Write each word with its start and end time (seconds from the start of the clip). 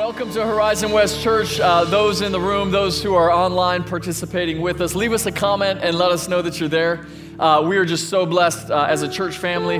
Welcome 0.00 0.32
to 0.32 0.46
Horizon 0.46 0.92
West 0.92 1.20
Church. 1.20 1.60
Uh, 1.60 1.84
those 1.84 2.22
in 2.22 2.32
the 2.32 2.40
room, 2.40 2.70
those 2.70 3.02
who 3.02 3.14
are 3.14 3.30
online 3.30 3.84
participating 3.84 4.62
with 4.62 4.80
us, 4.80 4.94
leave 4.94 5.12
us 5.12 5.26
a 5.26 5.30
comment 5.30 5.80
and 5.82 5.94
let 5.94 6.10
us 6.10 6.26
know 6.26 6.40
that 6.40 6.58
you're 6.58 6.70
there. 6.70 7.04
Uh, 7.38 7.62
we 7.68 7.76
are 7.76 7.84
just 7.84 8.08
so 8.08 8.24
blessed 8.24 8.70
uh, 8.70 8.86
as 8.88 9.02
a 9.02 9.08
church 9.10 9.36
family, 9.36 9.76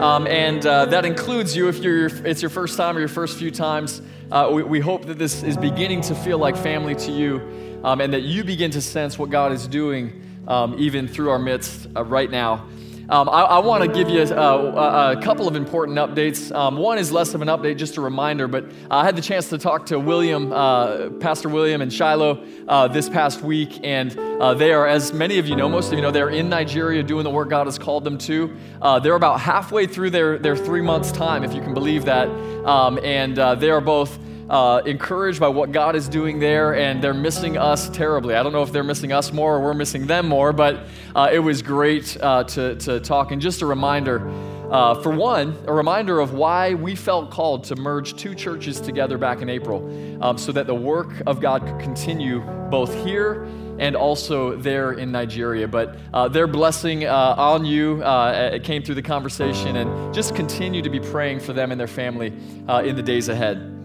um, 0.00 0.28
and 0.28 0.64
uh, 0.64 0.84
that 0.84 1.04
includes 1.04 1.56
you 1.56 1.66
if 1.66 1.78
you're, 1.78 2.06
it's 2.24 2.40
your 2.40 2.48
first 2.48 2.76
time 2.76 2.96
or 2.96 3.00
your 3.00 3.08
first 3.08 3.38
few 3.38 3.50
times. 3.50 4.02
Uh, 4.30 4.50
we, 4.52 4.62
we, 4.62 4.78
hope 4.78 5.04
that 5.06 5.18
this 5.18 5.42
is 5.42 5.56
beginning 5.56 6.00
to 6.00 6.14
feel 6.14 6.38
like 6.38 6.56
family 6.56 6.94
to 6.94 7.10
you, 7.10 7.80
um, 7.82 8.00
and 8.00 8.12
that 8.12 8.22
you 8.22 8.44
begin 8.44 8.70
to 8.70 8.80
sense 8.80 9.18
what 9.18 9.30
God 9.30 9.50
is 9.50 9.66
doing 9.66 10.22
um, 10.46 10.76
even 10.78 11.08
through 11.08 11.30
our 11.30 11.40
midst 11.40 11.88
uh, 11.96 12.04
right 12.04 12.30
now. 12.30 12.68
Um, 13.08 13.28
I, 13.28 13.42
I 13.42 13.58
want 13.60 13.84
to 13.84 13.88
give 13.88 14.10
you 14.10 14.22
a, 14.22 15.12
a, 15.12 15.22
couple 15.22 15.46
of 15.46 15.54
important 15.54 15.96
updates. 15.96 16.52
Um, 16.52 16.76
one 16.76 16.98
is 16.98 17.12
less 17.12 17.34
of 17.34 17.42
an 17.42 17.46
update, 17.46 17.78
just 17.78 17.98
a 17.98 18.00
reminder, 18.00 18.48
but 18.48 18.64
I 18.90 19.04
had 19.04 19.14
the 19.14 19.22
chance 19.22 19.48
to 19.50 19.58
talk 19.58 19.86
to 19.86 20.00
William, 20.00 20.52
uh, 20.52 21.10
Pastor 21.20 21.48
William 21.48 21.82
and 21.82 21.92
Shiloh 21.92 22.44
uh, 22.66 22.88
this 22.88 23.08
past 23.08 23.42
week, 23.42 23.78
and 23.84 24.18
uh, 24.18 24.54
they 24.54 24.72
are, 24.72 24.88
as 24.88 25.12
many 25.12 25.38
of 25.38 25.46
you 25.46 25.54
know, 25.54 25.68
most 25.68 25.92
of 25.92 25.94
you 25.94 26.02
know, 26.02 26.10
they're 26.10 26.30
in 26.30 26.48
Nigeria 26.48 27.04
doing 27.04 27.22
the 27.22 27.30
work 27.30 27.48
God 27.48 27.68
has 27.68 27.78
called 27.78 28.02
them 28.02 28.18
to. 28.18 28.56
Uh, 28.82 28.98
they're 28.98 29.14
about 29.14 29.40
halfway 29.40 29.86
through 29.86 30.10
their, 30.10 30.36
their 30.36 30.56
three 30.56 30.82
months' 30.82 31.12
time, 31.12 31.44
if 31.44 31.54
you 31.54 31.60
can 31.60 31.74
believe 31.74 32.06
that, 32.06 32.28
um, 32.66 32.98
and 33.04 33.38
uh, 33.38 33.54
they 33.54 33.70
are 33.70 33.80
both 33.80 34.18
uh, 34.48 34.82
encouraged 34.86 35.40
by 35.40 35.48
what 35.48 35.72
God 35.72 35.96
is 35.96 36.08
doing 36.08 36.38
there, 36.38 36.74
and 36.74 37.02
they're 37.02 37.14
missing 37.14 37.56
us 37.56 37.88
terribly. 37.90 38.34
I 38.34 38.42
don't 38.42 38.52
know 38.52 38.62
if 38.62 38.72
they're 38.72 38.84
missing 38.84 39.12
us 39.12 39.32
more 39.32 39.56
or 39.56 39.60
we're 39.60 39.74
missing 39.74 40.06
them 40.06 40.28
more, 40.28 40.52
but 40.52 40.86
uh, 41.14 41.30
it 41.32 41.40
was 41.40 41.62
great 41.62 42.16
uh, 42.20 42.44
to, 42.44 42.76
to 42.76 43.00
talk. 43.00 43.32
And 43.32 43.42
just 43.42 43.62
a 43.62 43.66
reminder 43.66 44.28
uh, 44.70 45.00
for 45.00 45.10
one, 45.10 45.56
a 45.66 45.72
reminder 45.72 46.18
of 46.18 46.32
why 46.32 46.74
we 46.74 46.94
felt 46.94 47.30
called 47.30 47.64
to 47.64 47.76
merge 47.76 48.16
two 48.16 48.34
churches 48.34 48.80
together 48.80 49.16
back 49.16 49.40
in 49.40 49.48
April 49.48 50.22
um, 50.22 50.36
so 50.36 50.50
that 50.52 50.66
the 50.66 50.74
work 50.74 51.22
of 51.26 51.40
God 51.40 51.64
could 51.64 51.78
continue 51.80 52.40
both 52.68 52.92
here 53.04 53.46
and 53.78 53.94
also 53.94 54.56
there 54.56 54.92
in 54.92 55.12
Nigeria. 55.12 55.68
But 55.68 55.96
uh, 56.12 56.28
their 56.28 56.46
blessing 56.46 57.04
uh, 57.04 57.34
on 57.36 57.64
you 57.64 58.02
uh, 58.02 58.50
it 58.54 58.64
came 58.64 58.82
through 58.82 58.94
the 58.96 59.02
conversation, 59.02 59.76
and 59.76 60.14
just 60.14 60.34
continue 60.34 60.82
to 60.82 60.90
be 60.90 61.00
praying 61.00 61.40
for 61.40 61.52
them 61.52 61.70
and 61.70 61.80
their 61.80 61.86
family 61.86 62.32
uh, 62.68 62.82
in 62.82 62.96
the 62.96 63.02
days 63.02 63.28
ahead. 63.28 63.75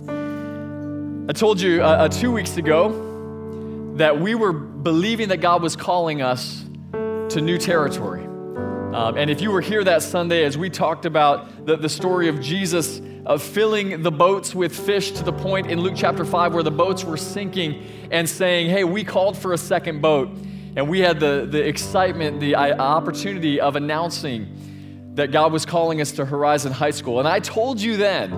I 0.00 1.32
told 1.32 1.60
you 1.60 1.82
uh, 1.82 1.86
uh, 1.86 2.08
two 2.08 2.32
weeks 2.32 2.56
ago 2.56 3.92
that 3.96 4.18
we 4.20 4.34
were 4.34 4.52
believing 4.52 5.28
that 5.28 5.38
God 5.40 5.62
was 5.62 5.76
calling 5.76 6.22
us 6.22 6.64
to 6.92 7.40
new 7.40 7.58
territory. 7.58 8.24
Um, 8.24 9.16
and 9.16 9.30
if 9.30 9.40
you 9.40 9.50
were 9.50 9.60
here 9.60 9.82
that 9.84 10.02
Sunday 10.02 10.44
as 10.44 10.58
we 10.58 10.68
talked 10.68 11.06
about 11.06 11.66
the, 11.66 11.76
the 11.76 11.88
story 11.88 12.28
of 12.28 12.40
Jesus 12.40 13.00
uh, 13.24 13.38
filling 13.38 14.02
the 14.02 14.10
boats 14.10 14.54
with 14.54 14.78
fish 14.78 15.12
to 15.12 15.22
the 15.22 15.32
point 15.32 15.70
in 15.70 15.80
Luke 15.80 15.94
chapter 15.96 16.24
5 16.24 16.54
where 16.54 16.62
the 16.62 16.70
boats 16.70 17.04
were 17.04 17.16
sinking 17.16 17.82
and 18.10 18.28
saying, 18.28 18.68
Hey, 18.68 18.84
we 18.84 19.04
called 19.04 19.38
for 19.38 19.52
a 19.52 19.58
second 19.58 20.02
boat. 20.02 20.28
And 20.76 20.88
we 20.88 21.00
had 21.00 21.20
the, 21.20 21.46
the 21.50 21.66
excitement, 21.66 22.40
the 22.40 22.54
uh, 22.54 22.76
opportunity 22.76 23.60
of 23.60 23.76
announcing 23.76 25.12
that 25.14 25.30
God 25.30 25.52
was 25.52 25.66
calling 25.66 26.00
us 26.00 26.12
to 26.12 26.24
Horizon 26.24 26.72
High 26.72 26.90
School. 26.90 27.18
And 27.18 27.28
I 27.28 27.40
told 27.40 27.80
you 27.80 27.96
then, 27.96 28.32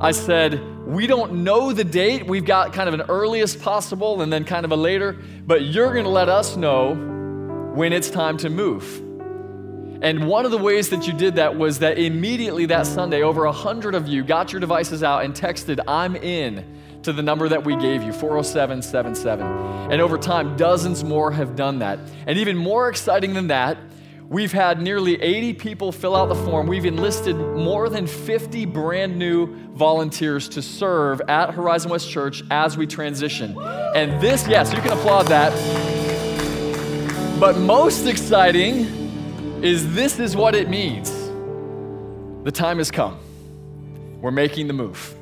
I 0.00 0.10
said, 0.10 0.60
We 0.92 1.06
don't 1.06 1.42
know 1.42 1.72
the 1.72 1.84
date. 1.84 2.26
We've 2.26 2.44
got 2.44 2.74
kind 2.74 2.86
of 2.86 2.92
an 2.94 3.06
earliest 3.08 3.62
possible 3.62 4.20
and 4.20 4.30
then 4.30 4.44
kind 4.44 4.66
of 4.66 4.72
a 4.72 4.76
later, 4.76 5.16
but 5.46 5.62
you're 5.62 5.90
going 5.90 6.04
to 6.04 6.10
let 6.10 6.28
us 6.28 6.54
know 6.54 6.94
when 7.74 7.94
it's 7.94 8.10
time 8.10 8.36
to 8.38 8.50
move. 8.50 8.98
And 10.02 10.28
one 10.28 10.44
of 10.44 10.50
the 10.50 10.58
ways 10.58 10.90
that 10.90 11.06
you 11.06 11.14
did 11.14 11.36
that 11.36 11.56
was 11.56 11.78
that 11.78 11.98
immediately 11.98 12.66
that 12.66 12.86
Sunday, 12.86 13.22
over 13.22 13.46
a 13.46 13.52
hundred 13.52 13.94
of 13.94 14.06
you 14.06 14.22
got 14.22 14.52
your 14.52 14.60
devices 14.60 15.02
out 15.02 15.24
and 15.24 15.32
texted, 15.32 15.80
I'm 15.88 16.14
in 16.14 16.62
to 17.04 17.12
the 17.14 17.22
number 17.22 17.48
that 17.48 17.64
we 17.64 17.74
gave 17.76 18.02
you, 18.02 18.12
40777. 18.12 19.46
And 19.90 20.02
over 20.02 20.18
time, 20.18 20.58
dozens 20.58 21.02
more 21.02 21.32
have 21.32 21.56
done 21.56 21.78
that. 21.78 22.00
And 22.26 22.38
even 22.38 22.58
more 22.58 22.90
exciting 22.90 23.32
than 23.32 23.46
that, 23.46 23.78
We've 24.32 24.50
had 24.50 24.80
nearly 24.80 25.20
80 25.20 25.52
people 25.52 25.92
fill 25.92 26.16
out 26.16 26.30
the 26.30 26.34
form. 26.34 26.66
We've 26.66 26.86
enlisted 26.86 27.36
more 27.36 27.90
than 27.90 28.06
50 28.06 28.64
brand 28.64 29.18
new 29.18 29.54
volunteers 29.74 30.48
to 30.48 30.62
serve 30.62 31.20
at 31.28 31.50
Horizon 31.50 31.90
West 31.90 32.08
Church 32.08 32.42
as 32.50 32.78
we 32.78 32.86
transition. 32.86 33.54
And 33.94 34.22
this, 34.22 34.48
yes, 34.48 34.72
you 34.72 34.80
can 34.80 34.92
applaud 34.92 35.24
that. 35.24 35.52
But 37.38 37.58
most 37.58 38.06
exciting 38.06 38.86
is 39.62 39.92
this 39.94 40.18
is 40.18 40.34
what 40.34 40.54
it 40.54 40.70
means. 40.70 41.10
The 42.44 42.52
time 42.52 42.78
has 42.78 42.90
come. 42.90 43.18
We're 44.22 44.30
making 44.30 44.66
the 44.66 44.72
move 44.72 45.14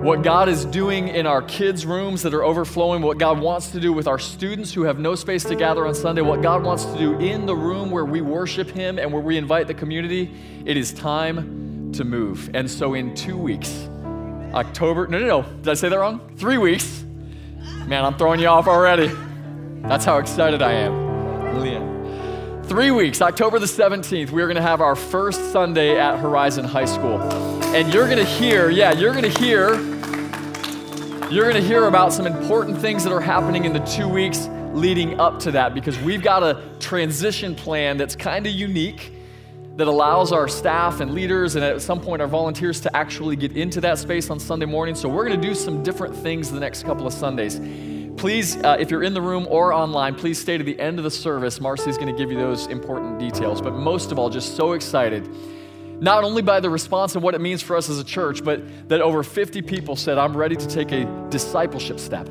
what 0.00 0.22
God 0.22 0.48
is 0.48 0.64
doing 0.64 1.08
in 1.08 1.26
our 1.26 1.42
kids' 1.42 1.84
rooms 1.84 2.22
that 2.22 2.32
are 2.32 2.42
overflowing, 2.42 3.02
what 3.02 3.18
God 3.18 3.38
wants 3.38 3.70
to 3.72 3.80
do 3.80 3.92
with 3.92 4.08
our 4.08 4.18
students 4.18 4.72
who 4.72 4.84
have 4.84 4.98
no 4.98 5.14
space 5.14 5.44
to 5.44 5.54
gather 5.54 5.86
on 5.86 5.94
Sunday, 5.94 6.22
what 6.22 6.40
God 6.40 6.64
wants 6.64 6.86
to 6.86 6.96
do 6.96 7.18
in 7.18 7.44
the 7.44 7.54
room 7.54 7.90
where 7.90 8.06
we 8.06 8.22
worship 8.22 8.70
Him 8.70 8.98
and 8.98 9.12
where 9.12 9.20
we 9.20 9.36
invite 9.36 9.66
the 9.66 9.74
community, 9.74 10.32
it 10.64 10.78
is 10.78 10.94
time 10.94 11.92
to 11.92 12.04
move. 12.04 12.48
And 12.54 12.70
so, 12.70 12.94
in 12.94 13.14
two 13.14 13.36
weeks, 13.36 13.90
October, 14.54 15.06
no, 15.06 15.18
no, 15.18 15.26
no, 15.26 15.42
did 15.42 15.68
I 15.68 15.74
say 15.74 15.90
that 15.90 15.98
wrong? 15.98 16.34
Three 16.36 16.56
weeks. 16.56 17.04
Man, 17.86 18.02
I'm 18.02 18.16
throwing 18.16 18.40
you 18.40 18.46
off 18.46 18.68
already. 18.68 19.10
That's 19.82 20.06
how 20.06 20.16
excited 20.16 20.62
I 20.62 20.72
am. 20.72 21.60
Leah. 21.60 21.90
Three 22.64 22.90
weeks, 22.90 23.20
October 23.20 23.58
the 23.58 23.66
17th, 23.66 24.30
we 24.30 24.40
are 24.40 24.46
going 24.46 24.56
to 24.56 24.62
have 24.62 24.80
our 24.80 24.96
first 24.96 25.52
Sunday 25.52 25.98
at 25.98 26.20
Horizon 26.20 26.64
High 26.64 26.84
School. 26.86 27.20
And 27.74 27.92
you're 27.92 28.06
going 28.06 28.18
to 28.18 28.24
hear, 28.24 28.70
yeah, 28.70 28.92
you're 28.92 29.12
going 29.12 29.30
to 29.30 29.40
hear, 29.40 29.74
you're 31.30 31.48
going 31.48 31.62
to 31.62 31.68
hear 31.68 31.84
about 31.84 32.12
some 32.12 32.26
important 32.26 32.76
things 32.76 33.04
that 33.04 33.12
are 33.12 33.20
happening 33.20 33.64
in 33.64 33.72
the 33.72 33.78
two 33.80 34.08
weeks 34.08 34.48
leading 34.72 35.20
up 35.20 35.38
to 35.38 35.52
that 35.52 35.74
because 35.74 35.96
we've 36.00 36.22
got 36.22 36.42
a 36.42 36.60
transition 36.80 37.54
plan 37.54 37.96
that's 37.96 38.16
kind 38.16 38.48
of 38.48 38.52
unique 38.52 39.12
that 39.76 39.86
allows 39.86 40.32
our 40.32 40.48
staff 40.48 40.98
and 40.98 41.14
leaders 41.14 41.54
and 41.54 41.64
at 41.64 41.80
some 41.80 42.00
point 42.00 42.20
our 42.20 42.26
volunteers 42.26 42.80
to 42.80 42.96
actually 42.96 43.36
get 43.36 43.56
into 43.56 43.80
that 43.80 43.96
space 43.96 44.28
on 44.28 44.40
Sunday 44.40 44.66
morning. 44.66 44.96
So 44.96 45.08
we're 45.08 45.24
going 45.24 45.40
to 45.40 45.48
do 45.48 45.54
some 45.54 45.84
different 45.84 46.16
things 46.16 46.50
the 46.50 46.58
next 46.58 46.82
couple 46.82 47.06
of 47.06 47.12
Sundays. 47.12 47.60
Please, 48.16 48.56
uh, 48.64 48.76
if 48.80 48.90
you're 48.90 49.04
in 49.04 49.14
the 49.14 49.22
room 49.22 49.46
or 49.48 49.72
online, 49.72 50.16
please 50.16 50.36
stay 50.36 50.58
to 50.58 50.64
the 50.64 50.78
end 50.80 50.98
of 50.98 51.04
the 51.04 51.10
service. 51.12 51.60
Marcy's 51.60 51.96
going 51.96 52.12
to 52.12 52.18
give 52.18 52.32
you 52.32 52.38
those 52.38 52.66
important 52.66 53.20
details. 53.20 53.62
But 53.62 53.74
most 53.74 54.10
of 54.10 54.18
all, 54.18 54.30
just 54.30 54.56
so 54.56 54.72
excited 54.72 55.32
not 56.00 56.24
only 56.24 56.42
by 56.42 56.60
the 56.60 56.70
response 56.70 57.14
and 57.14 57.22
what 57.22 57.34
it 57.34 57.40
means 57.40 57.62
for 57.62 57.76
us 57.76 57.88
as 57.88 57.98
a 57.98 58.04
church, 58.04 58.42
but 58.42 58.88
that 58.88 59.00
over 59.00 59.22
50 59.22 59.62
people 59.62 59.96
said, 59.96 60.18
I'm 60.18 60.36
ready 60.36 60.56
to 60.56 60.66
take 60.66 60.92
a 60.92 61.04
discipleship 61.28 62.00
step. 62.00 62.28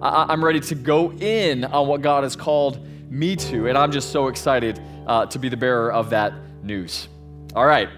I- 0.00 0.32
am 0.32 0.44
ready 0.44 0.60
to 0.60 0.74
go 0.74 1.12
in 1.12 1.64
on 1.64 1.86
what 1.88 2.00
God 2.00 2.24
has 2.24 2.36
called 2.36 2.86
me 3.10 3.36
to. 3.36 3.68
And 3.68 3.76
I'm 3.76 3.92
just 3.92 4.10
so 4.10 4.28
excited 4.28 4.80
uh, 5.06 5.26
to 5.26 5.38
be 5.38 5.48
the 5.48 5.56
bearer 5.56 5.92
of 5.92 6.10
that 6.10 6.32
news. 6.62 7.08
All 7.54 7.66
right. 7.66 7.88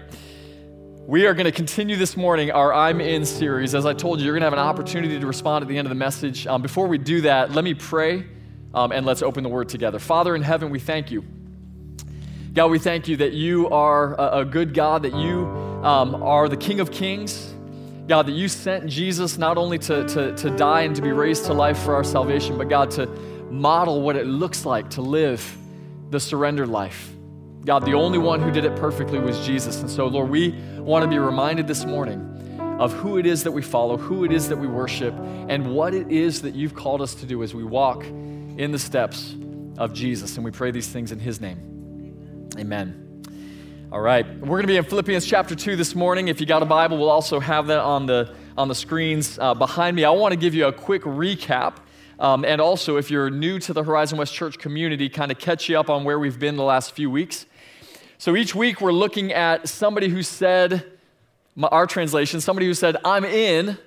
We 1.07 1.25
are 1.25 1.33
going 1.33 1.45
to 1.45 1.51
continue 1.51 1.95
this 1.95 2.15
morning 2.15 2.51
our 2.51 2.73
I'm 2.73 3.01
In 3.01 3.25
series. 3.25 3.73
As 3.73 3.85
I 3.85 3.93
told 3.93 4.19
you, 4.19 4.25
you're 4.25 4.35
going 4.35 4.41
to 4.41 4.45
have 4.45 4.53
an 4.53 4.59
opportunity 4.59 5.19
to 5.19 5.25
respond 5.25 5.63
at 5.63 5.67
the 5.67 5.77
end 5.77 5.87
of 5.87 5.89
the 5.89 5.95
message. 5.95 6.45
Um, 6.45 6.61
before 6.61 6.87
we 6.87 6.97
do 6.97 7.21
that, 7.21 7.51
let 7.51 7.63
me 7.63 7.73
pray 7.73 8.25
um, 8.73 8.91
and 8.91 9.05
let's 9.05 9.23
open 9.23 9.43
the 9.43 9.49
word 9.49 9.69
together. 9.69 9.97
Father 9.97 10.35
in 10.35 10.43
heaven, 10.43 10.69
we 10.69 10.79
thank 10.79 11.09
you. 11.09 11.23
God, 12.53 12.71
we 12.71 12.79
thank 12.79 13.07
you 13.07 13.17
that 13.17 13.33
you 13.33 13.69
are 13.69 14.15
a, 14.39 14.43
good 14.43 14.73
God, 14.73 15.03
that 15.03 15.13
you 15.13 15.45
um, 15.83 16.15
are 16.23 16.49
the 16.49 16.57
King 16.57 16.79
of 16.79 16.91
Kings. 16.91 17.53
God, 18.07 18.25
that 18.25 18.31
you 18.31 18.47
sent 18.47 18.87
Jesus 18.87 19.37
not 19.37 19.57
only 19.57 19.77
to, 19.77 20.07
to, 20.07 20.35
to 20.35 20.49
die 20.57 20.81
and 20.81 20.95
to 20.95 21.01
be 21.01 21.11
raised 21.11 21.45
to 21.45 21.53
life 21.53 21.77
for 21.77 21.93
our 21.93 22.03
salvation, 22.03 22.57
but 22.57 22.67
God, 22.67 22.89
to 22.91 23.05
model 23.51 24.01
what 24.01 24.15
it 24.15 24.25
looks 24.25 24.65
like 24.65 24.89
to 24.91 25.01
live 25.01 25.57
the 26.09 26.19
surrendered 26.19 26.69
life. 26.69 27.11
God, 27.65 27.85
the 27.85 27.93
only 27.93 28.17
one 28.17 28.41
who 28.41 28.49
did 28.49 28.65
it 28.65 28.75
perfectly 28.77 29.19
was 29.19 29.45
Jesus. 29.45 29.81
And 29.81 29.89
so, 29.89 30.07
Lord, 30.07 30.31
we 30.31 30.51
want 30.79 31.03
to 31.03 31.07
be 31.07 31.19
reminded 31.19 31.67
this 31.67 31.85
morning 31.85 32.19
of 32.79 32.93
who 32.93 33.19
it 33.19 33.27
is 33.27 33.43
that 33.43 33.51
we 33.51 33.61
follow, 33.61 33.95
who 33.95 34.25
it 34.25 34.31
is 34.31 34.49
that 34.49 34.57
we 34.57 34.65
worship, 34.65 35.13
and 35.49 35.75
what 35.75 35.93
it 35.93 36.11
is 36.11 36.41
that 36.41 36.55
you've 36.55 36.73
called 36.73 37.01
us 37.01 37.13
to 37.15 37.27
do 37.27 37.43
as 37.43 37.53
we 37.53 37.63
walk 37.63 38.03
in 38.05 38.71
the 38.71 38.79
steps 38.79 39.35
of 39.77 39.93
Jesus. 39.93 40.35
And 40.35 40.43
we 40.43 40.49
pray 40.49 40.71
these 40.71 40.87
things 40.87 41.11
in 41.11 41.19
his 41.19 41.39
name. 41.39 41.68
Amen. 42.57 43.23
All 43.91 44.01
right. 44.01 44.25
We're 44.39 44.47
going 44.47 44.63
to 44.63 44.67
be 44.67 44.77
in 44.77 44.83
Philippians 44.83 45.25
chapter 45.25 45.55
2 45.55 45.75
this 45.75 45.95
morning. 45.95 46.27
If 46.27 46.39
you 46.39 46.45
got 46.45 46.61
a 46.61 46.65
Bible, 46.65 46.97
we'll 46.97 47.09
also 47.09 47.39
have 47.39 47.67
that 47.67 47.79
on 47.79 48.05
the, 48.05 48.33
on 48.57 48.67
the 48.67 48.75
screens 48.75 49.37
uh, 49.39 49.53
behind 49.53 49.95
me. 49.95 50.03
I 50.03 50.09
want 50.09 50.33
to 50.33 50.35
give 50.35 50.55
you 50.55 50.65
a 50.65 50.73
quick 50.73 51.03
recap 51.03 51.77
Um, 52.19 52.43
and 52.43 52.59
also, 52.59 52.97
if 52.97 53.09
you're 53.09 53.29
new 53.29 53.59
to 53.59 53.71
the 53.71 53.83
Horizon 53.83 54.17
West 54.17 54.33
Church 54.33 54.57
community, 54.57 55.07
kind 55.09 55.31
of 55.31 55.39
catch 55.39 55.69
you 55.69 55.79
up 55.79 55.89
on 55.89 56.03
where 56.03 56.19
we've 56.19 56.39
been 56.39 56.57
the 56.57 56.63
last 56.63 56.91
few 56.91 57.09
weeks. 57.09 57.45
So 58.17 58.35
each 58.35 58.53
week 58.53 58.81
we're 58.81 58.91
looking 58.91 59.31
at 59.31 59.69
somebody 59.69 60.09
who 60.09 60.21
said, 60.21 60.83
our 61.61 61.87
translation, 61.87 62.41
somebody 62.41 62.65
who 62.65 62.73
said, 62.73 62.97
I'm 63.05 63.23
in 63.23 63.77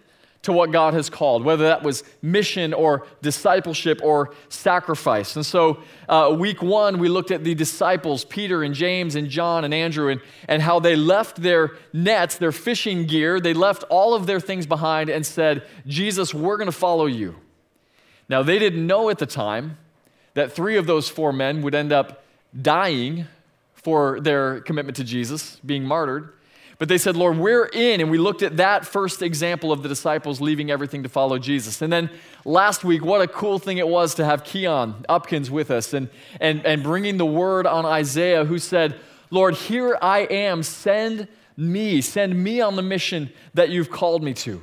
to 0.43 0.53
what 0.53 0.73
God 0.73 0.93
has 0.94 1.09
called, 1.09 1.44
whether 1.44 1.65
that 1.65 1.85
was 1.85 2.03
mission 2.21 2.75
or 2.75 3.06
discipleship 3.23 4.00
or 4.03 4.35
sacrifice. 4.49 5.37
And 5.37 5.47
so, 5.47 5.79
uh, 6.09 6.35
week 6.37 6.61
one, 6.62 6.99
we 6.99 7.09
looked 7.09 7.31
at 7.31 7.44
the 7.44 7.55
disciples, 7.55 8.25
Peter 8.25 8.65
and 8.65 8.75
James 8.75 9.15
and 9.15 9.29
John 9.29 9.65
and 9.65 9.73
Andrew, 9.73 10.09
and, 10.09 10.21
and 10.49 10.61
how 10.61 10.81
they 10.81 10.97
left 10.97 11.41
their 11.41 11.77
nets, 11.93 12.39
their 12.39 12.50
fishing 12.50 13.06
gear, 13.06 13.39
they 13.39 13.55
left 13.55 13.85
all 13.89 14.15
of 14.15 14.27
their 14.27 14.41
things 14.41 14.67
behind 14.67 15.09
and 15.09 15.25
said, 15.25 15.62
Jesus, 15.87 16.35
we're 16.35 16.56
going 16.56 16.67
to 16.67 16.73
follow 16.73 17.06
you. 17.06 17.37
Now, 18.29 18.43
they 18.43 18.59
didn't 18.59 18.85
know 18.85 19.11
at 19.11 19.19
the 19.19 19.27
time 19.27 19.79
that 20.35 20.53
three 20.53 20.77
of 20.77 20.87
those 20.87 21.09
four 21.09 21.33
men 21.33 21.62
would 21.62 21.75
end 21.75 21.93
up 21.93 22.25
dying 22.61 23.27
for 23.75 24.21
their 24.21 24.61
commitment 24.61 24.97
to 24.97 25.05
Jesus, 25.05 25.61
being 25.65 25.85
martyred. 25.85 26.33
But 26.82 26.88
they 26.88 26.99
said, 26.99 27.17
Lord, 27.17 27.38
we're 27.38 27.67
in. 27.67 28.00
And 28.00 28.11
we 28.11 28.19
looked 28.19 28.43
at 28.43 28.56
that 28.56 28.84
first 28.84 29.23
example 29.23 29.70
of 29.70 29.84
the 29.84 29.88
disciples 29.88 30.40
leaving 30.40 30.69
everything 30.69 31.05
to 31.05 31.08
follow 31.08 31.38
Jesus. 31.38 31.81
And 31.81 31.93
then 31.93 32.11
last 32.44 32.82
week, 32.82 33.05
what 33.05 33.23
a 33.23 33.29
cool 33.29 33.61
thing 33.61 33.79
it 33.79 33.87
was 33.87 34.17
to 34.17 34.25
have 34.25 34.43
Keon 34.43 35.06
Upkins 35.08 35.49
with 35.49 35.70
us 35.70 35.94
and, 35.94 36.11
and, 36.40 36.67
and 36.67 36.82
bringing 36.82 37.19
the 37.19 37.25
word 37.25 37.69
on 37.69 37.87
Isaiah, 37.87 38.44
who 38.44 38.58
said, 38.58 38.99
Lord, 39.31 39.55
here 39.55 39.96
I 40.02 40.23
am. 40.23 40.64
Send 40.64 41.29
me. 41.56 42.00
Send 42.00 42.43
me 42.43 42.61
on 42.61 42.75
the 42.75 42.82
mission 42.82 43.31
that 43.55 43.70
you've 43.70 43.93
called 43.93 44.25
me 44.25 44.34
to. 44.34 44.61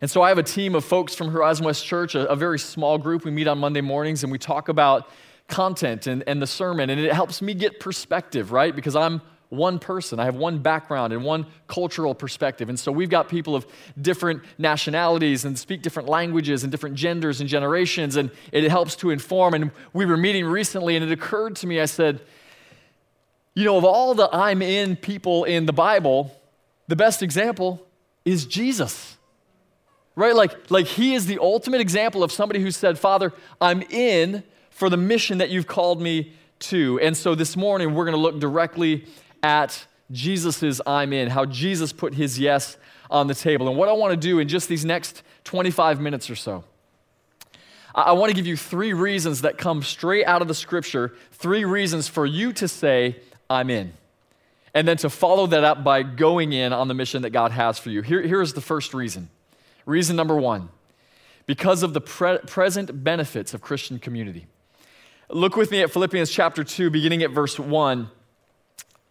And 0.00 0.10
so 0.10 0.22
I 0.22 0.30
have 0.30 0.38
a 0.38 0.42
team 0.42 0.74
of 0.74 0.86
folks 0.86 1.14
from 1.14 1.28
Horizon 1.28 1.66
West 1.66 1.84
Church, 1.84 2.14
a, 2.14 2.26
a 2.30 2.34
very 2.34 2.58
small 2.58 2.96
group. 2.96 3.26
We 3.26 3.30
meet 3.30 3.46
on 3.46 3.58
Monday 3.58 3.82
mornings 3.82 4.22
and 4.22 4.32
we 4.32 4.38
talk 4.38 4.70
about 4.70 5.10
content 5.48 6.06
and, 6.06 6.24
and 6.26 6.40
the 6.40 6.46
sermon. 6.46 6.88
And 6.88 6.98
it 6.98 7.12
helps 7.12 7.42
me 7.42 7.52
get 7.52 7.78
perspective, 7.78 8.52
right? 8.52 8.74
Because 8.74 8.96
I'm 8.96 9.20
one 9.48 9.78
person. 9.78 10.18
I 10.18 10.24
have 10.24 10.34
one 10.34 10.58
background 10.58 11.12
and 11.12 11.24
one 11.24 11.46
cultural 11.68 12.14
perspective. 12.14 12.68
And 12.68 12.78
so 12.78 12.90
we've 12.90 13.10
got 13.10 13.28
people 13.28 13.54
of 13.54 13.66
different 14.00 14.42
nationalities 14.58 15.44
and 15.44 15.58
speak 15.58 15.82
different 15.82 16.08
languages 16.08 16.64
and 16.64 16.70
different 16.70 16.96
genders 16.96 17.40
and 17.40 17.48
generations, 17.48 18.16
and 18.16 18.30
it 18.52 18.68
helps 18.68 18.96
to 18.96 19.10
inform. 19.10 19.54
And 19.54 19.70
we 19.92 20.04
were 20.04 20.16
meeting 20.16 20.44
recently, 20.44 20.96
and 20.96 21.04
it 21.04 21.12
occurred 21.12 21.56
to 21.56 21.66
me, 21.66 21.80
I 21.80 21.86
said, 21.86 22.20
you 23.54 23.64
know, 23.64 23.76
of 23.76 23.84
all 23.84 24.14
the 24.14 24.28
I'm 24.32 24.62
in 24.62 24.96
people 24.96 25.44
in 25.44 25.66
the 25.66 25.72
Bible, 25.72 26.38
the 26.88 26.96
best 26.96 27.22
example 27.22 27.86
is 28.24 28.46
Jesus. 28.46 29.16
Right? 30.14 30.34
Like, 30.34 30.70
like 30.70 30.86
he 30.86 31.14
is 31.14 31.26
the 31.26 31.38
ultimate 31.38 31.80
example 31.80 32.22
of 32.22 32.32
somebody 32.32 32.60
who 32.60 32.70
said, 32.70 32.98
Father, 32.98 33.32
I'm 33.60 33.82
in 33.82 34.42
for 34.70 34.90
the 34.90 34.96
mission 34.96 35.38
that 35.38 35.50
you've 35.50 35.66
called 35.66 36.00
me 36.00 36.32
to. 36.58 36.98
And 37.00 37.16
so 37.16 37.34
this 37.34 37.56
morning, 37.56 37.94
we're 37.94 38.04
going 38.04 38.16
to 38.16 38.20
look 38.20 38.40
directly 38.40 39.06
at 39.46 39.86
Jesus's 40.10 40.80
I'm 40.84 41.12
in, 41.12 41.28
how 41.28 41.44
Jesus 41.44 41.92
put 41.92 42.14
his 42.14 42.36
yes 42.36 42.76
on 43.08 43.28
the 43.28 43.34
table. 43.34 43.68
And 43.68 43.78
what 43.78 43.88
I 43.88 43.92
want 43.92 44.10
to 44.10 44.16
do 44.16 44.40
in 44.40 44.48
just 44.48 44.68
these 44.68 44.84
next 44.84 45.22
25 45.44 46.00
minutes 46.00 46.28
or 46.28 46.34
so, 46.34 46.64
I 47.94 48.12
want 48.12 48.30
to 48.30 48.34
give 48.34 48.46
you 48.46 48.56
three 48.56 48.92
reasons 48.92 49.42
that 49.42 49.56
come 49.56 49.84
straight 49.84 50.26
out 50.26 50.42
of 50.42 50.48
the 50.48 50.54
scripture, 50.54 51.14
three 51.30 51.64
reasons 51.64 52.08
for 52.08 52.26
you 52.26 52.52
to 52.54 52.66
say, 52.66 53.16
I'm 53.48 53.70
in. 53.70 53.92
And 54.74 54.86
then 54.86 54.96
to 54.98 55.08
follow 55.08 55.46
that 55.46 55.62
up 55.62 55.84
by 55.84 56.02
going 56.02 56.52
in 56.52 56.72
on 56.72 56.88
the 56.88 56.94
mission 56.94 57.22
that 57.22 57.30
God 57.30 57.52
has 57.52 57.78
for 57.78 57.90
you. 57.90 58.02
Here, 58.02 58.22
here's 58.22 58.52
the 58.52 58.60
first 58.60 58.92
reason. 58.94 59.30
Reason 59.86 60.16
number 60.16 60.36
one 60.36 60.70
because 61.46 61.84
of 61.84 61.94
the 61.94 62.00
pre- 62.00 62.38
present 62.38 63.04
benefits 63.04 63.54
of 63.54 63.60
Christian 63.60 64.00
community. 64.00 64.46
Look 65.30 65.54
with 65.54 65.70
me 65.70 65.82
at 65.82 65.92
Philippians 65.92 66.30
chapter 66.30 66.64
2, 66.64 66.90
beginning 66.90 67.22
at 67.22 67.30
verse 67.30 67.58
1. 67.58 68.10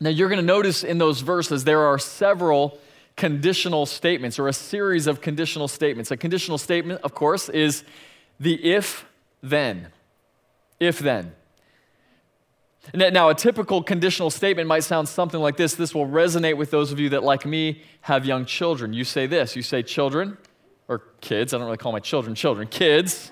Now, 0.00 0.10
you're 0.10 0.28
going 0.28 0.40
to 0.40 0.46
notice 0.46 0.84
in 0.84 0.98
those 0.98 1.20
verses 1.20 1.64
there 1.64 1.82
are 1.82 1.98
several 1.98 2.78
conditional 3.16 3.84
statements 3.84 4.38
or 4.38 4.48
a 4.48 4.52
series 4.52 5.06
of 5.06 5.20
conditional 5.20 5.68
statements. 5.68 6.10
A 6.10 6.16
conditional 6.16 6.56
statement, 6.56 7.00
of 7.02 7.14
course, 7.14 7.48
is 7.48 7.84
the 8.38 8.54
if 8.64 9.04
then. 9.42 9.88
If 10.78 11.00
then. 11.00 11.34
Now, 12.94 13.28
a 13.28 13.34
typical 13.34 13.82
conditional 13.82 14.30
statement 14.30 14.66
might 14.68 14.84
sound 14.84 15.08
something 15.08 15.40
like 15.40 15.56
this. 15.56 15.74
This 15.74 15.94
will 15.94 16.06
resonate 16.06 16.56
with 16.56 16.70
those 16.70 16.90
of 16.90 16.98
you 16.98 17.10
that, 17.10 17.22
like 17.22 17.44
me, 17.44 17.82
have 18.02 18.24
young 18.24 18.46
children. 18.46 18.94
You 18.94 19.04
say 19.04 19.26
this 19.26 19.56
you 19.56 19.62
say, 19.62 19.82
children, 19.82 20.38
or 20.86 21.02
kids, 21.20 21.52
I 21.52 21.58
don't 21.58 21.66
really 21.66 21.76
call 21.76 21.92
my 21.92 22.00
children 22.00 22.34
children, 22.34 22.66
kids. 22.68 23.30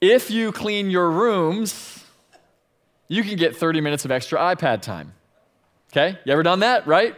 If 0.00 0.30
you 0.30 0.52
clean 0.52 0.90
your 0.90 1.10
rooms, 1.10 1.99
you 3.10 3.24
can 3.24 3.36
get 3.36 3.56
30 3.56 3.80
minutes 3.80 4.04
of 4.04 4.12
extra 4.12 4.38
iPad 4.38 4.82
time. 4.82 5.12
Okay? 5.92 6.16
You 6.24 6.32
ever 6.32 6.44
done 6.44 6.60
that, 6.60 6.86
right? 6.86 7.16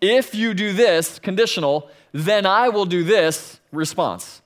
If 0.00 0.34
you 0.34 0.54
do 0.54 0.72
this, 0.72 1.18
conditional, 1.18 1.90
then 2.12 2.46
I 2.46 2.70
will 2.70 2.86
do 2.86 3.04
this, 3.04 3.60
response. 3.70 4.40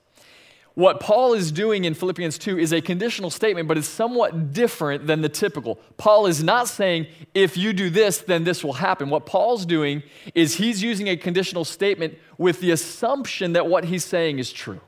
What 0.73 0.99
Paul 0.99 1.33
is 1.33 1.49
doing 1.49 1.85
in 1.85 1.93
Philippians 1.93 2.37
2 2.37 2.59
is 2.59 2.73
a 2.73 2.81
conditional 2.81 3.29
statement, 3.29 3.69
but 3.69 3.77
it's 3.77 3.87
somewhat 3.87 4.51
different 4.51 5.07
than 5.07 5.21
the 5.21 5.29
typical. 5.29 5.75
Paul 5.95 6.25
is 6.25 6.43
not 6.43 6.67
saying, 6.67 7.07
if 7.33 7.55
you 7.55 7.71
do 7.71 7.89
this, 7.89 8.17
then 8.17 8.43
this 8.43 8.61
will 8.61 8.73
happen. 8.73 9.09
What 9.09 9.25
Paul's 9.25 9.65
doing 9.65 10.03
is 10.35 10.55
he's 10.55 10.83
using 10.83 11.07
a 11.07 11.15
conditional 11.15 11.63
statement 11.63 12.17
with 12.37 12.59
the 12.59 12.71
assumption 12.71 13.53
that 13.53 13.67
what 13.67 13.85
he's 13.85 14.03
saying 14.03 14.39
is 14.39 14.51
true. 14.51 14.81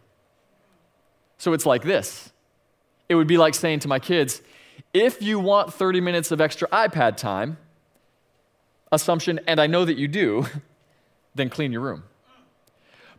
So 1.38 1.53
it's 1.53 1.65
like 1.65 1.83
this 1.83 2.33
it 3.07 3.15
would 3.15 3.27
be 3.27 3.38
like 3.38 3.53
saying 3.53 3.79
to 3.79 3.88
my 3.88 4.00
kids, 4.00 4.41
if 4.94 5.22
you 5.22 5.39
want 5.39 5.74
30 5.74 6.01
minutes 6.01 6.32
of 6.32 6.39
extra 6.39 6.67
iPad 6.70 7.17
time, 7.17 7.58
assumption, 8.91 9.39
and 9.48 9.60
I 9.60 9.67
know 9.67 9.86
that 9.86 9.98
you 9.98 10.08
do, 10.08 10.46
then 11.36 11.50
clean 11.50 11.72
your 11.72 11.82
room. 11.82 12.03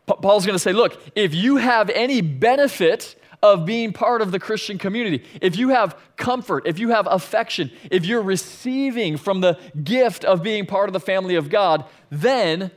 Paul's 0.06 0.44
going 0.44 0.54
to 0.54 0.60
say, 0.60 0.72
look, 0.72 1.00
if 1.14 1.34
you 1.34 1.56
have 1.56 1.88
any 1.90 2.20
benefit 2.20 3.16
of 3.42 3.64
being 3.64 3.92
part 3.92 4.22
of 4.22 4.32
the 4.32 4.38
Christian 4.38 4.78
community, 4.78 5.24
if 5.40 5.56
you 5.56 5.70
have 5.70 5.98
comfort, 6.16 6.66
if 6.66 6.78
you 6.78 6.90
have 6.90 7.06
affection, 7.10 7.70
if 7.90 8.04
you're 8.04 8.22
receiving 8.22 9.16
from 9.16 9.40
the 9.40 9.58
gift 9.82 10.24
of 10.24 10.42
being 10.42 10.66
part 10.66 10.88
of 10.88 10.92
the 10.92 11.00
family 11.00 11.34
of 11.36 11.48
God, 11.48 11.84
then 12.10 12.70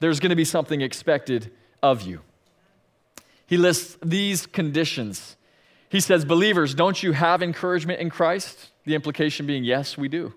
there's 0.00 0.20
going 0.20 0.30
to 0.30 0.36
be 0.36 0.44
something 0.44 0.80
expected 0.80 1.50
of 1.82 2.02
you. 2.02 2.20
He 3.46 3.56
lists 3.56 3.96
these 4.02 4.46
conditions 4.46 5.36
he 5.94 6.00
says, 6.00 6.24
Believers, 6.24 6.74
don't 6.74 7.00
you 7.04 7.12
have 7.12 7.40
encouragement 7.40 8.00
in 8.00 8.10
Christ? 8.10 8.70
The 8.84 8.96
implication 8.96 9.46
being, 9.46 9.62
yes, 9.62 9.96
we 9.96 10.08
do. 10.08 10.34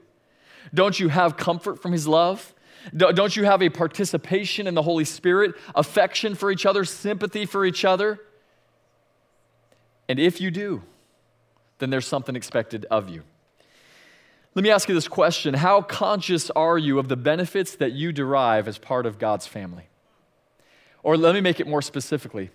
Don't 0.72 1.00
you 1.00 1.08
have 1.10 1.36
comfort 1.36 1.82
from 1.82 1.94
His 1.94 2.08
love? 2.08 2.54
Don't 2.96 3.36
you 3.36 3.44
have 3.46 3.64
a 3.64 3.70
participation 3.70 4.68
in 4.68 4.76
the 4.76 4.84
Holy 4.84 5.04
Spirit, 5.04 5.56
affection 5.74 6.36
for 6.36 6.52
each 6.52 6.68
other, 6.68 6.86
sympathy 6.86 7.48
for 7.48 7.66
each 7.66 7.86
other? 7.86 8.20
And 10.08 10.20
if 10.20 10.40
you 10.40 10.52
do, 10.52 10.84
then 11.80 11.90
there's 11.90 12.06
something 12.06 12.36
expected 12.36 12.86
of 12.92 13.10
you. 13.10 13.24
Let 14.54 14.62
me 14.62 14.70
ask 14.70 14.88
you 14.88 14.94
this 14.94 15.08
question 15.08 15.56
How 15.56 15.82
conscious 15.82 16.52
are 16.52 16.78
you 16.78 17.00
of 17.00 17.08
the 17.08 17.18
benefits 17.18 17.76
that 17.78 17.94
you 17.94 18.12
derive 18.12 18.68
as 18.68 18.78
part 18.78 19.08
of 19.08 19.18
God's 19.18 19.48
family? 19.48 19.88
Or 21.02 21.18
let 21.18 21.34
me 21.34 21.42
make 21.42 21.60
it 21.60 21.66
more 21.66 21.82
specifically 21.82 22.52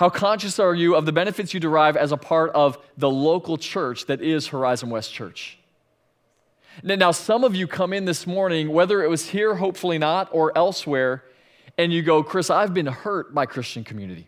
how 0.00 0.08
conscious 0.08 0.58
are 0.58 0.74
you 0.74 0.96
of 0.96 1.04
the 1.04 1.12
benefits 1.12 1.52
you 1.52 1.60
derive 1.60 1.94
as 1.94 2.10
a 2.10 2.16
part 2.16 2.50
of 2.52 2.78
the 2.96 3.10
local 3.10 3.58
church 3.58 4.06
that 4.06 4.22
is 4.22 4.46
Horizon 4.46 4.88
West 4.88 5.12
Church? 5.12 5.58
Now, 6.82 7.10
some 7.10 7.44
of 7.44 7.54
you 7.54 7.66
come 7.66 7.92
in 7.92 8.06
this 8.06 8.26
morning, 8.26 8.72
whether 8.72 9.04
it 9.04 9.10
was 9.10 9.28
here, 9.28 9.56
hopefully 9.56 9.98
not, 9.98 10.30
or 10.32 10.56
elsewhere, 10.56 11.24
and 11.76 11.92
you 11.92 12.00
go, 12.00 12.22
Chris, 12.22 12.48
I've 12.48 12.72
been 12.72 12.86
hurt 12.86 13.34
by 13.34 13.44
Christian 13.44 13.84
community. 13.84 14.26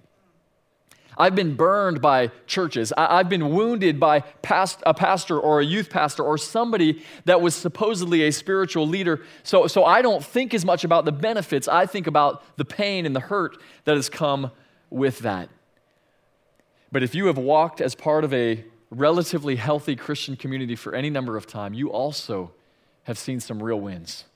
I've 1.17 1.35
been 1.35 1.55
burned 1.55 2.03
by 2.03 2.33
churches. 2.47 2.93
I've 2.95 3.31
been 3.31 3.49
wounded 3.49 3.99
by 3.99 4.21
past, 4.43 4.83
a 4.85 4.93
pastor 4.93 5.41
or 5.41 5.61
a 5.61 5.65
youth 5.65 5.89
pastor 5.89 6.23
or 6.23 6.37
somebody 6.37 7.03
that 7.25 7.41
was 7.41 7.55
supposedly 7.55 8.25
a 8.25 8.31
spiritual 8.31 8.87
leader. 8.87 9.23
So, 9.43 9.67
so 9.69 9.87
I 9.87 10.03
don't 10.03 10.23
think 10.23 10.53
as 10.53 10.67
much 10.67 10.85
about 10.85 11.07
the 11.07 11.13
benefits. 11.13 11.67
I 11.67 11.87
think 11.87 12.07
about 12.07 12.59
the 12.59 12.67
pain 12.67 13.07
and 13.07 13.17
the 13.17 13.21
hurt 13.21 13.57
that 13.87 13.97
has 13.97 14.11
come 14.11 14.51
with 14.91 15.21
that. 15.21 15.49
But 16.93 17.03
if 17.03 17.15
you 17.15 17.27
have 17.27 17.39
walked 17.39 17.81
as 17.81 17.95
part 17.95 18.23
of 18.23 18.35
a 18.35 18.63
relatively 18.91 19.57
healthy 19.57 19.97
Christian 19.97 20.37
community 20.37 20.77
for 20.77 20.95
any 20.95 21.09
number 21.09 21.39
of 21.39 21.47
time, 21.47 21.73
you 21.73 21.91
also 21.91 22.53
have 23.05 23.19
seen 23.19 23.41
some 23.41 23.63
real 23.63 23.81
wins. 23.81 24.27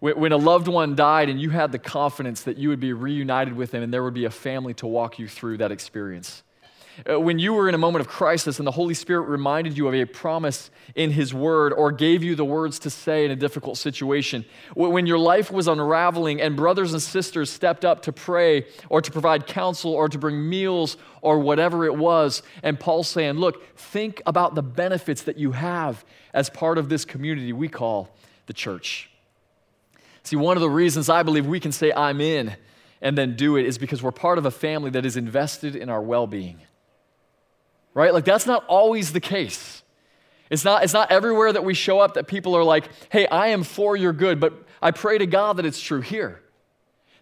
When 0.00 0.30
a 0.30 0.36
loved 0.36 0.68
one 0.68 0.94
died 0.94 1.28
and 1.28 1.40
you 1.40 1.50
had 1.50 1.72
the 1.72 1.78
confidence 1.78 2.42
that 2.42 2.56
you 2.56 2.68
would 2.68 2.78
be 2.78 2.92
reunited 2.92 3.56
with 3.56 3.72
them 3.72 3.82
and 3.82 3.92
there 3.92 4.04
would 4.04 4.14
be 4.14 4.26
a 4.26 4.30
family 4.30 4.72
to 4.74 4.86
walk 4.86 5.18
you 5.18 5.26
through 5.26 5.56
that 5.58 5.72
experience. 5.72 6.44
Uh, 7.08 7.20
when 7.20 7.38
you 7.38 7.52
were 7.52 7.68
in 7.68 7.74
a 7.74 7.78
moment 7.78 8.00
of 8.00 8.08
crisis 8.08 8.58
and 8.58 8.66
the 8.66 8.72
Holy 8.72 8.94
Spirit 8.94 9.22
reminded 9.22 9.76
you 9.76 9.86
of 9.86 9.94
a 9.94 10.04
promise 10.04 10.70
in 10.94 11.10
His 11.10 11.32
Word 11.32 11.72
or 11.72 11.92
gave 11.92 12.24
you 12.24 12.34
the 12.34 12.44
words 12.44 12.78
to 12.80 12.90
say 12.90 13.24
in 13.24 13.30
a 13.30 13.36
difficult 13.36 13.78
situation. 13.78 14.44
When 14.74 15.06
your 15.06 15.18
life 15.18 15.50
was 15.50 15.68
unraveling 15.68 16.40
and 16.40 16.56
brothers 16.56 16.92
and 16.92 17.00
sisters 17.00 17.50
stepped 17.50 17.84
up 17.84 18.02
to 18.02 18.12
pray 18.12 18.66
or 18.88 19.00
to 19.00 19.10
provide 19.12 19.46
counsel 19.46 19.92
or 19.92 20.08
to 20.08 20.18
bring 20.18 20.48
meals 20.48 20.96
or 21.22 21.38
whatever 21.38 21.84
it 21.84 21.96
was. 21.96 22.42
And 22.62 22.78
Paul's 22.78 23.08
saying, 23.08 23.34
Look, 23.34 23.76
think 23.76 24.22
about 24.26 24.54
the 24.54 24.62
benefits 24.62 25.22
that 25.22 25.36
you 25.36 25.52
have 25.52 26.04
as 26.34 26.50
part 26.50 26.78
of 26.78 26.88
this 26.88 27.04
community 27.04 27.52
we 27.52 27.68
call 27.68 28.14
the 28.46 28.52
church. 28.52 29.10
See, 30.24 30.36
one 30.36 30.56
of 30.56 30.60
the 30.60 30.70
reasons 30.70 31.08
I 31.08 31.22
believe 31.22 31.46
we 31.46 31.60
can 31.60 31.72
say, 31.72 31.92
I'm 31.92 32.20
in 32.20 32.56
and 33.00 33.16
then 33.16 33.36
do 33.36 33.56
it 33.56 33.66
is 33.66 33.78
because 33.78 34.02
we're 34.02 34.10
part 34.10 34.38
of 34.38 34.46
a 34.46 34.50
family 34.50 34.90
that 34.90 35.06
is 35.06 35.16
invested 35.16 35.76
in 35.76 35.88
our 35.88 36.02
well 36.02 36.26
being 36.26 36.60
right? 37.98 38.14
Like 38.14 38.24
that's 38.24 38.46
not 38.46 38.64
always 38.66 39.12
the 39.12 39.18
case. 39.18 39.82
It's 40.50 40.64
not, 40.64 40.84
it's 40.84 40.92
not 40.92 41.10
everywhere 41.10 41.52
that 41.52 41.64
we 41.64 41.74
show 41.74 41.98
up 41.98 42.14
that 42.14 42.28
people 42.28 42.54
are 42.54 42.62
like, 42.62 42.88
hey, 43.10 43.26
I 43.26 43.48
am 43.48 43.64
for 43.64 43.96
your 43.96 44.12
good, 44.12 44.38
but 44.38 44.54
I 44.80 44.92
pray 44.92 45.18
to 45.18 45.26
God 45.26 45.56
that 45.56 45.66
it's 45.66 45.80
true 45.80 46.00
here. 46.00 46.40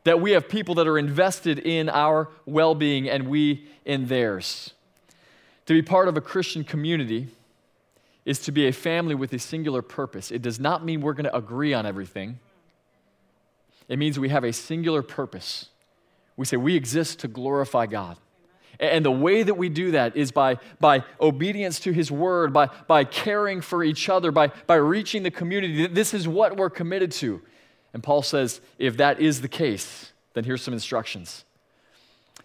That 0.04 0.20
we 0.20 0.32
have 0.32 0.50
people 0.50 0.74
that 0.74 0.86
are 0.86 0.98
invested 0.98 1.60
in 1.60 1.88
our 1.88 2.28
well 2.44 2.74
being 2.74 3.08
and 3.08 3.26
we 3.26 3.66
in 3.86 4.08
theirs. 4.08 4.74
To 5.64 5.72
be 5.72 5.80
part 5.80 6.08
of 6.08 6.16
a 6.18 6.20
Christian 6.20 6.62
community 6.62 7.28
is 8.26 8.38
to 8.40 8.52
be 8.52 8.66
a 8.66 8.72
family 8.72 9.14
with 9.14 9.32
a 9.32 9.38
singular 9.38 9.80
purpose. 9.80 10.30
It 10.30 10.42
does 10.42 10.60
not 10.60 10.84
mean 10.84 11.00
we're 11.00 11.14
going 11.14 11.24
to 11.24 11.34
agree 11.34 11.72
on 11.72 11.86
everything, 11.86 12.38
it 13.88 13.98
means 13.98 14.18
we 14.18 14.28
have 14.28 14.44
a 14.44 14.52
singular 14.52 15.00
purpose. 15.00 15.70
We 16.36 16.44
say 16.44 16.58
we 16.58 16.76
exist 16.76 17.20
to 17.20 17.28
glorify 17.28 17.86
God. 17.86 18.18
And 18.78 19.04
the 19.04 19.10
way 19.10 19.42
that 19.42 19.54
we 19.54 19.68
do 19.68 19.92
that 19.92 20.16
is 20.16 20.30
by, 20.32 20.58
by 20.80 21.04
obedience 21.20 21.80
to 21.80 21.92
His 21.92 22.10
word, 22.10 22.52
by, 22.52 22.68
by 22.86 23.04
caring 23.04 23.60
for 23.60 23.82
each 23.82 24.08
other, 24.08 24.30
by, 24.30 24.48
by 24.66 24.76
reaching 24.76 25.22
the 25.22 25.30
community. 25.30 25.86
This 25.86 26.14
is 26.14 26.28
what 26.28 26.56
we're 26.56 26.70
committed 26.70 27.12
to. 27.12 27.40
And 27.92 28.02
Paul 28.02 28.22
says, 28.22 28.60
if 28.78 28.98
that 28.98 29.20
is 29.20 29.40
the 29.40 29.48
case, 29.48 30.12
then 30.34 30.44
here's 30.44 30.62
some 30.62 30.74
instructions. 30.74 31.44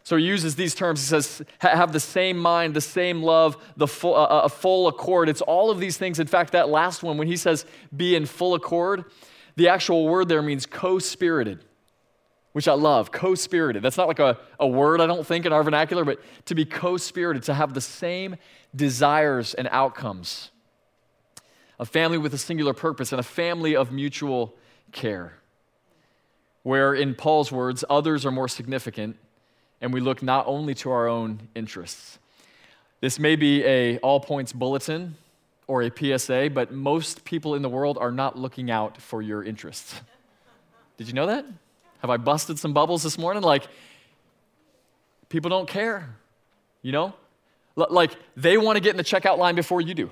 So 0.04 0.16
he 0.16 0.26
uses 0.26 0.56
these 0.56 0.74
terms. 0.74 1.02
He 1.02 1.08
says, 1.08 1.42
have 1.60 1.92
the 1.92 2.00
same 2.00 2.38
mind, 2.38 2.74
the 2.74 2.82
same 2.82 3.22
love, 3.22 3.58
the 3.78 3.88
full, 3.88 4.16
uh, 4.16 4.42
a 4.44 4.50
full 4.50 4.88
accord. 4.88 5.30
It's 5.30 5.42
all 5.42 5.70
of 5.70 5.80
these 5.80 5.98
things. 5.98 6.20
In 6.20 6.28
fact, 6.28 6.54
that 6.54 6.70
last 6.70 7.04
one, 7.04 7.18
when 7.18 7.28
he 7.28 7.38
says 7.38 7.66
be 7.96 8.16
in 8.16 8.26
full 8.26 8.56
accord, 8.56 9.06
the 9.58 9.68
actual 9.68 10.08
word 10.08 10.28
there 10.28 10.42
means 10.42 10.66
co 10.66 11.00
spirited 11.00 11.64
which 12.54 12.68
I 12.68 12.74
love, 12.74 13.12
co 13.12 13.36
spirited. 13.36 13.82
That's 13.82 13.98
not 13.98 14.08
like 14.08 14.20
a, 14.20 14.38
a 14.60 14.68
word, 14.68 15.02
I 15.02 15.08
don't 15.08 15.26
think, 15.26 15.46
in 15.46 15.54
our 15.54 15.64
vernacular, 15.64 16.04
but 16.04 16.20
to 16.46 16.56
be 16.56 16.66
co 16.66 16.98
spirited, 16.98 17.44
to 17.44 17.54
have 17.54 17.74
the 17.74 17.82
same 17.82 18.36
desires 18.76 19.54
and 19.54 19.68
outcomes. 19.72 20.52
A 21.80 21.86
family 21.86 22.18
with 22.18 22.34
a 22.34 22.38
singular 22.38 22.74
purpose 22.74 23.12
and 23.12 23.20
a 23.20 23.24
family 23.24 23.76
of 23.76 23.92
mutual 23.92 24.56
care. 24.92 25.38
Where, 26.64 26.94
in 26.94 27.16
Paul's 27.16 27.52
words, 27.52 27.84
others 27.90 28.26
are 28.26 28.32
more 28.32 28.48
significant 28.48 29.18
and 29.82 29.92
we 29.92 30.00
look 30.00 30.22
not 30.22 30.46
only 30.48 30.76
to 30.76 30.92
our 30.92 31.08
own 31.08 31.50
interests. 31.56 32.20
This 33.02 33.18
may 33.18 33.36
be 33.36 33.66
a 33.66 33.98
all 33.98 34.20
points 34.20 34.54
bulletin 34.54 35.16
or 35.68 35.82
a 35.82 35.90
PSA, 35.90 36.52
but 36.54 36.72
most 36.72 37.26
people 37.26 37.56
in 37.56 37.64
the 37.64 37.70
world 37.70 37.98
are 37.98 38.12
not 38.12 38.38
looking 38.38 38.70
out 38.70 39.02
for 39.02 39.22
your 39.22 39.44
interests. 39.44 40.00
Did 40.98 41.08
you 41.08 41.14
know 41.14 41.26
that? 41.26 41.46
Have 42.02 42.10
I 42.10 42.18
busted 42.18 42.60
some 42.60 42.74
bubbles 42.74 43.04
this 43.04 43.18
morning? 43.18 43.44
Like, 43.44 43.68
people 45.30 45.50
don't 45.50 45.68
care, 45.68 46.16
you 46.82 46.92
know? 46.92 47.14
L- 47.78 47.88
like, 47.90 48.16
they 48.36 48.58
want 48.58 48.78
to 48.78 48.82
get 48.82 48.92
in 48.92 48.98
the 48.98 49.04
checkout 49.04 49.38
line 49.38 49.56
before 49.56 49.82
you 49.82 49.94
do. 49.94 50.12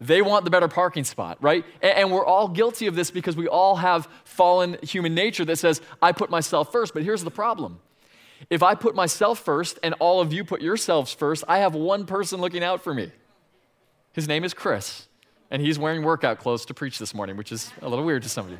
They 0.00 0.22
want 0.22 0.44
the 0.44 0.50
better 0.50 0.68
parking 0.68 1.04
spot, 1.04 1.38
right? 1.40 1.64
And, 1.82 1.92
and 1.98 2.12
we're 2.12 2.24
all 2.24 2.48
guilty 2.48 2.86
of 2.86 2.94
this 2.94 3.10
because 3.10 3.36
we 3.36 3.46
all 3.46 3.76
have 3.76 4.08
fallen 4.24 4.76
human 4.82 5.14
nature 5.14 5.44
that 5.44 5.56
says, 5.56 5.80
I 6.00 6.12
put 6.12 6.30
myself 6.30 6.72
first. 6.72 6.94
But 6.94 7.02
here's 7.02 7.22
the 7.22 7.30
problem 7.30 7.80
if 8.48 8.62
I 8.62 8.74
put 8.74 8.94
myself 8.94 9.38
first 9.38 9.78
and 9.82 9.94
all 9.98 10.20
of 10.20 10.32
you 10.32 10.44
put 10.44 10.62
yourselves 10.62 11.12
first, 11.12 11.44
I 11.46 11.58
have 11.58 11.74
one 11.74 12.06
person 12.06 12.40
looking 12.40 12.64
out 12.64 12.82
for 12.82 12.94
me. 12.94 13.12
His 14.12 14.26
name 14.26 14.44
is 14.44 14.54
Chris, 14.54 15.06
and 15.50 15.60
he's 15.62 15.78
wearing 15.78 16.02
workout 16.02 16.38
clothes 16.38 16.64
to 16.66 16.74
preach 16.74 16.98
this 16.98 17.14
morning, 17.14 17.36
which 17.36 17.52
is 17.52 17.70
a 17.82 17.88
little 17.88 18.04
weird 18.04 18.22
to 18.22 18.28
some 18.28 18.46
of 18.46 18.52
you. 18.52 18.58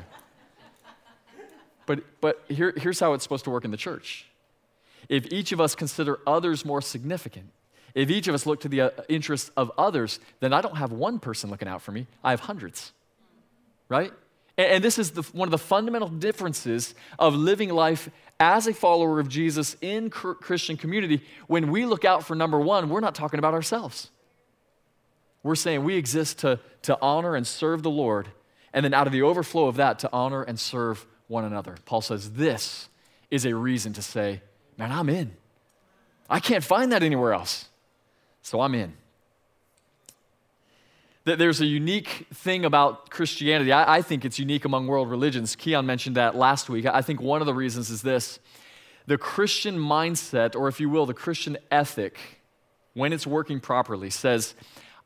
But, 1.91 2.05
but 2.21 2.45
here, 2.47 2.73
here's 2.77 3.01
how 3.01 3.11
it's 3.11 3.23
supposed 3.23 3.43
to 3.43 3.49
work 3.49 3.65
in 3.65 3.71
the 3.71 3.75
church. 3.75 4.25
If 5.09 5.29
each 5.29 5.51
of 5.51 5.59
us 5.59 5.75
consider 5.75 6.19
others 6.25 6.63
more 6.63 6.81
significant, 6.81 7.49
if 7.93 8.09
each 8.09 8.29
of 8.29 8.33
us 8.33 8.45
look 8.45 8.61
to 8.61 8.69
the 8.69 8.79
uh, 8.79 8.89
interests 9.09 9.51
of 9.57 9.73
others, 9.77 10.21
then 10.39 10.53
I 10.53 10.61
don't 10.61 10.77
have 10.77 10.93
one 10.93 11.19
person 11.19 11.49
looking 11.49 11.67
out 11.67 11.81
for 11.81 11.91
me, 11.91 12.07
I 12.23 12.29
have 12.29 12.39
hundreds. 12.39 12.93
Right? 13.89 14.13
And, 14.57 14.67
and 14.67 14.83
this 14.85 14.97
is 14.97 15.11
the, 15.11 15.23
one 15.33 15.49
of 15.49 15.51
the 15.51 15.57
fundamental 15.57 16.07
differences 16.07 16.95
of 17.19 17.35
living 17.35 17.71
life 17.71 18.09
as 18.39 18.67
a 18.67 18.73
follower 18.73 19.19
of 19.19 19.27
Jesus 19.27 19.75
in 19.81 20.09
cr- 20.09 20.31
Christian 20.31 20.77
community. 20.77 21.21
When 21.47 21.71
we 21.71 21.85
look 21.85 22.05
out 22.05 22.25
for 22.25 22.35
number 22.35 22.57
one, 22.57 22.87
we're 22.87 23.01
not 23.01 23.15
talking 23.15 23.37
about 23.37 23.53
ourselves. 23.53 24.09
We're 25.43 25.55
saying 25.55 25.83
we 25.83 25.97
exist 25.97 26.39
to, 26.39 26.61
to 26.83 26.97
honor 27.01 27.35
and 27.35 27.45
serve 27.45 27.83
the 27.83 27.91
Lord, 27.91 28.29
and 28.73 28.85
then 28.85 28.93
out 28.93 29.07
of 29.07 29.11
the 29.11 29.23
overflow 29.23 29.67
of 29.67 29.75
that, 29.75 29.99
to 29.99 30.09
honor 30.13 30.41
and 30.41 30.57
serve 30.57 31.05
one 31.31 31.45
another. 31.45 31.75
Paul 31.85 32.01
says 32.01 32.33
this 32.33 32.89
is 33.31 33.45
a 33.45 33.55
reason 33.55 33.93
to 33.93 34.01
say, 34.01 34.41
man, 34.77 34.91
I'm 34.91 35.09
in. 35.09 35.31
I 36.29 36.39
can't 36.39 36.63
find 36.63 36.91
that 36.91 37.01
anywhere 37.01 37.33
else. 37.33 37.69
So 38.41 38.61
I'm 38.61 38.75
in. 38.75 38.93
That 41.23 41.37
there's 41.37 41.61
a 41.61 41.65
unique 41.65 42.27
thing 42.33 42.65
about 42.65 43.09
Christianity. 43.09 43.71
I, 43.71 43.97
I 43.97 44.01
think 44.01 44.25
it's 44.25 44.39
unique 44.39 44.65
among 44.65 44.87
world 44.87 45.09
religions. 45.09 45.55
Keon 45.55 45.85
mentioned 45.85 46.17
that 46.17 46.35
last 46.35 46.69
week. 46.69 46.85
I 46.85 47.01
think 47.01 47.21
one 47.21 47.41
of 47.41 47.47
the 47.47 47.53
reasons 47.53 47.89
is 47.89 48.01
this 48.01 48.39
the 49.07 49.17
Christian 49.17 49.77
mindset, 49.77 50.55
or 50.55 50.67
if 50.67 50.79
you 50.79 50.89
will, 50.89 51.05
the 51.05 51.13
Christian 51.13 51.57
ethic, 51.69 52.17
when 52.93 53.13
it's 53.13 53.25
working 53.25 53.59
properly, 53.59 54.09
says, 54.09 54.53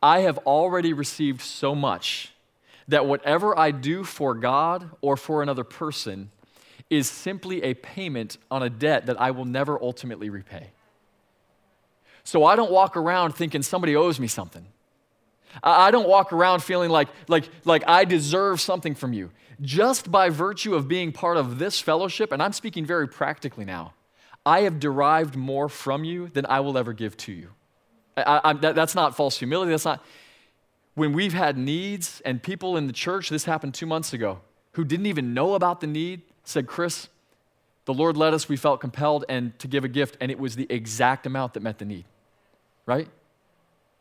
I 0.01 0.19
have 0.21 0.37
already 0.39 0.93
received 0.93 1.41
so 1.41 1.75
much 1.75 2.33
that 2.87 3.05
whatever 3.05 3.57
I 3.57 3.71
do 3.71 4.03
for 4.03 4.33
God 4.35 4.89
or 5.01 5.17
for 5.17 5.41
another 5.41 5.63
person 5.63 6.29
is 6.89 7.09
simply 7.09 7.63
a 7.63 7.73
payment 7.73 8.37
on 8.51 8.61
a 8.61 8.69
debt 8.69 9.07
that 9.07 9.19
I 9.19 9.31
will 9.31 9.45
never 9.45 9.81
ultimately 9.81 10.29
repay. 10.29 10.69
So 12.23 12.43
I 12.43 12.55
don't 12.55 12.71
walk 12.71 12.97
around 12.97 13.33
thinking 13.33 13.61
somebody 13.63 13.95
owes 13.95 14.19
me 14.19 14.27
something. 14.27 14.65
I 15.63 15.91
don't 15.91 16.07
walk 16.07 16.33
around 16.33 16.61
feeling 16.63 16.89
like, 16.89 17.07
like, 17.27 17.49
like 17.63 17.83
I 17.87 18.05
deserve 18.05 18.59
something 18.59 18.93
from 18.93 19.13
you. 19.13 19.31
Just 19.61 20.11
by 20.11 20.29
virtue 20.29 20.75
of 20.75 20.87
being 20.87 21.11
part 21.11 21.37
of 21.37 21.59
this 21.59 21.79
fellowship, 21.79 22.31
and 22.31 22.43
I'm 22.43 22.51
speaking 22.51 22.85
very 22.85 23.07
practically 23.07 23.63
now, 23.63 23.93
I 24.45 24.61
have 24.61 24.79
derived 24.79 25.35
more 25.35 25.69
from 25.69 26.03
you 26.03 26.27
than 26.27 26.45
I 26.45 26.59
will 26.59 26.77
ever 26.77 26.93
give 26.93 27.15
to 27.17 27.31
you. 27.31 27.49
I, 28.17 28.41
I, 28.43 28.53
that, 28.53 28.75
that's 28.75 28.95
not 28.95 29.15
false 29.15 29.37
humility. 29.37 29.71
That's 29.71 29.85
not, 29.85 30.03
when 30.95 31.13
we've 31.13 31.33
had 31.33 31.57
needs 31.57 32.21
and 32.25 32.41
people 32.41 32.75
in 32.77 32.87
the 32.87 32.93
church, 32.93 33.29
this 33.29 33.45
happened 33.45 33.73
two 33.73 33.85
months 33.85 34.13
ago, 34.13 34.39
who 34.73 34.83
didn't 34.83 35.05
even 35.05 35.33
know 35.33 35.53
about 35.53 35.81
the 35.81 35.87
need, 35.87 36.21
said, 36.43 36.67
Chris, 36.67 37.09
the 37.85 37.93
Lord 37.93 38.17
led 38.17 38.33
us, 38.33 38.49
we 38.49 38.57
felt 38.57 38.81
compelled 38.81 39.25
and 39.29 39.57
to 39.59 39.67
give 39.67 39.83
a 39.83 39.87
gift, 39.87 40.17
and 40.19 40.31
it 40.31 40.39
was 40.39 40.55
the 40.55 40.65
exact 40.69 41.25
amount 41.25 41.53
that 41.53 41.61
met 41.61 41.77
the 41.77 41.85
need, 41.85 42.05
right? 42.85 43.07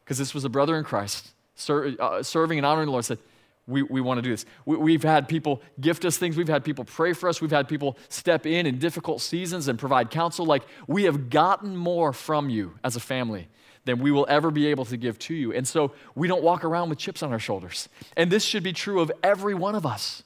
Because 0.04 0.18
this 0.18 0.32
was 0.32 0.44
a 0.44 0.48
brother 0.48 0.76
in 0.76 0.84
Christ 0.84 1.34
ser- 1.54 1.96
uh, 2.00 2.22
serving 2.22 2.58
and 2.58 2.66
honoring 2.66 2.86
the 2.86 2.92
Lord, 2.92 3.04
said, 3.04 3.18
we, 3.66 3.82
we 3.82 4.00
want 4.00 4.18
to 4.18 4.22
do 4.22 4.30
this. 4.30 4.44
We, 4.66 4.92
have 4.92 5.02
had 5.02 5.26
people 5.26 5.62
gift 5.80 6.04
us 6.04 6.18
things. 6.18 6.36
We've 6.36 6.48
had 6.48 6.64
people 6.64 6.84
pray 6.84 7.14
for 7.14 7.30
us. 7.30 7.40
We've 7.40 7.50
had 7.50 7.66
people 7.66 7.96
step 8.10 8.44
in 8.44 8.66
in 8.66 8.78
difficult 8.78 9.22
seasons 9.22 9.68
and 9.68 9.78
provide 9.78 10.10
counsel. 10.10 10.44
Like, 10.44 10.64
we 10.86 11.04
have 11.04 11.30
gotten 11.30 11.74
more 11.74 12.12
from 12.12 12.50
you 12.50 12.74
as 12.84 12.94
a 12.94 13.00
family 13.00 13.48
than 13.84 13.98
we 13.98 14.10
will 14.10 14.26
ever 14.28 14.50
be 14.50 14.66
able 14.66 14.84
to 14.86 14.96
give 14.96 15.18
to 15.20 15.34
you. 15.34 15.52
And 15.52 15.66
so 15.66 15.92
we 16.14 16.26
don't 16.28 16.42
walk 16.42 16.64
around 16.64 16.88
with 16.88 16.98
chips 16.98 17.22
on 17.22 17.32
our 17.32 17.38
shoulders. 17.38 17.88
And 18.16 18.30
this 18.30 18.44
should 18.44 18.62
be 18.62 18.72
true 18.72 19.00
of 19.00 19.12
every 19.22 19.54
one 19.54 19.74
of 19.74 19.84
us. 19.84 20.22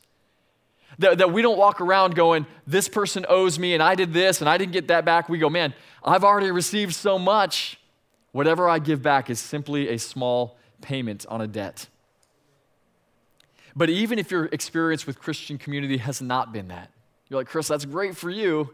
That, 1.01 1.19
that 1.19 1.33
we 1.33 1.43
don't 1.43 1.59
walk 1.59 1.81
around 1.81 2.17
going, 2.17 2.47
this 2.67 2.89
person 2.89 3.25
owes 3.29 3.59
me 3.59 3.75
and 3.75 3.83
I 3.83 3.95
did 3.95 4.13
this 4.13 4.41
and 4.41 4.51
I 4.51 4.59
didn't 4.59 4.73
get 4.73 4.89
that 4.89 5.05
back. 5.05 5.29
We 5.29 5.39
go, 5.39 5.49
man, 5.49 5.75
I've 6.03 6.25
already 6.25 6.51
received 6.51 6.95
so 6.95 7.19
much. 7.19 7.79
Whatever 8.33 8.69
I 8.69 8.79
give 8.79 9.03
back 9.03 9.31
is 9.31 9.39
simply 9.39 9.89
a 9.91 9.99
small 9.99 10.57
payment 10.81 11.25
on 11.29 11.41
a 11.41 11.47
debt. 11.47 11.89
But 13.77 13.91
even 13.91 14.19
if 14.19 14.31
your 14.31 14.47
experience 14.47 15.07
with 15.07 15.21
Christian 15.21 15.57
community 15.57 15.99
has 15.99 16.21
not 16.21 16.53
been 16.53 16.69
that, 16.69 16.91
you're 17.29 17.39
like, 17.39 17.47
Chris, 17.47 17.69
that's 17.69 17.85
great 17.85 18.17
for 18.17 18.31
you, 18.31 18.71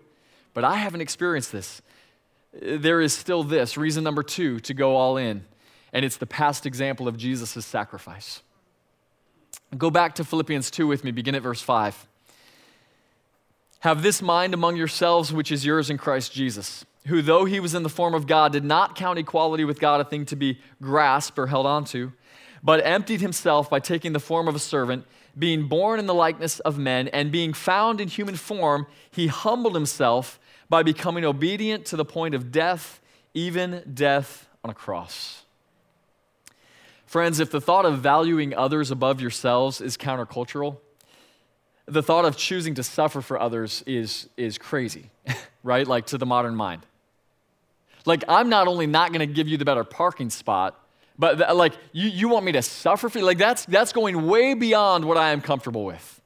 but 0.54 0.64
I 0.64 0.76
haven't 0.76 1.02
experienced 1.02 1.52
this 1.52 1.82
there 2.62 3.00
is 3.00 3.12
still 3.12 3.42
this 3.42 3.76
reason 3.76 4.04
number 4.04 4.22
two 4.22 4.60
to 4.60 4.74
go 4.74 4.96
all 4.96 5.16
in, 5.16 5.44
and 5.92 6.04
it's 6.04 6.16
the 6.16 6.26
past 6.26 6.66
example 6.66 7.08
of 7.08 7.16
Jesus' 7.16 7.64
sacrifice. 7.64 8.42
Go 9.76 9.90
back 9.90 10.14
to 10.16 10.24
Philippians 10.24 10.70
2 10.70 10.86
with 10.86 11.04
me, 11.04 11.10
begin 11.10 11.34
at 11.34 11.42
verse 11.42 11.60
5. 11.60 12.06
Have 13.80 14.02
this 14.02 14.22
mind 14.22 14.54
among 14.54 14.76
yourselves, 14.76 15.32
which 15.32 15.50
is 15.50 15.66
yours 15.66 15.90
in 15.90 15.98
Christ 15.98 16.32
Jesus, 16.32 16.84
who, 17.06 17.20
though 17.20 17.44
he 17.44 17.60
was 17.60 17.74
in 17.74 17.82
the 17.82 17.88
form 17.88 18.14
of 18.14 18.26
God, 18.26 18.52
did 18.52 18.64
not 18.64 18.94
count 18.94 19.18
equality 19.18 19.64
with 19.64 19.80
God 19.80 20.00
a 20.00 20.04
thing 20.04 20.24
to 20.26 20.36
be 20.36 20.58
grasped 20.80 21.38
or 21.38 21.48
held 21.48 21.66
onto, 21.66 22.12
but 22.62 22.84
emptied 22.86 23.20
himself 23.20 23.68
by 23.68 23.80
taking 23.80 24.12
the 24.12 24.20
form 24.20 24.48
of 24.48 24.54
a 24.54 24.60
servant, 24.60 25.04
being 25.36 25.66
born 25.68 25.98
in 25.98 26.06
the 26.06 26.14
likeness 26.14 26.60
of 26.60 26.78
men, 26.78 27.08
and 27.08 27.32
being 27.32 27.52
found 27.52 28.00
in 28.00 28.08
human 28.08 28.36
form, 28.36 28.86
he 29.10 29.26
humbled 29.26 29.74
himself 29.74 30.38
by 30.68 30.82
becoming 30.82 31.24
obedient 31.24 31.86
to 31.86 31.96
the 31.96 32.04
point 32.04 32.34
of 32.34 32.50
death, 32.50 33.00
even 33.34 33.82
death 33.92 34.48
on 34.62 34.70
a 34.70 34.74
cross. 34.74 35.44
Friends, 37.06 37.38
if 37.38 37.50
the 37.50 37.60
thought 37.60 37.84
of 37.84 37.98
valuing 37.98 38.54
others 38.54 38.90
above 38.90 39.20
yourselves 39.20 39.80
is 39.80 39.96
countercultural, 39.96 40.78
the 41.86 42.02
thought 42.02 42.24
of 42.24 42.36
choosing 42.36 42.74
to 42.74 42.82
suffer 42.82 43.20
for 43.20 43.38
others 43.38 43.84
is, 43.86 44.28
is 44.36 44.58
crazy, 44.58 45.10
right? 45.62 45.86
Like 45.86 46.06
to 46.06 46.18
the 46.18 46.26
modern 46.26 46.56
mind. 46.56 46.86
Like, 48.06 48.24
I'm 48.28 48.48
not 48.48 48.68
only 48.68 48.86
not 48.86 49.12
going 49.12 49.26
to 49.26 49.32
give 49.32 49.48
you 49.48 49.56
the 49.56 49.64
better 49.64 49.84
parking 49.84 50.30
spot, 50.30 50.78
but 51.18 51.36
th- 51.36 51.50
like, 51.54 51.74
you, 51.92 52.08
you 52.08 52.28
want 52.28 52.44
me 52.44 52.52
to 52.52 52.62
suffer 52.62 53.08
for 53.08 53.18
you? 53.18 53.24
Like, 53.24 53.38
that's, 53.38 53.64
that's 53.66 53.92
going 53.92 54.26
way 54.26 54.54
beyond 54.54 55.04
what 55.04 55.16
I 55.16 55.30
am 55.30 55.40
comfortable 55.40 55.84
with. 55.84 56.20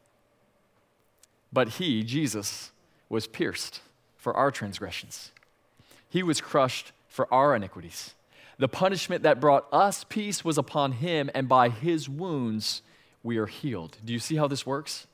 But 1.52 1.68
he, 1.70 2.02
Jesus, 2.02 2.72
was 3.08 3.26
pierced 3.26 3.80
for 4.18 4.36
our 4.36 4.50
transgressions, 4.50 5.32
he 6.10 6.22
was 6.22 6.40
crushed 6.40 6.92
for 7.08 7.32
our 7.32 7.56
iniquities. 7.56 8.14
The 8.58 8.68
punishment 8.68 9.22
that 9.22 9.40
brought 9.40 9.66
us 9.72 10.04
peace 10.04 10.44
was 10.44 10.58
upon 10.58 10.92
him, 10.92 11.30
and 11.34 11.48
by 11.48 11.70
his 11.70 12.08
wounds 12.08 12.82
we 13.22 13.38
are 13.38 13.46
healed. 13.46 13.96
Do 14.04 14.12
you 14.12 14.18
see 14.18 14.36
how 14.36 14.48
this 14.48 14.66
works? 14.66 15.06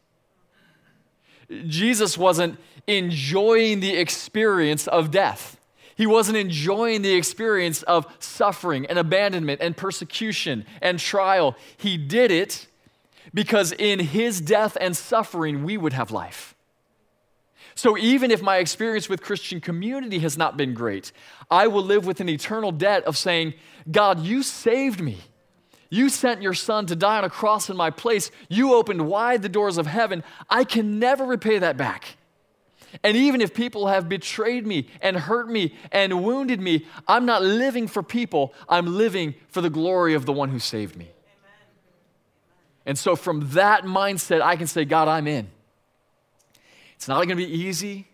Jesus 1.67 2.17
wasn't 2.17 2.59
enjoying 2.87 3.81
the 3.81 3.97
experience 3.97 4.87
of 4.87 5.11
death. 5.11 5.59
He 5.95 6.07
wasn't 6.07 6.39
enjoying 6.39 7.03
the 7.03 7.15
experience 7.15 7.83
of 7.83 8.07
suffering 8.19 8.87
and 8.87 8.99
abandonment 8.99 9.61
and 9.61 9.77
persecution 9.77 10.65
and 10.83 10.99
trial. 10.99 11.55
He 11.77 11.97
did 11.97 12.31
it 12.31 12.67
because 13.33 13.73
in 13.73 14.01
his 14.01 14.41
death 14.41 14.77
and 14.81 14.97
suffering, 14.97 15.65
we 15.65 15.77
would 15.77 15.93
have 15.93 16.11
life. 16.11 16.54
So 17.75 17.99
even 17.99 18.31
if 18.31 18.41
my 18.41 18.59
experience 18.59 19.09
with 19.09 19.23
Christian 19.23 19.61
community 19.61 20.21
has 20.21 20.39
not 20.39 20.57
been 20.57 20.75
great, 20.75 21.13
I 21.51 21.67
will 21.67 21.83
live 21.83 22.07
with 22.07 22.21
an 22.21 22.29
eternal 22.29 22.71
debt 22.71 23.05
of 23.05 23.17
saying, 23.17 23.55
God, 23.91 24.21
you 24.21 24.43
saved 24.43 25.01
me. 25.01 25.19
You 25.91 26.09
sent 26.09 26.43
your 26.43 26.55
son 26.55 26.87
to 26.87 26.97
die 26.97 27.19
on 27.19 27.25
a 27.25 27.31
cross 27.31 27.71
in 27.71 27.77
my 27.77 27.91
place. 27.91 28.31
You 28.49 28.75
opened 28.75 29.07
wide 29.07 29.43
the 29.43 29.49
doors 29.49 29.79
of 29.79 29.87
heaven. 29.87 30.25
I 30.49 30.65
can 30.65 30.99
never 30.99 31.25
repay 31.25 31.59
that 31.59 31.77
back. 31.77 32.17
And 33.03 33.17
even 33.17 33.41
if 33.41 33.55
people 33.55 33.89
have 33.89 34.09
betrayed 34.09 34.67
me 34.67 34.89
and 35.01 35.17
hurt 35.17 35.49
me 35.49 35.75
and 35.91 36.23
wounded 36.25 36.61
me, 36.61 36.87
I'm 37.09 37.27
not 37.27 37.43
living 37.43 37.89
for 37.89 38.03
people. 38.03 38.55
I'm 38.69 38.97
living 38.97 39.35
for 39.49 39.61
the 39.61 39.71
glory 39.71 40.15
of 40.15 40.27
the 40.27 40.33
one 40.33 40.51
who 40.51 40.59
saved 40.59 40.97
me. 40.97 41.09
And 42.87 42.99
so, 42.99 43.17
from 43.17 43.49
that 43.51 43.85
mindset, 43.85 44.43
I 44.43 44.57
can 44.57 44.67
say, 44.67 44.85
God, 44.85 45.09
I'm 45.09 45.27
in. 45.27 45.49
It's 47.05 47.09
not 47.11 47.17
going 47.17 47.37
to 47.37 47.37
be 47.37 47.45
easy. 47.45 48.07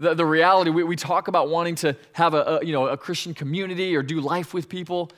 The, 0.00 0.14
the 0.14 0.26
reality, 0.26 0.72
we, 0.72 0.82
we 0.82 0.96
talk 0.96 1.28
about 1.28 1.48
wanting 1.48 1.76
to 1.76 1.94
have 2.10 2.34
a, 2.34 2.58
a, 2.58 2.64
you 2.64 2.72
know, 2.72 2.88
a 2.88 2.96
Christian 2.96 3.34
community 3.34 3.94
or 3.94 4.02
do 4.02 4.20
life 4.20 4.52
with 4.52 4.68
people. 4.68 5.12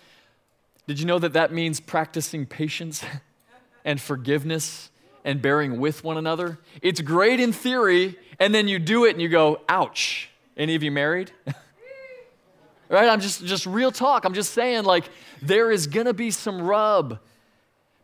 Did 0.87 1.01
you 1.01 1.07
know 1.07 1.19
that 1.19 1.33
that 1.33 1.55
means 1.55 1.81
practicing 1.81 2.45
patience 2.45 3.03
and 3.87 3.99
forgiveness 3.99 4.91
and 5.25 5.41
bearing 5.41 5.81
with 5.81 6.05
one 6.05 6.19
another? 6.19 6.59
It's 6.83 7.01
great 7.01 7.41
in 7.41 7.51
theory, 7.55 8.19
and 8.39 8.55
then 8.55 8.69
you 8.69 8.79
do 8.79 9.07
it 9.07 9.13
and 9.13 9.23
you 9.23 9.31
go, 9.31 9.63
ouch. 9.71 10.29
Any 10.55 10.75
of 10.75 10.83
you 10.83 10.91
married? 10.91 11.33
right? 12.91 13.09
I'm 13.09 13.23
just, 13.23 13.43
just 13.47 13.65
real 13.65 13.91
talk. 13.91 14.27
I'm 14.27 14.35
just 14.35 14.53
saying, 14.53 14.85
like, 14.85 15.09
there 15.41 15.71
is 15.71 15.87
going 15.87 16.09
to 16.09 16.13
be 16.13 16.31
some 16.31 16.61
rub. 16.61 17.21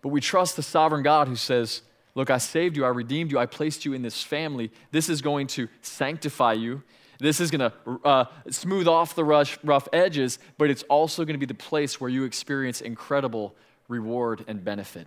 But 0.01 0.09
we 0.09 0.23
trust 0.23 0.57
the 0.57 0.63
sovereign 0.63 1.03
God 1.03 1.29
who 1.29 1.37
says, 1.37 1.83
Look, 2.19 2.31
I 2.31 2.39
saved 2.39 2.77
you, 2.77 2.85
I 2.85 2.89
redeemed 2.89 3.31
you, 3.31 3.39
I 3.39 3.47
placed 3.47 3.85
you 3.85 3.93
in 3.93 4.03
this 4.03 4.25
family. 4.25 4.73
This 4.91 5.09
is 5.09 5.23
going 5.23 5.47
to 5.49 5.69
sanctify 5.83 6.55
you. 6.55 6.83
This 7.21 7.39
is 7.39 7.49
going 7.49 7.71
to 7.71 8.01
uh, 8.05 8.25
smooth 8.51 8.89
off 8.89 9.15
the 9.15 9.25
rough, 9.25 9.57
rough 9.63 9.87
edges, 9.93 10.41
but 10.59 10.69
it's 10.69 10.83
also 10.89 11.25
going 11.25 11.35
to 11.35 11.39
be 11.39 11.47
the 11.47 11.55
place 11.55 12.01
where 12.01 12.11
you 12.11 12.25
experience 12.25 12.81
incredible 12.81 13.55
reward 13.87 14.45
and 14.49 14.65
benefit. 14.65 15.07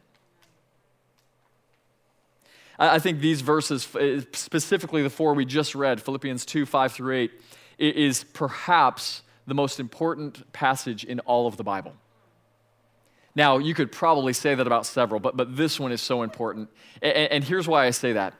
I 2.79 2.99
think 2.99 3.19
these 3.19 3.41
verses, 3.41 3.93
uh, 3.93 4.21
specifically 4.31 5.03
the 5.03 5.09
four 5.09 5.33
we 5.33 5.43
just 5.43 5.75
read, 5.75 6.01
Philippians 6.01 6.45
2 6.45 6.65
5 6.65 6.93
through 6.93 7.13
8, 7.13 7.31
is 7.77 8.23
perhaps 8.23 9.21
the 9.45 9.53
most 9.53 9.81
important 9.81 10.49
passage 10.53 11.03
in 11.03 11.19
all 11.19 11.45
of 11.45 11.57
the 11.57 11.63
Bible. 11.65 11.91
Now, 13.35 13.57
you 13.57 13.73
could 13.73 13.91
probably 13.91 14.33
say 14.33 14.55
that 14.55 14.67
about 14.67 14.85
several, 14.85 15.19
but, 15.19 15.37
but 15.37 15.55
this 15.55 15.79
one 15.79 15.91
is 15.91 16.01
so 16.01 16.21
important. 16.23 16.69
And, 17.01 17.31
and 17.31 17.43
here's 17.43 17.67
why 17.67 17.85
I 17.85 17.91
say 17.91 18.13
that. 18.13 18.33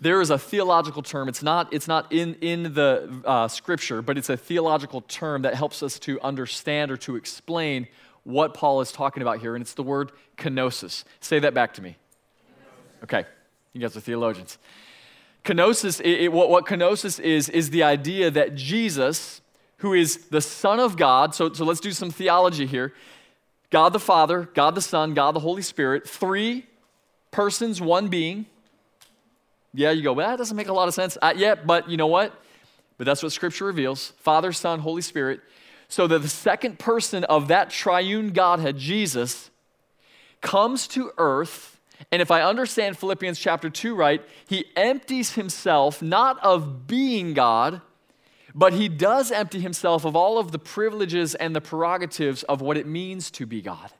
There 0.00 0.20
is 0.20 0.30
a 0.30 0.38
theological 0.38 1.02
term, 1.02 1.28
it's 1.28 1.42
not, 1.44 1.72
it's 1.72 1.86
not 1.86 2.12
in, 2.12 2.34
in 2.40 2.74
the 2.74 3.22
uh, 3.24 3.46
scripture, 3.46 4.02
but 4.02 4.18
it's 4.18 4.30
a 4.30 4.36
theological 4.36 5.02
term 5.02 5.42
that 5.42 5.54
helps 5.54 5.80
us 5.82 5.98
to 6.00 6.20
understand 6.22 6.90
or 6.90 6.96
to 6.98 7.14
explain 7.14 7.86
what 8.24 8.54
Paul 8.54 8.80
is 8.80 8.90
talking 8.90 9.22
about 9.22 9.40
here, 9.40 9.54
and 9.54 9.62
it's 9.62 9.74
the 9.74 9.82
word 9.82 10.12
kenosis. 10.36 11.04
Say 11.20 11.38
that 11.40 11.54
back 11.54 11.74
to 11.74 11.82
me. 11.82 11.96
Okay, 13.04 13.24
you 13.72 13.80
guys 13.80 13.96
are 13.96 14.00
theologians. 14.00 14.58
Kenosis, 15.44 16.00
it, 16.00 16.22
it, 16.22 16.32
what, 16.32 16.50
what 16.50 16.66
kenosis 16.66 17.18
is, 17.18 17.48
is 17.48 17.70
the 17.70 17.82
idea 17.82 18.30
that 18.30 18.54
Jesus, 18.54 19.40
who 19.78 19.92
is 19.92 20.26
the 20.30 20.40
Son 20.40 20.78
of 20.78 20.96
God, 20.96 21.34
so, 21.34 21.52
so 21.52 21.64
let's 21.64 21.80
do 21.80 21.90
some 21.90 22.10
theology 22.10 22.66
here. 22.66 22.92
God 23.72 23.94
the 23.94 23.98
Father, 23.98 24.48
God 24.54 24.74
the 24.74 24.82
Son, 24.82 25.14
God 25.14 25.34
the 25.34 25.40
Holy 25.40 25.62
Spirit, 25.62 26.06
three 26.06 26.66
persons, 27.30 27.80
one 27.80 28.08
being. 28.08 28.44
Yeah, 29.72 29.90
you 29.90 30.02
go, 30.02 30.12
well, 30.12 30.28
that 30.28 30.36
doesn't 30.36 30.56
make 30.56 30.68
a 30.68 30.74
lot 30.74 30.88
of 30.88 30.94
sense. 30.94 31.16
Uh, 31.20 31.32
yeah, 31.34 31.54
but 31.54 31.88
you 31.88 31.96
know 31.96 32.06
what? 32.06 32.38
But 32.98 33.06
that's 33.06 33.22
what 33.22 33.32
Scripture 33.32 33.64
reveals 33.64 34.12
Father, 34.18 34.52
Son, 34.52 34.80
Holy 34.80 35.00
Spirit. 35.00 35.40
So 35.88 36.06
that 36.06 36.20
the 36.20 36.28
second 36.28 36.78
person 36.78 37.24
of 37.24 37.48
that 37.48 37.70
triune 37.70 38.32
Godhead, 38.32 38.76
Jesus, 38.76 39.50
comes 40.42 40.86
to 40.88 41.10
earth. 41.16 41.80
And 42.10 42.20
if 42.20 42.30
I 42.30 42.42
understand 42.42 42.98
Philippians 42.98 43.38
chapter 43.38 43.70
2 43.70 43.94
right, 43.94 44.22
he 44.46 44.66
empties 44.76 45.32
himself 45.32 46.02
not 46.02 46.38
of 46.44 46.86
being 46.86 47.32
God, 47.32 47.80
but 48.54 48.72
he 48.72 48.88
does 48.88 49.30
empty 49.30 49.60
himself 49.60 50.04
of 50.04 50.14
all 50.14 50.38
of 50.38 50.52
the 50.52 50.58
privileges 50.58 51.34
and 51.34 51.56
the 51.56 51.60
prerogatives 51.60 52.42
of 52.44 52.60
what 52.60 52.76
it 52.76 52.86
means 52.86 53.30
to 53.32 53.46
be 53.46 53.62
God. 53.62 53.90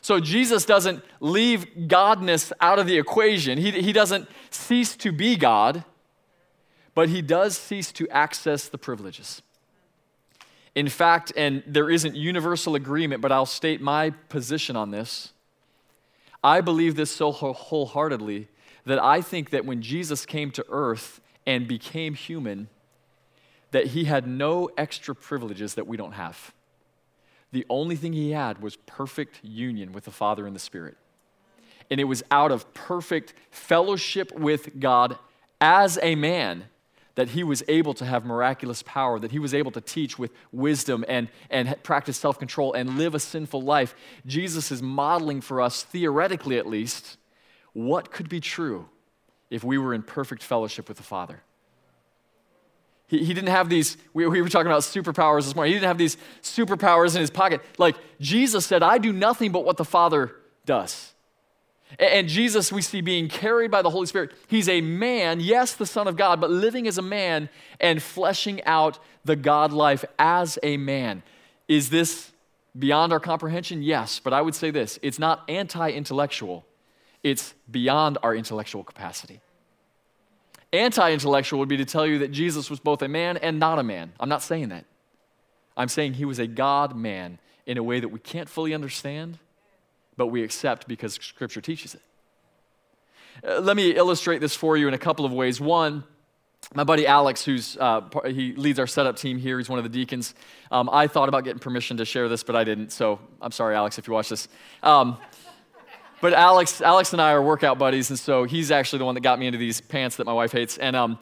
So 0.00 0.20
Jesus 0.20 0.64
doesn't 0.64 1.02
leave 1.20 1.66
godness 1.76 2.52
out 2.60 2.78
of 2.78 2.86
the 2.86 2.98
equation. 2.98 3.58
He, 3.58 3.72
he 3.72 3.92
doesn't 3.92 4.28
cease 4.50 4.94
to 4.96 5.10
be 5.10 5.36
God, 5.36 5.84
but 6.94 7.08
he 7.08 7.22
does 7.22 7.56
cease 7.56 7.90
to 7.92 8.08
access 8.10 8.68
the 8.68 8.78
privileges. 8.78 9.42
In 10.76 10.88
fact, 10.88 11.32
and 11.36 11.62
there 11.66 11.90
isn't 11.90 12.14
universal 12.14 12.74
agreement, 12.74 13.22
but 13.22 13.32
I'll 13.32 13.46
state 13.46 13.80
my 13.80 14.10
position 14.28 14.76
on 14.76 14.90
this. 14.90 15.32
I 16.44 16.60
believe 16.60 16.94
this 16.94 17.10
so 17.10 17.32
wholeheartedly 17.32 18.48
that 18.84 19.02
I 19.02 19.22
think 19.22 19.50
that 19.50 19.64
when 19.64 19.82
Jesus 19.82 20.24
came 20.24 20.50
to 20.52 20.64
earth 20.68 21.20
and 21.46 21.66
became 21.66 22.14
human, 22.14 22.68
that 23.76 23.88
he 23.88 24.04
had 24.04 24.26
no 24.26 24.70
extra 24.78 25.14
privileges 25.14 25.74
that 25.74 25.86
we 25.86 25.98
don't 25.98 26.12
have. 26.12 26.54
The 27.52 27.66
only 27.68 27.94
thing 27.94 28.14
he 28.14 28.30
had 28.30 28.62
was 28.62 28.76
perfect 28.86 29.38
union 29.42 29.92
with 29.92 30.04
the 30.04 30.10
Father 30.10 30.46
and 30.46 30.56
the 30.56 30.60
Spirit. 30.60 30.96
And 31.90 32.00
it 32.00 32.04
was 32.04 32.22
out 32.30 32.50
of 32.50 32.72
perfect 32.72 33.34
fellowship 33.50 34.32
with 34.32 34.80
God 34.80 35.18
as 35.60 35.98
a 36.00 36.14
man 36.14 36.64
that 37.16 37.28
he 37.28 37.44
was 37.44 37.62
able 37.68 37.92
to 37.92 38.06
have 38.06 38.24
miraculous 38.24 38.82
power, 38.82 39.18
that 39.18 39.30
he 39.30 39.38
was 39.38 39.52
able 39.52 39.72
to 39.72 39.82
teach 39.82 40.18
with 40.18 40.30
wisdom 40.52 41.04
and, 41.06 41.28
and 41.50 41.76
practice 41.82 42.16
self 42.16 42.38
control 42.38 42.72
and 42.72 42.96
live 42.96 43.14
a 43.14 43.20
sinful 43.20 43.60
life. 43.60 43.94
Jesus 44.24 44.72
is 44.72 44.80
modeling 44.80 45.42
for 45.42 45.60
us, 45.60 45.82
theoretically 45.82 46.56
at 46.56 46.66
least, 46.66 47.18
what 47.74 48.10
could 48.10 48.30
be 48.30 48.40
true 48.40 48.88
if 49.50 49.62
we 49.62 49.76
were 49.76 49.92
in 49.92 50.02
perfect 50.02 50.42
fellowship 50.42 50.88
with 50.88 50.96
the 50.96 51.02
Father. 51.02 51.42
He, 53.08 53.24
he 53.24 53.34
didn't 53.34 53.48
have 53.48 53.68
these, 53.68 53.96
we, 54.12 54.26
we 54.26 54.42
were 54.42 54.48
talking 54.48 54.66
about 54.66 54.82
superpowers 54.82 55.44
this 55.44 55.54
morning. 55.54 55.72
He 55.72 55.78
didn't 55.78 55.88
have 55.88 55.98
these 55.98 56.16
superpowers 56.42 57.14
in 57.14 57.20
his 57.20 57.30
pocket. 57.30 57.60
Like 57.78 57.96
Jesus 58.20 58.66
said, 58.66 58.82
I 58.82 58.98
do 58.98 59.12
nothing 59.12 59.52
but 59.52 59.64
what 59.64 59.76
the 59.76 59.84
Father 59.84 60.32
does. 60.64 61.12
And 62.00 62.28
Jesus, 62.28 62.72
we 62.72 62.82
see 62.82 63.00
being 63.00 63.28
carried 63.28 63.70
by 63.70 63.80
the 63.80 63.90
Holy 63.90 64.06
Spirit. 64.06 64.32
He's 64.48 64.68
a 64.68 64.80
man, 64.80 65.38
yes, 65.40 65.74
the 65.74 65.86
Son 65.86 66.08
of 66.08 66.16
God, 66.16 66.40
but 66.40 66.50
living 66.50 66.88
as 66.88 66.98
a 66.98 67.02
man 67.02 67.48
and 67.80 68.02
fleshing 68.02 68.62
out 68.64 68.98
the 69.24 69.36
God 69.36 69.72
life 69.72 70.04
as 70.18 70.58
a 70.62 70.76
man. 70.76 71.22
Is 71.68 71.90
this 71.90 72.32
beyond 72.76 73.12
our 73.12 73.20
comprehension? 73.20 73.82
Yes, 73.82 74.18
but 74.18 74.32
I 74.32 74.42
would 74.42 74.54
say 74.54 74.70
this 74.70 74.98
it's 75.00 75.18
not 75.18 75.44
anti 75.48 75.90
intellectual, 75.90 76.66
it's 77.22 77.54
beyond 77.70 78.18
our 78.22 78.34
intellectual 78.34 78.82
capacity. 78.82 79.40
Anti 80.76 81.12
intellectual 81.12 81.58
would 81.60 81.68
be 81.68 81.76
to 81.76 81.84
tell 81.84 82.06
you 82.06 82.18
that 82.20 82.32
Jesus 82.32 82.70
was 82.70 82.80
both 82.80 83.02
a 83.02 83.08
man 83.08 83.36
and 83.36 83.58
not 83.58 83.78
a 83.78 83.82
man. 83.82 84.12
I'm 84.18 84.28
not 84.28 84.42
saying 84.42 84.68
that. 84.70 84.84
I'm 85.76 85.88
saying 85.88 86.14
he 86.14 86.24
was 86.24 86.38
a 86.38 86.46
God 86.46 86.96
man 86.96 87.38
in 87.66 87.78
a 87.78 87.82
way 87.82 88.00
that 88.00 88.08
we 88.08 88.18
can't 88.18 88.48
fully 88.48 88.72
understand, 88.72 89.38
but 90.16 90.28
we 90.28 90.42
accept 90.42 90.88
because 90.88 91.14
Scripture 91.14 91.60
teaches 91.60 91.94
it. 91.94 92.02
Uh, 93.46 93.60
let 93.60 93.76
me 93.76 93.90
illustrate 93.90 94.40
this 94.40 94.54
for 94.54 94.76
you 94.76 94.88
in 94.88 94.94
a 94.94 94.98
couple 94.98 95.24
of 95.24 95.32
ways. 95.32 95.60
One, 95.60 96.04
my 96.74 96.84
buddy 96.84 97.06
Alex, 97.06 97.44
who's 97.44 97.76
uh, 97.76 98.02
he 98.24 98.54
leads 98.54 98.78
our 98.78 98.86
setup 98.86 99.16
team 99.16 99.38
here, 99.38 99.58
he's 99.58 99.68
one 99.68 99.78
of 99.78 99.84
the 99.84 99.90
deacons. 99.90 100.34
Um, 100.70 100.88
I 100.90 101.06
thought 101.06 101.28
about 101.28 101.44
getting 101.44 101.58
permission 101.58 101.98
to 101.98 102.04
share 102.04 102.28
this, 102.28 102.42
but 102.42 102.56
I 102.56 102.64
didn't. 102.64 102.90
So 102.90 103.20
I'm 103.40 103.52
sorry, 103.52 103.76
Alex, 103.76 103.98
if 103.98 104.08
you 104.08 104.14
watch 104.14 104.30
this. 104.30 104.48
Um, 104.82 105.18
but 106.26 106.34
Alex, 106.34 106.82
Alex 106.82 107.12
and 107.12 107.22
I 107.22 107.30
are 107.30 107.40
workout 107.40 107.78
buddies, 107.78 108.10
and 108.10 108.18
so 108.18 108.42
he's 108.42 108.72
actually 108.72 108.98
the 108.98 109.04
one 109.04 109.14
that 109.14 109.20
got 109.20 109.38
me 109.38 109.46
into 109.46 109.60
these 109.60 109.80
pants 109.80 110.16
that 110.16 110.26
my 110.26 110.32
wife 110.32 110.50
hates. 110.50 110.76
And 110.76 110.96
um, 110.96 111.20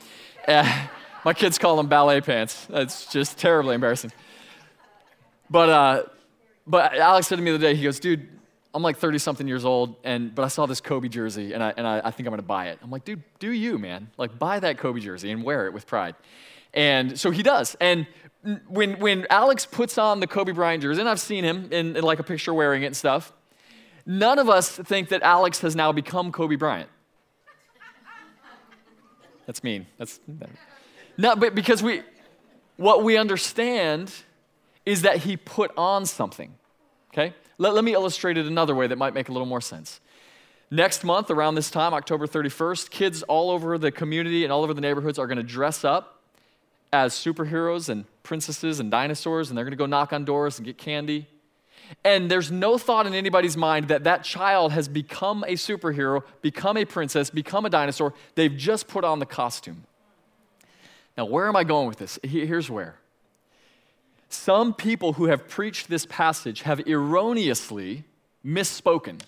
uh, 0.48 0.86
my 1.26 1.34
kids 1.34 1.58
call 1.58 1.76
them 1.76 1.88
ballet 1.88 2.22
pants. 2.22 2.66
It's 2.70 3.12
just 3.12 3.36
terribly 3.36 3.74
embarrassing. 3.74 4.12
But 5.50 5.68
uh, 5.68 6.02
but 6.66 6.94
Alex 6.94 7.26
said 7.26 7.36
to 7.36 7.42
me 7.42 7.50
the 7.50 7.56
other 7.56 7.66
day, 7.66 7.74
he 7.74 7.84
goes, 7.84 8.00
dude, 8.00 8.26
I'm 8.72 8.82
like 8.82 8.96
30 8.96 9.18
something 9.18 9.46
years 9.46 9.66
old, 9.66 9.96
and, 10.04 10.34
but 10.34 10.42
I 10.42 10.48
saw 10.48 10.64
this 10.64 10.80
Kobe 10.80 11.08
jersey, 11.08 11.52
and, 11.52 11.62
I, 11.62 11.74
and 11.76 11.86
I, 11.86 12.00
I 12.02 12.10
think 12.10 12.26
I'm 12.26 12.32
gonna 12.32 12.40
buy 12.40 12.68
it. 12.68 12.78
I'm 12.82 12.90
like, 12.90 13.04
dude, 13.04 13.22
do 13.40 13.52
you, 13.52 13.78
man? 13.78 14.08
Like, 14.16 14.38
buy 14.38 14.58
that 14.58 14.78
Kobe 14.78 15.00
jersey 15.00 15.30
and 15.32 15.44
wear 15.44 15.66
it 15.66 15.74
with 15.74 15.86
pride. 15.86 16.14
And 16.72 17.20
so 17.20 17.30
he 17.30 17.42
does. 17.42 17.76
And 17.78 18.06
when, 18.68 18.98
when 19.00 19.26
Alex 19.28 19.66
puts 19.66 19.98
on 19.98 20.20
the 20.20 20.26
Kobe 20.26 20.52
Bryant 20.52 20.82
jersey, 20.82 21.00
and 21.00 21.10
I've 21.10 21.20
seen 21.20 21.44
him 21.44 21.68
in, 21.70 21.94
in 21.94 22.02
like 22.02 22.20
a 22.20 22.24
picture 22.24 22.54
wearing 22.54 22.84
it 22.84 22.86
and 22.86 22.96
stuff, 22.96 23.34
none 24.06 24.38
of 24.38 24.48
us 24.48 24.70
think 24.70 25.08
that 25.10 25.22
Alex 25.22 25.60
has 25.60 25.74
now 25.74 25.92
become 25.92 26.32
Kobe 26.32 26.56
Bryant. 26.56 26.88
That's 29.46 29.62
mean. 29.62 29.86
That's 29.98 30.20
not, 31.16 31.38
but 31.38 31.54
because 31.54 31.82
we, 31.82 32.02
what 32.76 33.04
we 33.04 33.16
understand 33.16 34.12
is 34.86 35.02
that 35.02 35.18
he 35.18 35.36
put 35.36 35.70
on 35.76 36.06
something. 36.06 36.54
Okay? 37.12 37.34
Let, 37.58 37.74
let 37.74 37.84
me 37.84 37.92
illustrate 37.92 38.38
it 38.38 38.46
another 38.46 38.74
way 38.74 38.86
that 38.86 38.96
might 38.96 39.14
make 39.14 39.28
a 39.28 39.32
little 39.32 39.46
more 39.46 39.60
sense. 39.60 40.00
Next 40.70 41.04
month, 41.04 41.30
around 41.30 41.54
this 41.54 41.70
time, 41.70 41.94
October 41.94 42.26
31st, 42.26 42.90
kids 42.90 43.22
all 43.24 43.50
over 43.50 43.78
the 43.78 43.92
community 43.92 44.44
and 44.44 44.52
all 44.52 44.64
over 44.64 44.74
the 44.74 44.80
neighborhoods 44.80 45.18
are 45.18 45.26
going 45.26 45.36
to 45.36 45.42
dress 45.42 45.84
up 45.84 46.22
as 46.92 47.12
superheroes 47.12 47.88
and 47.88 48.04
princesses 48.22 48.80
and 48.80 48.90
dinosaurs, 48.90 49.50
and 49.50 49.58
they're 49.58 49.64
going 49.64 49.72
to 49.72 49.76
go 49.76 49.86
knock 49.86 50.12
on 50.12 50.24
doors 50.24 50.58
and 50.58 50.66
get 50.66 50.78
candy. 50.78 51.28
And 52.04 52.30
there's 52.30 52.50
no 52.50 52.78
thought 52.78 53.06
in 53.06 53.14
anybody's 53.14 53.56
mind 53.56 53.88
that 53.88 54.04
that 54.04 54.24
child 54.24 54.72
has 54.72 54.88
become 54.88 55.44
a 55.44 55.52
superhero, 55.52 56.22
become 56.42 56.76
a 56.76 56.84
princess, 56.84 57.30
become 57.30 57.64
a 57.64 57.70
dinosaur. 57.70 58.14
They've 58.34 58.54
just 58.54 58.88
put 58.88 59.04
on 59.04 59.18
the 59.18 59.26
costume. 59.26 59.84
Now, 61.16 61.26
where 61.26 61.48
am 61.48 61.56
I 61.56 61.64
going 61.64 61.86
with 61.86 61.98
this? 61.98 62.18
Here's 62.22 62.68
where. 62.70 62.96
Some 64.28 64.74
people 64.74 65.14
who 65.14 65.26
have 65.26 65.48
preached 65.48 65.88
this 65.88 66.06
passage 66.06 66.62
have 66.62 66.86
erroneously 66.88 68.04
misspoken. 68.44 69.20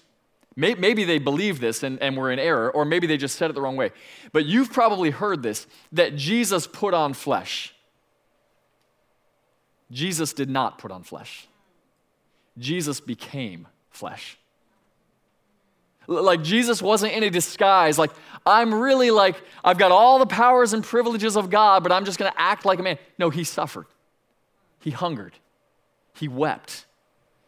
Maybe 0.57 1.05
they 1.05 1.19
believe 1.19 1.61
this 1.61 1.83
and, 1.83 2.01
and 2.01 2.17
were 2.17 2.31
in 2.33 2.39
error, 2.39 2.71
or 2.71 2.87
maybe 2.87 3.07
they 3.07 3.19
just 3.19 3.37
said 3.37 3.51
it 3.51 3.53
the 3.53 3.61
wrong 3.61 3.77
way. 3.77 3.93
But 4.33 4.47
you've 4.47 4.73
probably 4.73 5.11
heard 5.11 5.43
this 5.43 5.67
that 5.93 6.17
Jesus 6.17 6.67
put 6.67 6.95
on 6.95 7.13
flesh. 7.13 7.75
Jesus 9.91 10.33
did 10.33 10.49
not 10.49 10.79
put 10.79 10.91
on 10.91 11.03
flesh, 11.03 11.47
Jesus 12.59 13.01
became 13.01 13.67
flesh. 13.91 14.39
Like 16.09 16.43
Jesus 16.43 16.81
wasn't 16.81 17.13
in 17.15 17.23
a 17.25 17.31
disguise, 17.31 17.99
like, 17.99 18.13
I'm 18.47 18.73
really 18.73 19.11
like, 19.11 19.43
I've 19.65 19.79
got 19.79 19.91
all 19.91 20.21
the 20.21 20.27
powers 20.27 20.73
and 20.73 20.85
privileges 20.85 21.37
of 21.37 21.51
God, 21.51 21.83
but 21.83 21.91
I'm 21.91 22.05
just 22.05 22.19
gonna 22.19 22.35
act 22.37 22.65
like 22.65 22.79
a 22.79 22.83
man. 22.83 22.99
No, 23.19 23.29
he 23.29 23.43
suffered. 23.43 23.87
He 24.81 24.91
hungered. 24.91 25.33
He 26.15 26.29
wept. 26.29 26.87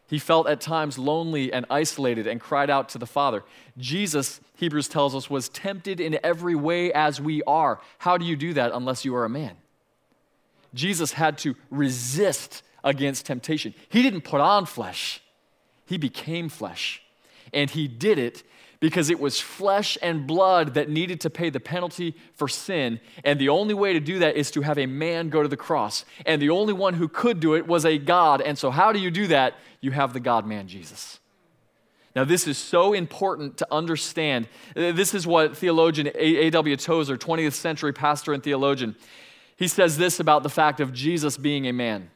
He 0.08 0.18
felt 0.18 0.48
at 0.48 0.60
times 0.60 0.98
lonely 0.98 1.52
and 1.52 1.66
isolated 1.70 2.26
and 2.26 2.40
cried 2.40 2.70
out 2.70 2.88
to 2.90 2.98
the 2.98 3.06
Father. 3.06 3.44
Jesus, 3.76 4.40
Hebrews 4.56 4.88
tells 4.88 5.14
us, 5.14 5.28
was 5.28 5.50
tempted 5.50 6.00
in 6.00 6.18
every 6.24 6.54
way 6.54 6.92
as 6.92 7.20
we 7.20 7.42
are. 7.44 7.80
How 7.98 8.16
do 8.16 8.24
you 8.24 8.34
do 8.34 8.54
that 8.54 8.72
unless 8.72 9.04
you 9.04 9.14
are 9.14 9.26
a 9.26 9.28
man? 9.28 9.56
Jesus 10.74 11.12
had 11.12 11.38
to 11.38 11.54
resist 11.70 12.62
against 12.84 13.26
temptation. 13.26 13.74
He 13.88 14.02
didn't 14.02 14.22
put 14.22 14.40
on 14.40 14.66
flesh, 14.66 15.20
he 15.86 15.98
became 15.98 16.48
flesh. 16.48 17.02
And 17.52 17.70
he 17.70 17.88
did 17.88 18.18
it 18.18 18.42
because 18.80 19.10
it 19.10 19.18
was 19.18 19.40
flesh 19.40 19.98
and 20.02 20.26
blood 20.26 20.74
that 20.74 20.88
needed 20.88 21.20
to 21.22 21.30
pay 21.30 21.50
the 21.50 21.60
penalty 21.60 22.14
for 22.34 22.46
sin. 22.46 23.00
And 23.24 23.40
the 23.40 23.48
only 23.48 23.74
way 23.74 23.92
to 23.92 24.00
do 24.00 24.20
that 24.20 24.36
is 24.36 24.50
to 24.52 24.62
have 24.62 24.78
a 24.78 24.86
man 24.86 25.30
go 25.30 25.42
to 25.42 25.48
the 25.48 25.56
cross. 25.56 26.04
And 26.26 26.40
the 26.40 26.50
only 26.50 26.72
one 26.72 26.94
who 26.94 27.08
could 27.08 27.40
do 27.40 27.54
it 27.54 27.66
was 27.66 27.84
a 27.84 27.98
God. 27.98 28.40
And 28.40 28.56
so, 28.56 28.70
how 28.70 28.92
do 28.92 28.98
you 28.98 29.10
do 29.10 29.26
that? 29.28 29.54
You 29.80 29.90
have 29.92 30.12
the 30.12 30.20
God 30.20 30.46
man, 30.46 30.68
Jesus. 30.68 31.18
Now, 32.14 32.24
this 32.24 32.46
is 32.46 32.58
so 32.58 32.94
important 32.94 33.58
to 33.58 33.66
understand. 33.70 34.48
This 34.74 35.14
is 35.14 35.26
what 35.26 35.56
theologian 35.56 36.10
A.W. 36.14 36.76
Tozer, 36.76 37.16
20th 37.16 37.52
century 37.52 37.92
pastor 37.92 38.32
and 38.32 38.42
theologian, 38.42 38.96
he 39.56 39.68
says 39.68 39.98
this 39.98 40.18
about 40.18 40.42
the 40.42 40.48
fact 40.48 40.80
of 40.80 40.92
Jesus 40.92 41.36
being 41.36 41.66
a 41.66 41.72
man. 41.72 42.10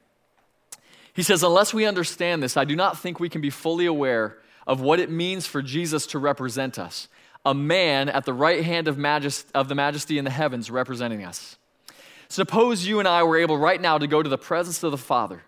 He 1.15 1.23
says, 1.23 1.43
Unless 1.43 1.75
we 1.75 1.87
understand 1.87 2.43
this, 2.43 2.57
I 2.57 2.65
do 2.65 2.77
not 2.77 2.99
think 2.99 3.21
we 3.21 3.29
can 3.29 3.41
be 3.41 3.51
fully 3.51 3.87
aware 3.87 4.39
of 4.67 4.81
what 4.81 5.01
it 5.01 5.11
means 5.11 5.47
for 5.47 5.63
Jesus 5.63 6.07
to 6.09 6.19
represent 6.19 6.79
us 6.79 7.09
a 7.45 7.55
man 7.55 8.09
at 8.09 8.25
the 8.25 8.33
right 8.33 8.63
hand 8.63 8.87
of, 8.87 8.97
majest- 8.97 9.47
of 9.53 9.69
the 9.69 9.75
majesty 9.75 10.17
in 10.17 10.25
the 10.25 10.31
heavens 10.31 10.71
representing 10.71 11.25
us. 11.25 11.57
Suppose 12.29 12.87
you 12.87 12.99
and 12.99 13.09
I 13.09 13.25
were 13.25 13.37
able 13.37 13.59
right 13.59 13.81
now 13.81 13.99
to 13.99 14.07
go 14.07 14.23
to 14.23 14.29
the 14.29 14.39
presence 14.39 14.83
of 14.83 14.93
the 14.93 14.99
Father. 14.99 15.43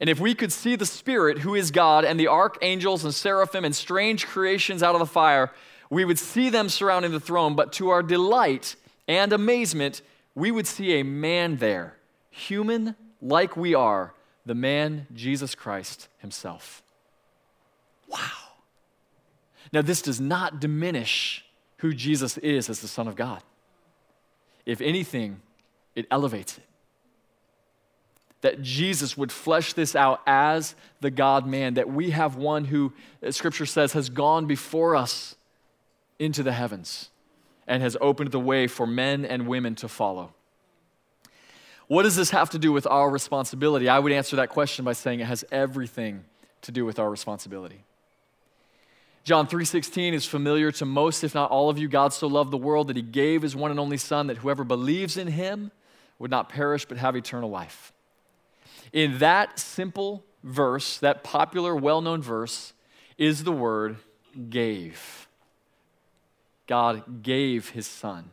And 0.00 0.08
if 0.08 0.20
we 0.20 0.34
could 0.34 0.52
see 0.52 0.76
the 0.76 0.86
Spirit, 0.86 1.38
who 1.38 1.54
is 1.54 1.70
God, 1.70 2.04
and 2.04 2.18
the 2.18 2.28
archangels 2.28 3.04
and 3.04 3.12
seraphim 3.12 3.64
and 3.64 3.74
strange 3.74 4.26
creations 4.26 4.82
out 4.82 4.94
of 4.94 5.00
the 5.00 5.06
fire, 5.06 5.52
we 5.90 6.04
would 6.04 6.18
see 6.18 6.50
them 6.50 6.68
surrounding 6.68 7.12
the 7.12 7.20
throne. 7.20 7.54
But 7.54 7.72
to 7.74 7.90
our 7.90 8.02
delight 8.02 8.76
and 9.06 9.32
amazement, 9.32 10.02
we 10.34 10.50
would 10.50 10.66
see 10.66 10.98
a 10.98 11.02
man 11.02 11.56
there, 11.56 11.96
human 12.30 12.96
like 13.20 13.56
we 13.56 13.74
are, 13.74 14.14
the 14.46 14.54
man 14.54 15.06
Jesus 15.14 15.54
Christ 15.54 16.08
himself. 16.18 16.82
Wow. 18.08 18.18
Now, 19.72 19.82
this 19.82 20.02
does 20.02 20.20
not 20.20 20.60
diminish 20.60 21.44
who 21.78 21.92
Jesus 21.92 22.38
is 22.38 22.68
as 22.68 22.80
the 22.80 22.88
Son 22.88 23.08
of 23.08 23.16
God. 23.16 23.42
If 24.66 24.80
anything, 24.80 25.40
it 25.94 26.06
elevates 26.10 26.58
it. 26.58 26.64
That 28.42 28.62
Jesus 28.62 29.16
would 29.16 29.32
flesh 29.32 29.72
this 29.72 29.96
out 29.96 30.20
as 30.26 30.74
the 31.00 31.10
God 31.10 31.46
man, 31.46 31.74
that 31.74 31.90
we 31.90 32.10
have 32.10 32.36
one 32.36 32.66
who, 32.66 32.92
uh, 33.26 33.30
Scripture 33.30 33.66
says, 33.66 33.94
has 33.94 34.10
gone 34.10 34.46
before 34.46 34.94
us 34.94 35.34
into 36.18 36.42
the 36.42 36.52
heavens 36.52 37.10
and 37.66 37.82
has 37.82 37.96
opened 38.00 38.32
the 38.32 38.40
way 38.40 38.66
for 38.66 38.86
men 38.86 39.24
and 39.24 39.48
women 39.48 39.74
to 39.76 39.88
follow. 39.88 40.34
What 41.86 42.04
does 42.04 42.16
this 42.16 42.30
have 42.30 42.50
to 42.50 42.58
do 42.58 42.72
with 42.72 42.86
our 42.86 43.10
responsibility? 43.10 43.88
I 43.88 43.98
would 43.98 44.12
answer 44.12 44.36
that 44.36 44.48
question 44.48 44.84
by 44.84 44.94
saying 44.94 45.20
it 45.20 45.26
has 45.26 45.44
everything 45.52 46.24
to 46.62 46.72
do 46.72 46.84
with 46.84 46.98
our 46.98 47.10
responsibility. 47.10 47.84
John 49.24 49.46
3:16 49.46 50.12
is 50.12 50.26
familiar 50.26 50.70
to 50.72 50.84
most 50.84 51.24
if 51.24 51.34
not 51.34 51.50
all 51.50 51.70
of 51.70 51.78
you. 51.78 51.88
God 51.88 52.12
so 52.12 52.26
loved 52.26 52.50
the 52.50 52.58
world 52.58 52.88
that 52.88 52.96
he 52.96 53.02
gave 53.02 53.42
his 53.42 53.56
one 53.56 53.70
and 53.70 53.80
only 53.80 53.96
son 53.96 54.26
that 54.26 54.38
whoever 54.38 54.64
believes 54.64 55.16
in 55.16 55.28
him 55.28 55.70
would 56.18 56.30
not 56.30 56.48
perish 56.48 56.84
but 56.84 56.98
have 56.98 57.16
eternal 57.16 57.50
life. 57.50 57.92
In 58.92 59.18
that 59.18 59.58
simple 59.58 60.24
verse, 60.42 60.98
that 60.98 61.24
popular 61.24 61.74
well-known 61.74 62.22
verse 62.22 62.74
is 63.16 63.44
the 63.44 63.52
word 63.52 63.96
gave. 64.50 65.26
God 66.66 67.22
gave 67.22 67.70
his 67.70 67.86
son. 67.86 68.30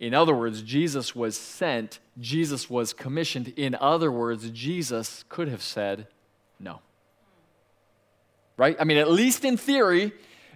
In 0.00 0.14
other 0.14 0.34
words, 0.34 0.62
Jesus 0.62 1.14
was 1.14 1.36
sent, 1.36 2.00
Jesus 2.18 2.68
was 2.68 2.92
commissioned. 2.92 3.48
In 3.56 3.74
other 3.76 4.10
words, 4.10 4.50
Jesus 4.50 5.24
could 5.28 5.48
have 5.48 5.62
said 5.62 6.08
no 6.58 6.80
right? 8.56 8.76
I 8.78 8.84
mean, 8.84 8.98
at 8.98 9.10
least 9.10 9.44
in 9.44 9.56
theory, 9.56 10.12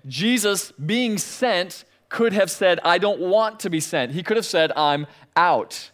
Jesus 0.07 0.73
being 0.73 1.19
sent 1.19 1.85
could 2.09 2.33
have 2.33 2.51
said, 2.51 2.81
I 2.85 2.99
don't 2.99 3.21
want 3.21 3.61
to 3.61 3.71
be 3.71 3.81
sent. 3.81 4.13
He 4.13 4.23
could 4.23 4.37
have 4.37 4.47
said, 4.47 4.73
I'm 4.77 5.07
out. 5.37 5.91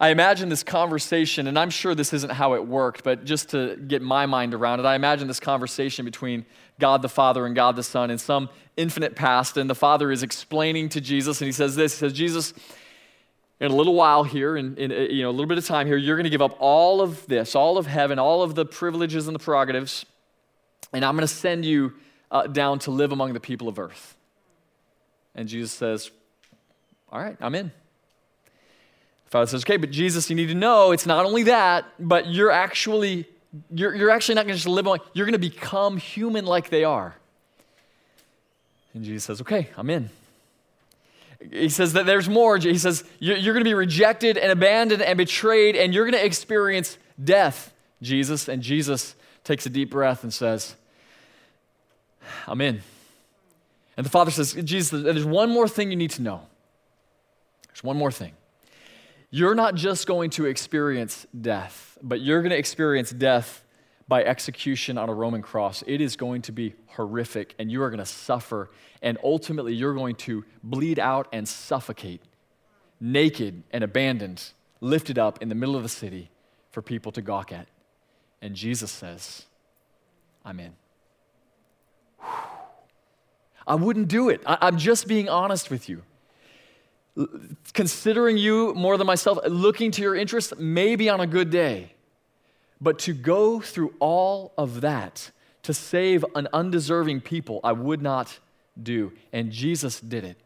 I 0.00 0.10
imagine 0.10 0.48
this 0.48 0.62
conversation, 0.62 1.48
and 1.48 1.58
I'm 1.58 1.70
sure 1.70 1.92
this 1.94 2.12
isn't 2.12 2.30
how 2.30 2.54
it 2.54 2.64
worked, 2.64 3.02
but 3.02 3.24
just 3.24 3.48
to 3.50 3.76
get 3.76 4.00
my 4.00 4.26
mind 4.26 4.54
around 4.54 4.78
it, 4.78 4.86
I 4.86 4.94
imagine 4.94 5.26
this 5.26 5.40
conversation 5.40 6.04
between 6.04 6.46
God 6.78 7.02
the 7.02 7.08
Father 7.08 7.46
and 7.46 7.54
God 7.56 7.74
the 7.74 7.82
Son 7.82 8.08
in 8.08 8.18
some 8.18 8.48
infinite 8.76 9.16
past. 9.16 9.56
And 9.56 9.68
the 9.68 9.74
Father 9.74 10.12
is 10.12 10.22
explaining 10.22 10.88
to 10.90 11.00
Jesus, 11.00 11.40
and 11.40 11.46
he 11.46 11.52
says 11.52 11.74
this 11.74 11.94
He 11.94 11.98
says, 11.98 12.12
Jesus, 12.12 12.54
in 13.58 13.72
a 13.72 13.74
little 13.74 13.94
while 13.94 14.22
here, 14.22 14.56
in, 14.56 14.76
in 14.76 14.92
you 14.92 15.22
know, 15.22 15.30
a 15.30 15.32
little 15.32 15.46
bit 15.46 15.58
of 15.58 15.66
time 15.66 15.88
here, 15.88 15.96
you're 15.96 16.16
going 16.16 16.24
to 16.24 16.30
give 16.30 16.42
up 16.42 16.56
all 16.60 17.00
of 17.00 17.26
this, 17.26 17.56
all 17.56 17.76
of 17.76 17.86
heaven, 17.86 18.20
all 18.20 18.42
of 18.42 18.54
the 18.54 18.64
privileges 18.64 19.26
and 19.26 19.34
the 19.34 19.40
prerogatives, 19.40 20.06
and 20.92 21.04
I'm 21.04 21.16
going 21.16 21.26
to 21.26 21.34
send 21.34 21.64
you 21.64 21.94
uh, 22.30 22.46
down 22.46 22.78
to 22.80 22.92
live 22.92 23.10
among 23.10 23.32
the 23.32 23.40
people 23.40 23.66
of 23.66 23.80
earth. 23.80 24.16
And 25.34 25.48
Jesus 25.48 25.72
says, 25.72 26.12
All 27.10 27.20
right, 27.20 27.36
I'm 27.40 27.56
in. 27.56 27.72
The 29.28 29.32
father 29.32 29.46
says, 29.46 29.62
Okay, 29.62 29.76
but 29.76 29.90
Jesus, 29.90 30.30
you 30.30 30.36
need 30.36 30.48
to 30.48 30.54
know 30.54 30.92
it's 30.92 31.04
not 31.04 31.26
only 31.26 31.42
that, 31.44 31.84
but 31.98 32.26
you're 32.26 32.50
actually 32.50 33.26
you're, 33.70 33.94
you're 33.94 34.10
actually 34.10 34.36
not 34.36 34.46
going 34.46 34.56
to 34.56 34.62
just 34.62 34.66
live 34.66 34.86
on, 34.86 35.00
you're 35.12 35.26
going 35.26 35.32
to 35.32 35.38
become 35.38 35.98
human 35.98 36.46
like 36.46 36.70
they 36.70 36.84
are. 36.84 37.14
And 38.94 39.04
Jesus 39.04 39.24
says, 39.24 39.40
Okay, 39.42 39.68
I'm 39.76 39.90
in. 39.90 40.08
He 41.52 41.68
says 41.68 41.92
that 41.92 42.04
there's 42.04 42.28
more. 42.28 42.56
He 42.56 42.78
says, 42.78 43.04
You're, 43.18 43.36
you're 43.36 43.52
going 43.52 43.64
to 43.64 43.68
be 43.68 43.74
rejected 43.74 44.38
and 44.38 44.50
abandoned 44.50 45.02
and 45.02 45.18
betrayed, 45.18 45.76
and 45.76 45.92
you're 45.92 46.04
going 46.04 46.18
to 46.18 46.24
experience 46.24 46.96
death, 47.22 47.72
Jesus. 48.00 48.48
And 48.48 48.62
Jesus 48.62 49.14
takes 49.44 49.66
a 49.66 49.70
deep 49.70 49.90
breath 49.90 50.22
and 50.22 50.32
says, 50.32 50.74
I'm 52.46 52.62
in. 52.62 52.80
And 53.96 54.06
the 54.06 54.10
Father 54.10 54.30
says, 54.30 54.54
Jesus, 54.54 55.02
there's 55.02 55.24
one 55.24 55.50
more 55.50 55.68
thing 55.68 55.90
you 55.90 55.96
need 55.96 56.12
to 56.12 56.22
know. 56.22 56.42
There's 57.66 57.82
one 57.82 57.96
more 57.96 58.12
thing. 58.12 58.32
You're 59.30 59.54
not 59.54 59.74
just 59.74 60.06
going 60.06 60.30
to 60.30 60.46
experience 60.46 61.26
death, 61.38 61.98
but 62.02 62.20
you're 62.20 62.40
going 62.40 62.50
to 62.50 62.58
experience 62.58 63.10
death 63.10 63.62
by 64.08 64.24
execution 64.24 64.96
on 64.96 65.10
a 65.10 65.14
Roman 65.14 65.42
cross. 65.42 65.84
It 65.86 66.00
is 66.00 66.16
going 66.16 66.42
to 66.42 66.52
be 66.52 66.74
horrific, 66.86 67.54
and 67.58 67.70
you 67.70 67.82
are 67.82 67.90
going 67.90 67.98
to 67.98 68.06
suffer, 68.06 68.70
and 69.02 69.18
ultimately, 69.22 69.74
you're 69.74 69.94
going 69.94 70.16
to 70.16 70.44
bleed 70.62 70.98
out 70.98 71.28
and 71.30 71.46
suffocate, 71.46 72.22
naked 73.00 73.62
and 73.70 73.84
abandoned, 73.84 74.52
lifted 74.80 75.18
up 75.18 75.42
in 75.42 75.50
the 75.50 75.54
middle 75.54 75.76
of 75.76 75.82
the 75.82 75.90
city 75.90 76.30
for 76.70 76.80
people 76.80 77.12
to 77.12 77.20
gawk 77.20 77.52
at. 77.52 77.68
And 78.40 78.54
Jesus 78.54 78.90
says, 78.90 79.44
I'm 80.42 80.58
in. 80.58 80.72
I 83.66 83.74
wouldn't 83.74 84.08
do 84.08 84.30
it. 84.30 84.40
I, 84.46 84.68
am 84.68 84.78
just 84.78 85.06
being 85.06 85.28
honest 85.28 85.70
with 85.70 85.90
you. 85.90 86.02
Considering 87.74 88.36
you 88.36 88.74
more 88.74 88.96
than 88.96 89.06
myself, 89.06 89.38
looking 89.46 89.90
to 89.92 90.02
your 90.02 90.14
interests, 90.14 90.52
maybe 90.58 91.08
on 91.08 91.20
a 91.20 91.26
good 91.26 91.50
day. 91.50 91.92
But 92.80 92.98
to 93.00 93.12
go 93.12 93.60
through 93.60 93.94
all 93.98 94.52
of 94.56 94.82
that 94.82 95.30
to 95.64 95.74
save 95.74 96.24
an 96.34 96.48
undeserving 96.52 97.22
people, 97.22 97.60
I 97.64 97.72
would 97.72 98.00
not 98.00 98.38
do. 98.80 99.12
And 99.32 99.50
Jesus 99.50 100.00
did 100.00 100.24
it. 100.24 100.36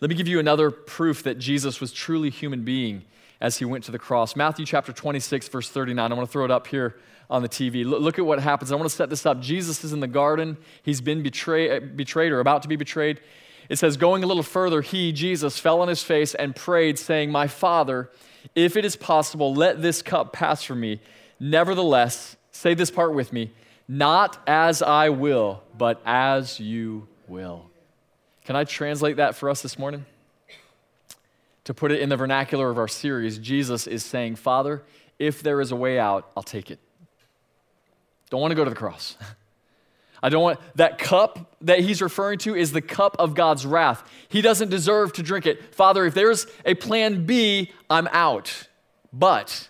Let 0.00 0.08
me 0.10 0.14
give 0.14 0.28
you 0.28 0.38
another 0.38 0.70
proof 0.70 1.22
that 1.24 1.38
Jesus 1.38 1.80
was 1.80 1.92
truly 1.92 2.30
human 2.30 2.62
being 2.62 3.04
as 3.40 3.58
he 3.58 3.64
went 3.64 3.84
to 3.84 3.92
the 3.92 3.98
cross. 3.98 4.36
Matthew 4.36 4.66
chapter 4.66 4.92
26, 4.92 5.48
verse 5.48 5.70
39. 5.70 6.12
I 6.12 6.14
want 6.14 6.28
to 6.28 6.32
throw 6.32 6.44
it 6.44 6.50
up 6.50 6.66
here 6.66 6.96
on 7.28 7.42
the 7.42 7.48
TV. 7.48 7.84
Look 7.84 8.18
at 8.18 8.26
what 8.26 8.40
happens. 8.40 8.72
I 8.72 8.76
want 8.76 8.90
to 8.90 8.94
set 8.94 9.08
this 9.08 9.24
up. 9.24 9.40
Jesus 9.40 9.84
is 9.84 9.92
in 9.92 10.00
the 10.00 10.08
garden. 10.08 10.56
He's 10.82 11.00
been 11.00 11.22
betrayed, 11.22 11.96
betrayed 11.96 12.32
or 12.32 12.40
about 12.40 12.62
to 12.62 12.68
be 12.68 12.76
betrayed. 12.76 13.20
It 13.70 13.78
says, 13.78 13.96
going 13.96 14.24
a 14.24 14.26
little 14.26 14.42
further, 14.42 14.82
he, 14.82 15.12
Jesus, 15.12 15.60
fell 15.60 15.80
on 15.80 15.86
his 15.86 16.02
face 16.02 16.34
and 16.34 16.56
prayed, 16.56 16.98
saying, 16.98 17.30
My 17.30 17.46
Father, 17.46 18.10
if 18.56 18.76
it 18.76 18.84
is 18.84 18.96
possible, 18.96 19.54
let 19.54 19.80
this 19.80 20.02
cup 20.02 20.32
pass 20.32 20.64
from 20.64 20.80
me. 20.80 21.00
Nevertheless, 21.38 22.36
say 22.50 22.74
this 22.74 22.90
part 22.90 23.14
with 23.14 23.32
me, 23.32 23.52
not 23.86 24.42
as 24.44 24.82
I 24.82 25.10
will, 25.10 25.62
but 25.78 26.02
as 26.04 26.58
you 26.58 27.06
will. 27.28 27.70
Can 28.44 28.56
I 28.56 28.64
translate 28.64 29.18
that 29.18 29.36
for 29.36 29.48
us 29.48 29.62
this 29.62 29.78
morning? 29.78 30.04
To 31.64 31.72
put 31.72 31.92
it 31.92 32.00
in 32.00 32.08
the 32.08 32.16
vernacular 32.16 32.70
of 32.70 32.78
our 32.78 32.88
series, 32.88 33.38
Jesus 33.38 33.86
is 33.86 34.04
saying, 34.04 34.34
Father, 34.34 34.82
if 35.20 35.44
there 35.44 35.60
is 35.60 35.70
a 35.70 35.76
way 35.76 35.96
out, 35.96 36.28
I'll 36.36 36.42
take 36.42 36.72
it. 36.72 36.80
Don't 38.30 38.40
want 38.40 38.50
to 38.50 38.56
go 38.56 38.64
to 38.64 38.70
the 38.70 38.76
cross. 38.76 39.16
I 40.22 40.28
don't 40.28 40.42
want 40.42 40.60
that 40.76 40.98
cup 40.98 41.56
that 41.62 41.80
he's 41.80 42.02
referring 42.02 42.38
to 42.40 42.54
is 42.54 42.72
the 42.72 42.82
cup 42.82 43.16
of 43.18 43.34
God's 43.34 43.64
wrath. 43.64 44.08
He 44.28 44.42
doesn't 44.42 44.68
deserve 44.68 45.12
to 45.14 45.22
drink 45.22 45.46
it. 45.46 45.74
Father, 45.74 46.04
if 46.04 46.14
there's 46.14 46.46
a 46.64 46.74
plan 46.74 47.24
B, 47.24 47.72
I'm 47.88 48.08
out. 48.08 48.68
But 49.12 49.68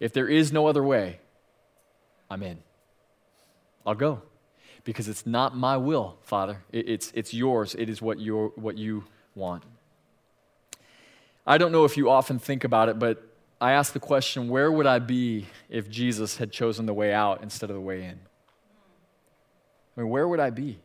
if 0.00 0.12
there 0.12 0.28
is 0.28 0.52
no 0.52 0.66
other 0.66 0.82
way, 0.82 1.20
I'm 2.30 2.42
in. 2.42 2.58
I'll 3.86 3.94
go 3.94 4.22
because 4.84 5.08
it's 5.08 5.26
not 5.26 5.56
my 5.56 5.76
will, 5.76 6.16
Father. 6.22 6.62
It's, 6.72 7.12
it's 7.14 7.34
yours. 7.34 7.74
It 7.78 7.88
is 7.88 8.00
what, 8.00 8.18
you 8.18 8.52
what 8.56 8.78
you 8.78 9.04
want. 9.34 9.64
I 11.46 11.58
don't 11.58 11.72
know 11.72 11.84
if 11.84 11.96
you 11.96 12.08
often 12.08 12.38
think 12.38 12.64
about 12.64 12.88
it, 12.88 12.98
but 12.98 13.22
I 13.60 13.72
ask 13.72 13.92
the 13.92 14.00
question 14.00 14.48
where 14.48 14.70
would 14.70 14.86
I 14.86 14.98
be 14.98 15.46
if 15.68 15.88
Jesus 15.88 16.38
had 16.38 16.50
chosen 16.50 16.86
the 16.86 16.94
way 16.94 17.12
out 17.12 17.42
instead 17.42 17.70
of 17.70 17.74
the 17.74 17.80
way 17.80 18.04
in? 18.04 18.20
I 19.96 20.00
mean, 20.00 20.10
where 20.10 20.28
would 20.28 20.40
I 20.40 20.50
be? 20.50 20.78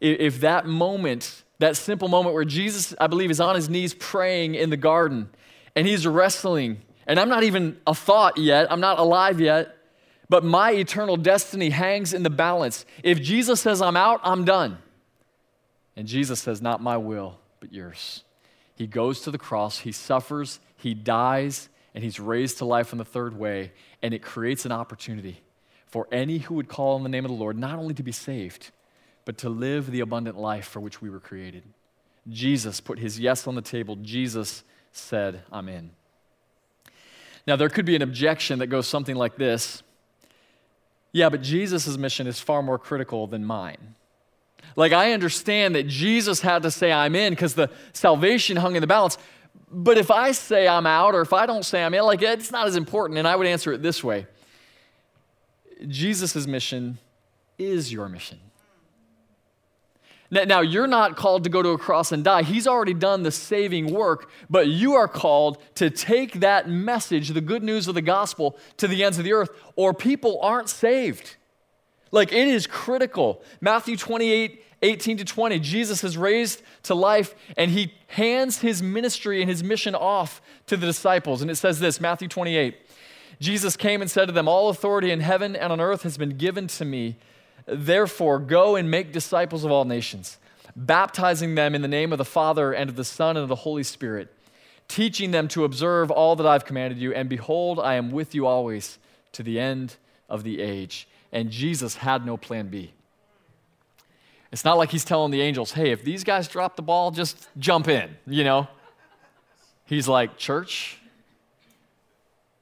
If 0.00 0.40
that 0.40 0.66
moment, 0.66 1.42
that 1.58 1.76
simple 1.76 2.08
moment 2.08 2.34
where 2.34 2.44
Jesus, 2.44 2.94
I 3.00 3.06
believe, 3.06 3.30
is 3.30 3.40
on 3.40 3.54
his 3.54 3.68
knees 3.68 3.94
praying 3.94 4.54
in 4.54 4.70
the 4.70 4.76
garden 4.76 5.30
and 5.74 5.86
he's 5.86 6.06
wrestling, 6.06 6.82
and 7.06 7.18
I'm 7.18 7.28
not 7.28 7.42
even 7.42 7.78
a 7.86 7.94
thought 7.94 8.38
yet, 8.38 8.70
I'm 8.70 8.80
not 8.80 8.98
alive 8.98 9.40
yet, 9.40 9.76
but 10.28 10.44
my 10.44 10.72
eternal 10.72 11.16
destiny 11.16 11.70
hangs 11.70 12.12
in 12.12 12.22
the 12.22 12.30
balance. 12.30 12.84
If 13.02 13.20
Jesus 13.20 13.60
says 13.60 13.82
I'm 13.82 13.96
out, 13.96 14.20
I'm 14.22 14.44
done. 14.44 14.78
And 15.96 16.06
Jesus 16.06 16.40
says, 16.40 16.62
Not 16.62 16.80
my 16.80 16.96
will, 16.96 17.38
but 17.58 17.72
yours. 17.72 18.24
He 18.74 18.86
goes 18.86 19.20
to 19.22 19.30
the 19.30 19.38
cross, 19.38 19.80
he 19.80 19.92
suffers, 19.92 20.60
he 20.76 20.94
dies, 20.94 21.68
and 21.94 22.02
he's 22.02 22.18
raised 22.18 22.58
to 22.58 22.64
life 22.64 22.92
in 22.92 22.98
the 22.98 23.04
third 23.04 23.38
way, 23.38 23.72
and 24.02 24.14
it 24.14 24.22
creates 24.22 24.64
an 24.64 24.72
opportunity 24.72 25.42
for 25.90 26.06
any 26.12 26.38
who 26.38 26.54
would 26.54 26.68
call 26.68 26.94
on 26.94 27.02
the 27.02 27.08
name 27.08 27.24
of 27.24 27.30
the 27.30 27.36
Lord 27.36 27.58
not 27.58 27.78
only 27.78 27.94
to 27.94 28.02
be 28.02 28.12
saved, 28.12 28.70
but 29.24 29.38
to 29.38 29.48
live 29.48 29.90
the 29.90 30.00
abundant 30.00 30.38
life 30.38 30.66
for 30.66 30.80
which 30.80 31.02
we 31.02 31.10
were 31.10 31.20
created. 31.20 31.64
Jesus 32.28 32.80
put 32.80 32.98
his 32.98 33.18
yes 33.18 33.46
on 33.46 33.54
the 33.54 33.62
table. 33.62 33.96
Jesus 33.96 34.62
said, 34.92 35.42
I'm 35.52 35.68
in. 35.68 35.90
Now, 37.46 37.56
there 37.56 37.68
could 37.68 37.84
be 37.84 37.96
an 37.96 38.02
objection 38.02 38.58
that 38.60 38.68
goes 38.68 38.86
something 38.86 39.16
like 39.16 39.36
this 39.36 39.82
Yeah, 41.12 41.28
but 41.28 41.42
Jesus' 41.42 41.96
mission 41.96 42.26
is 42.26 42.38
far 42.38 42.62
more 42.62 42.78
critical 42.78 43.26
than 43.26 43.44
mine. 43.44 43.94
Like, 44.76 44.92
I 44.92 45.12
understand 45.12 45.74
that 45.74 45.88
Jesus 45.88 46.40
had 46.40 46.62
to 46.62 46.70
say, 46.70 46.92
I'm 46.92 47.16
in 47.16 47.32
because 47.32 47.54
the 47.54 47.70
salvation 47.92 48.56
hung 48.56 48.76
in 48.76 48.80
the 48.80 48.86
balance. 48.86 49.18
But 49.72 49.98
if 49.98 50.10
I 50.10 50.32
say 50.32 50.68
I'm 50.68 50.86
out 50.86 51.14
or 51.14 51.22
if 51.22 51.32
I 51.32 51.46
don't 51.46 51.64
say 51.64 51.82
I'm 51.82 51.94
in, 51.94 52.02
like, 52.04 52.22
it's 52.22 52.52
not 52.52 52.66
as 52.68 52.76
important. 52.76 53.18
And 53.18 53.26
I 53.26 53.34
would 53.34 53.46
answer 53.46 53.72
it 53.72 53.82
this 53.82 54.04
way 54.04 54.26
Jesus' 55.88 56.46
mission 56.46 56.98
is 57.58 57.92
your 57.92 58.08
mission. 58.08 58.38
Now, 60.32 60.60
you're 60.60 60.86
not 60.86 61.16
called 61.16 61.42
to 61.44 61.50
go 61.50 61.60
to 61.60 61.70
a 61.70 61.78
cross 61.78 62.12
and 62.12 62.22
die. 62.22 62.44
He's 62.44 62.68
already 62.68 62.94
done 62.94 63.24
the 63.24 63.32
saving 63.32 63.92
work, 63.92 64.30
but 64.48 64.68
you 64.68 64.94
are 64.94 65.08
called 65.08 65.58
to 65.74 65.90
take 65.90 66.40
that 66.40 66.68
message, 66.68 67.30
the 67.30 67.40
good 67.40 67.64
news 67.64 67.88
of 67.88 67.96
the 67.96 68.02
gospel, 68.02 68.56
to 68.76 68.86
the 68.86 69.02
ends 69.02 69.18
of 69.18 69.24
the 69.24 69.32
earth, 69.32 69.50
or 69.74 69.92
people 69.92 70.38
aren't 70.40 70.68
saved. 70.68 71.34
Like, 72.12 72.32
it 72.32 72.46
is 72.46 72.68
critical. 72.68 73.42
Matthew 73.60 73.96
28 73.96 74.64
18 74.82 75.18
to 75.18 75.24
20, 75.24 75.58
Jesus 75.58 76.02
is 76.02 76.16
raised 76.16 76.62
to 76.84 76.94
life 76.94 77.34
and 77.56 77.70
he 77.70 77.92
hands 78.06 78.60
his 78.60 78.82
ministry 78.82 79.42
and 79.42 79.50
his 79.50 79.62
mission 79.62 79.94
off 79.94 80.40
to 80.66 80.76
the 80.76 80.86
disciples. 80.86 81.42
And 81.42 81.50
it 81.50 81.56
says 81.56 81.80
this 81.80 82.00
Matthew 82.00 82.28
28 82.28 82.76
Jesus 83.40 83.76
came 83.76 84.02
and 84.02 84.10
said 84.10 84.26
to 84.26 84.32
them, 84.32 84.46
All 84.46 84.68
authority 84.68 85.10
in 85.10 85.20
heaven 85.20 85.56
and 85.56 85.72
on 85.72 85.80
earth 85.80 86.02
has 86.02 86.18
been 86.18 86.36
given 86.36 86.66
to 86.68 86.84
me. 86.84 87.16
Therefore, 87.66 88.38
go 88.38 88.76
and 88.76 88.90
make 88.90 89.12
disciples 89.12 89.64
of 89.64 89.70
all 89.70 89.84
nations, 89.84 90.38
baptizing 90.76 91.54
them 91.54 91.74
in 91.74 91.82
the 91.82 91.88
name 91.88 92.12
of 92.12 92.18
the 92.18 92.24
Father 92.24 92.72
and 92.72 92.90
of 92.90 92.96
the 92.96 93.04
Son 93.04 93.36
and 93.36 93.42
of 93.42 93.48
the 93.48 93.56
Holy 93.56 93.82
Spirit, 93.82 94.32
teaching 94.88 95.30
them 95.30 95.48
to 95.48 95.64
observe 95.64 96.10
all 96.10 96.36
that 96.36 96.46
I've 96.46 96.64
commanded 96.64 96.98
you. 96.98 97.14
And 97.14 97.28
behold, 97.28 97.80
I 97.80 97.94
am 97.94 98.10
with 98.10 98.34
you 98.34 98.46
always 98.46 98.98
to 99.32 99.42
the 99.42 99.58
end 99.58 99.96
of 100.28 100.42
the 100.42 100.60
age. 100.60 101.08
And 101.32 101.50
Jesus 101.50 101.96
had 101.96 102.26
no 102.26 102.36
plan 102.36 102.68
B. 102.68 102.92
It's 104.52 104.64
not 104.64 104.76
like 104.76 104.90
he's 104.90 105.04
telling 105.04 105.30
the 105.30 105.40
angels, 105.40 105.72
hey, 105.72 105.92
if 105.92 106.04
these 106.04 106.24
guys 106.24 106.48
drop 106.48 106.74
the 106.74 106.82
ball, 106.82 107.12
just 107.12 107.48
jump 107.56 107.86
in, 107.88 108.16
you 108.26 108.42
know? 108.42 108.66
He's 109.84 110.08
like, 110.08 110.36
church, 110.38 111.00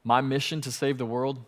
my 0.08 0.22
mission 0.22 0.62
to 0.62 0.72
save 0.72 0.96
the 0.96 1.04
world, 1.04 1.38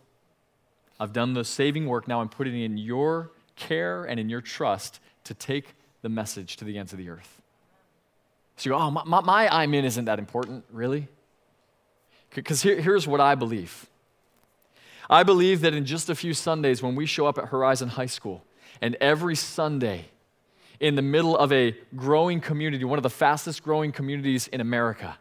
I've 1.00 1.14
done 1.14 1.32
the 1.32 1.44
saving 1.44 1.86
work. 1.86 2.06
Now 2.06 2.20
I'm 2.20 2.28
putting 2.28 2.60
it 2.60 2.66
in 2.66 2.76
your 2.76 3.30
care 3.56 4.04
and 4.04 4.20
in 4.20 4.28
your 4.28 4.42
trust 4.42 5.00
to 5.24 5.32
take 5.32 5.74
the 6.02 6.10
message 6.10 6.58
to 6.58 6.66
the 6.66 6.76
ends 6.76 6.92
of 6.92 6.98
the 6.98 7.08
earth. 7.08 7.40
So 8.56 8.68
you 8.68 8.76
go, 8.76 8.82
oh, 8.82 8.90
my, 8.90 9.02
my, 9.04 9.20
my 9.22 9.48
I'm 9.48 9.72
in 9.72 9.86
isn't 9.86 10.04
that 10.04 10.18
important, 10.18 10.66
really? 10.70 11.08
Because 12.34 12.60
here, 12.60 12.78
here's 12.78 13.08
what 13.08 13.20
I 13.20 13.34
believe 13.34 13.86
I 15.08 15.22
believe 15.22 15.62
that 15.62 15.72
in 15.72 15.86
just 15.86 16.10
a 16.10 16.14
few 16.14 16.34
Sundays, 16.34 16.82
when 16.82 16.94
we 16.94 17.06
show 17.06 17.26
up 17.26 17.38
at 17.38 17.46
Horizon 17.46 17.88
High 17.88 18.06
School, 18.06 18.44
and 18.82 18.94
every 19.00 19.36
Sunday, 19.36 20.04
in 20.80 20.96
the 20.96 21.02
middle 21.02 21.36
of 21.36 21.50
a 21.50 21.74
growing 21.96 22.40
community, 22.40 22.84
one 22.84 22.98
of 22.98 23.02
the 23.02 23.10
fastest 23.10 23.62
growing 23.62 23.90
communities 23.90 24.48
in 24.48 24.60
America, 24.60 25.16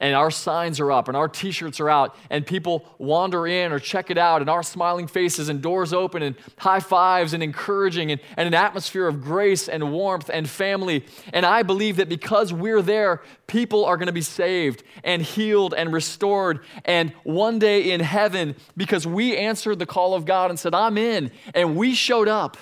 and 0.00 0.14
our 0.14 0.30
signs 0.30 0.80
are 0.80 0.90
up 0.90 1.08
and 1.08 1.16
our 1.16 1.28
t 1.28 1.50
shirts 1.50 1.80
are 1.80 1.88
out, 1.88 2.16
and 2.30 2.46
people 2.46 2.84
wander 2.98 3.46
in 3.46 3.72
or 3.72 3.78
check 3.78 4.10
it 4.10 4.18
out, 4.18 4.40
and 4.40 4.50
our 4.50 4.62
smiling 4.62 5.06
faces 5.06 5.48
and 5.48 5.62
doors 5.62 5.92
open, 5.92 6.22
and 6.22 6.36
high 6.58 6.80
fives 6.80 7.32
and 7.32 7.42
encouraging, 7.42 8.10
and, 8.10 8.20
and 8.36 8.46
an 8.46 8.54
atmosphere 8.54 9.06
of 9.06 9.22
grace 9.22 9.68
and 9.68 9.92
warmth 9.92 10.30
and 10.32 10.48
family. 10.48 11.04
And 11.32 11.46
I 11.46 11.62
believe 11.62 11.96
that 11.96 12.08
because 12.08 12.52
we're 12.52 12.82
there, 12.82 13.22
people 13.46 13.84
are 13.84 13.96
going 13.96 14.06
to 14.06 14.12
be 14.12 14.22
saved 14.22 14.82
and 15.04 15.22
healed 15.22 15.74
and 15.74 15.92
restored. 15.92 16.60
And 16.84 17.12
one 17.22 17.58
day 17.58 17.90
in 17.92 18.00
heaven, 18.00 18.56
because 18.76 19.06
we 19.06 19.36
answered 19.36 19.78
the 19.78 19.86
call 19.86 20.14
of 20.14 20.24
God 20.24 20.50
and 20.50 20.58
said, 20.58 20.74
I'm 20.74 20.98
in, 20.98 21.30
and 21.54 21.76
we 21.76 21.94
showed 21.94 22.28
up, 22.28 22.56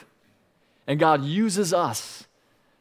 and 0.86 0.98
God 0.98 1.24
uses 1.24 1.72
us 1.72 2.26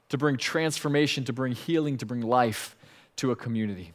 to 0.09 0.17
bring 0.17 0.37
transformation, 0.37 1.23
to 1.25 1.33
bring 1.33 1.53
healing, 1.53 1.97
to 1.97 2.05
bring 2.05 2.21
life 2.21 2.75
to 3.17 3.31
a 3.31 3.35
community. 3.35 3.93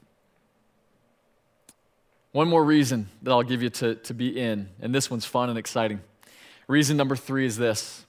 One 2.34 2.48
more 2.48 2.64
reason 2.64 3.06
that 3.22 3.30
I'll 3.30 3.44
give 3.44 3.62
you 3.62 3.70
to, 3.70 3.94
to 3.94 4.12
be 4.12 4.40
in, 4.40 4.68
and 4.80 4.92
this 4.92 5.08
one's 5.08 5.24
fun 5.24 5.50
and 5.50 5.56
exciting. 5.56 6.00
Reason 6.66 6.96
number 6.96 7.14
three 7.14 7.46
is 7.46 7.56
this 7.56 8.06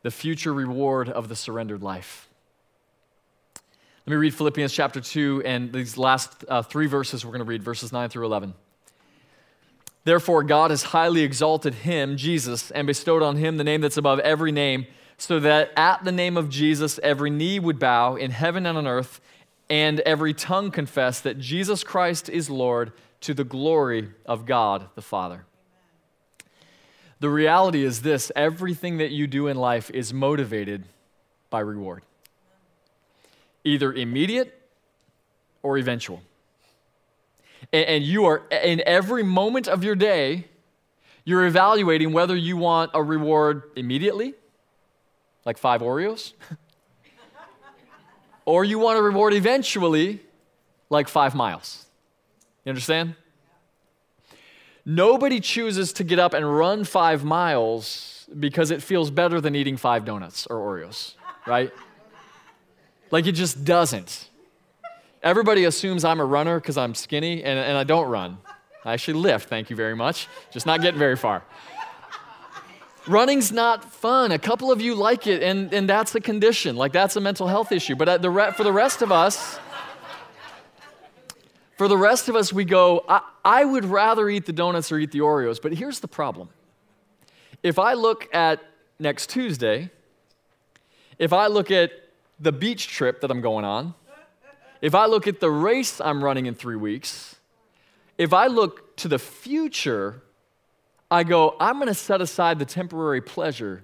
the 0.00 0.10
future 0.10 0.54
reward 0.54 1.10
of 1.10 1.28
the 1.28 1.36
surrendered 1.36 1.82
life. 1.82 2.30
Let 4.06 4.10
me 4.12 4.16
read 4.16 4.32
Philippians 4.32 4.72
chapter 4.72 5.02
2 5.02 5.42
and 5.44 5.70
these 5.70 5.98
last 5.98 6.46
uh, 6.48 6.62
three 6.62 6.86
verses 6.86 7.26
we're 7.26 7.32
going 7.32 7.40
to 7.40 7.44
read, 7.44 7.62
verses 7.62 7.92
9 7.92 8.08
through 8.08 8.24
11. 8.24 8.54
Therefore, 10.04 10.42
God 10.44 10.70
has 10.70 10.84
highly 10.84 11.20
exalted 11.20 11.74
him, 11.74 12.16
Jesus, 12.16 12.70
and 12.70 12.86
bestowed 12.86 13.22
on 13.22 13.36
him 13.36 13.58
the 13.58 13.64
name 13.64 13.82
that's 13.82 13.98
above 13.98 14.18
every 14.20 14.50
name, 14.50 14.86
so 15.18 15.38
that 15.40 15.72
at 15.76 16.04
the 16.04 16.12
name 16.12 16.38
of 16.38 16.48
Jesus 16.48 16.98
every 17.02 17.28
knee 17.28 17.58
would 17.58 17.78
bow 17.78 18.16
in 18.16 18.30
heaven 18.30 18.64
and 18.64 18.78
on 18.78 18.86
earth, 18.86 19.20
and 19.68 20.00
every 20.00 20.32
tongue 20.32 20.70
confess 20.70 21.20
that 21.20 21.38
Jesus 21.38 21.84
Christ 21.84 22.30
is 22.30 22.48
Lord 22.48 22.92
to 23.22 23.34
the 23.34 23.44
glory 23.44 24.10
of 24.26 24.46
God 24.46 24.88
the 24.94 25.02
Father. 25.02 25.44
The 27.20 27.30
reality 27.30 27.84
is 27.84 28.02
this 28.02 28.32
everything 28.34 28.98
that 28.98 29.12
you 29.12 29.26
do 29.26 29.46
in 29.46 29.56
life 29.56 29.90
is 29.90 30.12
motivated 30.12 30.84
by 31.50 31.60
reward, 31.60 32.02
either 33.64 33.92
immediate 33.92 34.60
or 35.62 35.78
eventual. 35.78 36.20
And, 37.72 38.02
you 38.02 38.24
are, 38.24 38.42
in 38.50 38.82
every 38.84 39.22
moment 39.22 39.68
of 39.68 39.84
your 39.84 39.94
day, 39.94 40.46
you're 41.24 41.46
evaluating 41.46 42.12
whether 42.12 42.34
you 42.34 42.56
want 42.56 42.90
a 42.92 43.02
reward 43.02 43.62
immediately, 43.76 44.34
like 45.44 45.58
five 45.58 45.80
Oreos, 45.80 46.32
or 48.44 48.64
you 48.64 48.80
want 48.80 48.98
a 48.98 49.02
reward 49.02 49.32
eventually, 49.32 50.20
like 50.90 51.06
five 51.06 51.36
miles. 51.36 51.86
You 52.64 52.70
understand? 52.70 53.14
Nobody 54.84 55.40
chooses 55.40 55.92
to 55.94 56.04
get 56.04 56.18
up 56.18 56.34
and 56.34 56.56
run 56.56 56.84
five 56.84 57.24
miles 57.24 58.26
because 58.38 58.70
it 58.70 58.82
feels 58.82 59.10
better 59.10 59.40
than 59.40 59.54
eating 59.54 59.76
five 59.76 60.04
donuts 60.04 60.46
or 60.46 60.56
Oreos, 60.56 61.14
right? 61.46 61.72
like 63.12 63.26
it 63.26 63.32
just 63.32 63.64
doesn't. 63.64 64.28
Everybody 65.22 65.64
assumes 65.64 66.04
I'm 66.04 66.18
a 66.18 66.24
runner 66.24 66.58
because 66.58 66.76
I'm 66.76 66.96
skinny 66.96 67.44
and, 67.44 67.58
and 67.58 67.78
I 67.78 67.84
don't 67.84 68.08
run. 68.08 68.38
I 68.84 68.94
actually 68.94 69.20
lift, 69.20 69.48
thank 69.48 69.70
you 69.70 69.76
very 69.76 69.94
much. 69.94 70.26
Just 70.50 70.66
not 70.66 70.80
getting 70.80 70.98
very 70.98 71.14
far. 71.14 71.44
Running's 73.06 73.52
not 73.52 73.84
fun. 73.84 74.32
A 74.32 74.38
couple 74.38 74.72
of 74.72 74.80
you 74.80 74.94
like 74.94 75.26
it, 75.26 75.42
and, 75.42 75.72
and 75.72 75.88
that's 75.88 76.14
a 76.14 76.20
condition. 76.20 76.76
Like, 76.76 76.92
that's 76.92 77.16
a 77.16 77.20
mental 77.20 77.48
health 77.48 77.72
issue. 77.72 77.96
But 77.96 78.22
the 78.22 78.30
re- 78.30 78.52
for 78.52 78.62
the 78.64 78.72
rest 78.72 79.02
of 79.02 79.10
us, 79.10 79.58
for 81.82 81.88
the 81.88 81.96
rest 81.96 82.28
of 82.28 82.36
us, 82.36 82.52
we 82.52 82.64
go, 82.64 83.04
I, 83.08 83.22
I 83.44 83.64
would 83.64 83.84
rather 83.84 84.28
eat 84.28 84.46
the 84.46 84.52
donuts 84.52 84.92
or 84.92 84.98
eat 84.98 85.10
the 85.10 85.18
Oreos. 85.18 85.60
But 85.60 85.74
here's 85.74 85.98
the 85.98 86.06
problem 86.06 86.48
if 87.64 87.76
I 87.76 87.94
look 87.94 88.32
at 88.32 88.60
next 89.00 89.30
Tuesday, 89.30 89.90
if 91.18 91.32
I 91.32 91.48
look 91.48 91.72
at 91.72 91.90
the 92.38 92.52
beach 92.52 92.86
trip 92.86 93.20
that 93.22 93.32
I'm 93.32 93.40
going 93.40 93.64
on, 93.64 93.94
if 94.80 94.94
I 94.94 95.06
look 95.06 95.26
at 95.26 95.40
the 95.40 95.50
race 95.50 96.00
I'm 96.00 96.22
running 96.22 96.46
in 96.46 96.54
three 96.54 96.76
weeks, 96.76 97.34
if 98.16 98.32
I 98.32 98.46
look 98.46 98.96
to 98.98 99.08
the 99.08 99.18
future, 99.18 100.22
I 101.10 101.24
go, 101.24 101.56
I'm 101.58 101.78
going 101.78 101.88
to 101.88 101.94
set 101.94 102.20
aside 102.20 102.60
the 102.60 102.64
temporary 102.64 103.20
pleasure 103.20 103.82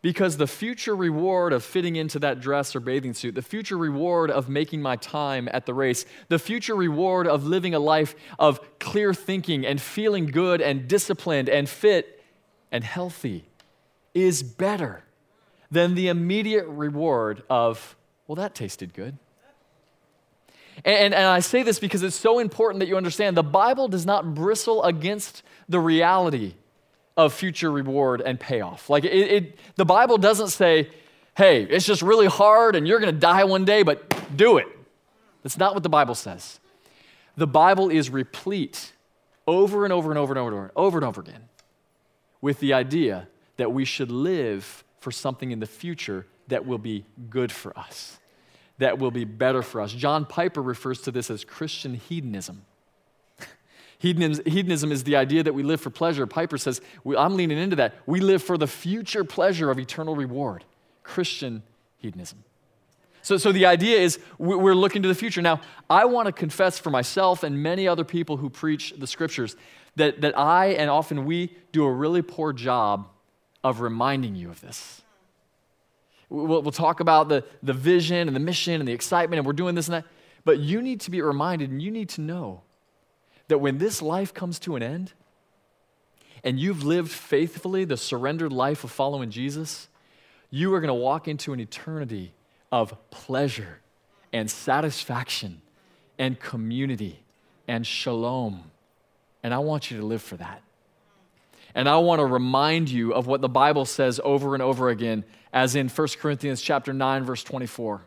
because 0.00 0.36
the 0.36 0.46
future 0.46 0.94
reward 0.94 1.52
of 1.52 1.64
fitting 1.64 1.96
into 1.96 2.18
that 2.20 2.40
dress 2.40 2.76
or 2.76 2.80
bathing 2.80 3.14
suit, 3.14 3.34
the 3.34 3.42
future 3.42 3.76
reward 3.76 4.30
of 4.30 4.48
making 4.48 4.80
my 4.80 4.96
time 4.96 5.48
at 5.52 5.66
the 5.66 5.74
race, 5.74 6.04
the 6.28 6.38
future 6.38 6.74
reward 6.74 7.26
of 7.26 7.44
living 7.44 7.74
a 7.74 7.78
life 7.78 8.14
of 8.38 8.60
clear 8.78 9.12
thinking 9.12 9.66
and 9.66 9.80
feeling 9.80 10.26
good 10.26 10.60
and 10.60 10.88
disciplined 10.88 11.48
and 11.48 11.68
fit 11.68 12.22
and 12.70 12.84
healthy 12.84 13.44
is 14.14 14.42
better 14.42 15.02
than 15.70 15.94
the 15.94 16.08
immediate 16.08 16.66
reward 16.66 17.42
of, 17.50 17.96
well, 18.26 18.36
that 18.36 18.54
tasted 18.54 18.94
good. 18.94 19.16
And, 20.84 21.12
and, 21.12 21.26
I 21.26 21.40
say 21.40 21.64
this 21.64 21.80
because 21.80 22.04
it's 22.04 22.14
so 22.14 22.38
important 22.38 22.78
that 22.80 22.88
you 22.88 22.96
understand 22.96 23.36
the 23.36 23.42
Bible 23.42 23.88
does 23.88 24.06
not 24.06 24.34
bristle 24.36 24.84
against 24.84 25.42
the 25.68 25.80
reality 25.80 26.54
of 27.18 27.34
future 27.34 27.70
reward 27.70 28.22
and 28.22 28.38
payoff. 28.38 28.88
Like 28.88 29.04
it, 29.04 29.10
it, 29.10 29.58
the 29.74 29.84
Bible 29.84 30.16
doesn't 30.16 30.48
say, 30.48 30.88
hey, 31.36 31.64
it's 31.64 31.84
just 31.84 32.00
really 32.00 32.28
hard 32.28 32.76
and 32.76 32.86
you're 32.86 33.00
going 33.00 33.12
to 33.12 33.20
die 33.20 33.44
one 33.44 33.64
day, 33.64 33.82
but 33.82 34.36
do 34.36 34.56
it. 34.56 34.68
That's 35.42 35.58
not 35.58 35.74
what 35.74 35.82
the 35.82 35.88
Bible 35.88 36.14
says. 36.14 36.60
The 37.36 37.46
Bible 37.46 37.90
is 37.90 38.08
replete 38.08 38.92
over 39.48 39.84
and 39.84 39.92
over 39.92 40.10
and 40.10 40.18
over 40.18 40.32
and 40.32 40.38
over 40.38 40.48
and 40.48 40.56
over, 40.56 40.72
over 40.76 40.98
and 40.98 41.04
over 41.04 41.20
again 41.20 41.48
with 42.40 42.60
the 42.60 42.72
idea 42.72 43.26
that 43.56 43.72
we 43.72 43.84
should 43.84 44.12
live 44.12 44.84
for 45.00 45.10
something 45.10 45.50
in 45.50 45.58
the 45.58 45.66
future 45.66 46.24
that 46.46 46.66
will 46.66 46.78
be 46.78 47.04
good 47.28 47.50
for 47.50 47.76
us, 47.76 48.18
that 48.78 48.98
will 48.98 49.10
be 49.10 49.24
better 49.24 49.62
for 49.62 49.80
us. 49.80 49.92
John 49.92 50.24
Piper 50.24 50.62
refers 50.62 51.00
to 51.02 51.10
this 51.10 51.30
as 51.30 51.44
Christian 51.44 51.94
hedonism. 51.94 52.62
Hedonism, 53.98 54.92
is 54.92 55.04
the 55.04 55.16
idea 55.16 55.42
that 55.42 55.54
we 55.54 55.64
live 55.64 55.80
for 55.80 55.90
pleasure. 55.90 56.26
Piper 56.26 56.56
says, 56.56 56.80
I'm 57.04 57.34
leaning 57.34 57.58
into 57.58 57.76
that. 57.76 57.94
We 58.06 58.20
live 58.20 58.42
for 58.42 58.56
the 58.56 58.68
future 58.68 59.24
pleasure 59.24 59.70
of 59.70 59.78
eternal 59.78 60.14
reward. 60.14 60.64
Christian 61.02 61.62
hedonism. 61.96 62.44
So, 63.22 63.36
so 63.36 63.50
the 63.50 63.66
idea 63.66 63.98
is 63.98 64.20
we're 64.38 64.74
looking 64.74 65.02
to 65.02 65.08
the 65.08 65.14
future. 65.14 65.42
Now, 65.42 65.60
I 65.90 66.04
want 66.04 66.26
to 66.26 66.32
confess 66.32 66.78
for 66.78 66.90
myself 66.90 67.42
and 67.42 67.60
many 67.60 67.88
other 67.88 68.04
people 68.04 68.36
who 68.36 68.48
preach 68.48 68.94
the 68.96 69.06
scriptures 69.06 69.56
that, 69.96 70.20
that 70.20 70.38
I 70.38 70.68
and 70.68 70.88
often 70.88 71.24
we 71.24 71.56
do 71.72 71.84
a 71.84 71.92
really 71.92 72.22
poor 72.22 72.52
job 72.52 73.08
of 73.64 73.80
reminding 73.80 74.36
you 74.36 74.48
of 74.48 74.60
this. 74.60 75.02
We'll, 76.28 76.62
we'll 76.62 76.70
talk 76.70 77.00
about 77.00 77.28
the, 77.28 77.44
the 77.62 77.72
vision 77.72 78.28
and 78.28 78.36
the 78.36 78.40
mission 78.40 78.80
and 78.80 78.86
the 78.86 78.92
excitement, 78.92 79.38
and 79.38 79.46
we're 79.46 79.52
doing 79.54 79.74
this 79.74 79.88
and 79.88 79.96
that. 79.96 80.04
But 80.44 80.60
you 80.60 80.80
need 80.80 81.00
to 81.02 81.10
be 81.10 81.20
reminded 81.20 81.70
and 81.70 81.82
you 81.82 81.90
need 81.90 82.10
to 82.10 82.20
know 82.20 82.62
that 83.48 83.58
when 83.58 83.78
this 83.78 84.00
life 84.00 84.32
comes 84.32 84.58
to 84.60 84.76
an 84.76 84.82
end 84.82 85.12
and 86.44 86.60
you've 86.60 86.84
lived 86.84 87.10
faithfully 87.10 87.84
the 87.84 87.96
surrendered 87.96 88.52
life 88.52 88.84
of 88.84 88.90
following 88.90 89.30
Jesus, 89.30 89.88
you 90.50 90.72
are 90.74 90.80
going 90.80 90.88
to 90.88 90.94
walk 90.94 91.28
into 91.28 91.52
an 91.52 91.60
eternity 91.60 92.32
of 92.70 92.94
pleasure 93.10 93.80
and 94.32 94.50
satisfaction 94.50 95.60
and 96.18 96.38
community 96.38 97.22
and 97.66 97.86
shalom. 97.86 98.70
And 99.42 99.54
I 99.54 99.58
want 99.58 99.90
you 99.90 99.98
to 99.98 100.06
live 100.06 100.22
for 100.22 100.36
that. 100.36 100.62
And 101.74 101.88
I 101.88 101.98
want 101.98 102.20
to 102.20 102.26
remind 102.26 102.88
you 102.88 103.12
of 103.12 103.26
what 103.26 103.40
the 103.40 103.48
Bible 103.48 103.84
says 103.84 104.20
over 104.24 104.54
and 104.54 104.62
over 104.62 104.88
again, 104.88 105.24
as 105.52 105.76
in 105.76 105.88
1 105.88 106.08
Corinthians 106.20 106.60
chapter 106.60 106.92
9, 106.92 107.24
verse 107.24 107.44
24. 107.44 108.02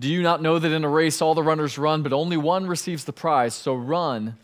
Do 0.00 0.08
you 0.08 0.22
not 0.22 0.40
know 0.40 0.58
that 0.58 0.72
in 0.72 0.82
a 0.82 0.88
race 0.88 1.20
all 1.20 1.34
the 1.34 1.42
runners 1.42 1.76
run, 1.76 2.02
but 2.02 2.14
only 2.14 2.38
one 2.38 2.66
receives 2.66 3.04
the 3.04 3.12
prize? 3.12 3.52
So 3.52 3.74
run 3.74 4.38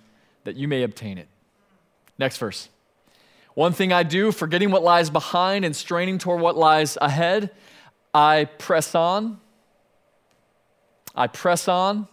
that 0.44 0.54
you 0.54 0.68
may 0.68 0.82
obtain 0.82 1.16
it. 1.16 1.28
Next 2.18 2.36
verse. 2.36 2.68
One 3.54 3.72
thing 3.72 3.90
I 3.90 4.02
do, 4.02 4.32
forgetting 4.32 4.70
what 4.70 4.82
lies 4.82 5.08
behind 5.08 5.64
and 5.64 5.74
straining 5.74 6.18
toward 6.18 6.42
what 6.42 6.58
lies 6.58 6.98
ahead, 7.00 7.52
I 8.12 8.44
press 8.44 8.94
on. 8.94 9.40
I 11.14 11.26
press 11.26 11.68
on 11.68 12.06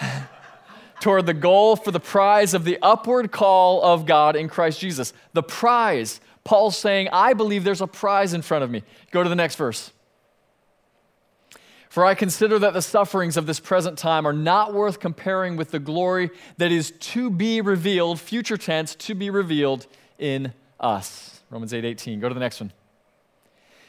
toward 1.00 1.26
the 1.26 1.34
goal 1.34 1.74
for 1.74 1.90
the 1.90 1.98
prize 1.98 2.54
of 2.54 2.62
the 2.62 2.78
upward 2.80 3.32
call 3.32 3.82
of 3.82 4.06
God 4.06 4.36
in 4.36 4.48
Christ 4.48 4.78
Jesus. 4.78 5.12
The 5.32 5.42
prize. 5.42 6.20
Paul's 6.44 6.76
saying, 6.76 7.08
I 7.12 7.32
believe 7.34 7.64
there's 7.64 7.80
a 7.80 7.88
prize 7.88 8.32
in 8.32 8.42
front 8.42 8.62
of 8.62 8.70
me. 8.70 8.84
Go 9.10 9.24
to 9.24 9.28
the 9.28 9.34
next 9.34 9.56
verse. 9.56 9.90
For 11.92 12.06
I 12.06 12.14
consider 12.14 12.58
that 12.58 12.72
the 12.72 12.80
sufferings 12.80 13.36
of 13.36 13.44
this 13.44 13.60
present 13.60 13.98
time 13.98 14.26
are 14.26 14.32
not 14.32 14.72
worth 14.72 14.98
comparing 14.98 15.56
with 15.56 15.72
the 15.72 15.78
glory 15.78 16.30
that 16.56 16.72
is 16.72 16.90
to 16.92 17.28
be 17.28 17.60
revealed, 17.60 18.18
future 18.18 18.56
tense, 18.56 18.94
to 18.94 19.14
be 19.14 19.28
revealed 19.28 19.86
in 20.18 20.54
us. 20.80 21.42
Romans 21.50 21.74
8 21.74 21.84
18. 21.84 22.18
Go 22.18 22.30
to 22.30 22.34
the 22.34 22.40
next 22.40 22.62
one. 22.62 22.72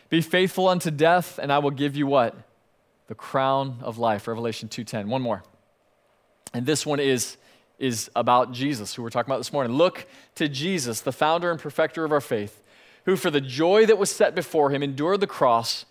Be 0.10 0.20
faithful 0.20 0.68
unto 0.68 0.92
death, 0.92 1.40
and 1.42 1.50
I 1.50 1.60
will 1.60 1.72
give 1.72 1.96
you 1.96 2.06
what? 2.06 2.36
The 3.08 3.16
crown 3.16 3.78
of 3.82 3.98
life. 3.98 4.28
Revelation 4.28 4.68
2:10. 4.68 5.08
One 5.08 5.22
more. 5.22 5.42
And 6.54 6.66
this 6.66 6.86
one 6.86 7.00
is, 7.00 7.38
is 7.80 8.12
about 8.18 8.52
Jesus, 8.52 8.94
who 8.94 9.02
we're 9.02 9.12
talking 9.12 9.32
about 9.32 9.40
this 9.40 9.54
morning. 9.54 9.78
Look 9.78 10.08
to 10.36 10.50
Jesus, 10.50 11.00
the 11.00 11.14
founder 11.14 11.52
and 11.52 11.58
perfecter 11.58 12.04
of 12.04 12.12
our 12.12 12.20
faith, 12.20 12.64
who 13.06 13.16
for 13.16 13.32
the 13.32 13.40
joy 13.40 13.86
that 13.86 13.98
was 13.98 14.12
set 14.12 14.36
before 14.36 14.72
him 14.72 14.84
endured 14.84 15.22
the 15.22 15.26
cross 15.26 15.86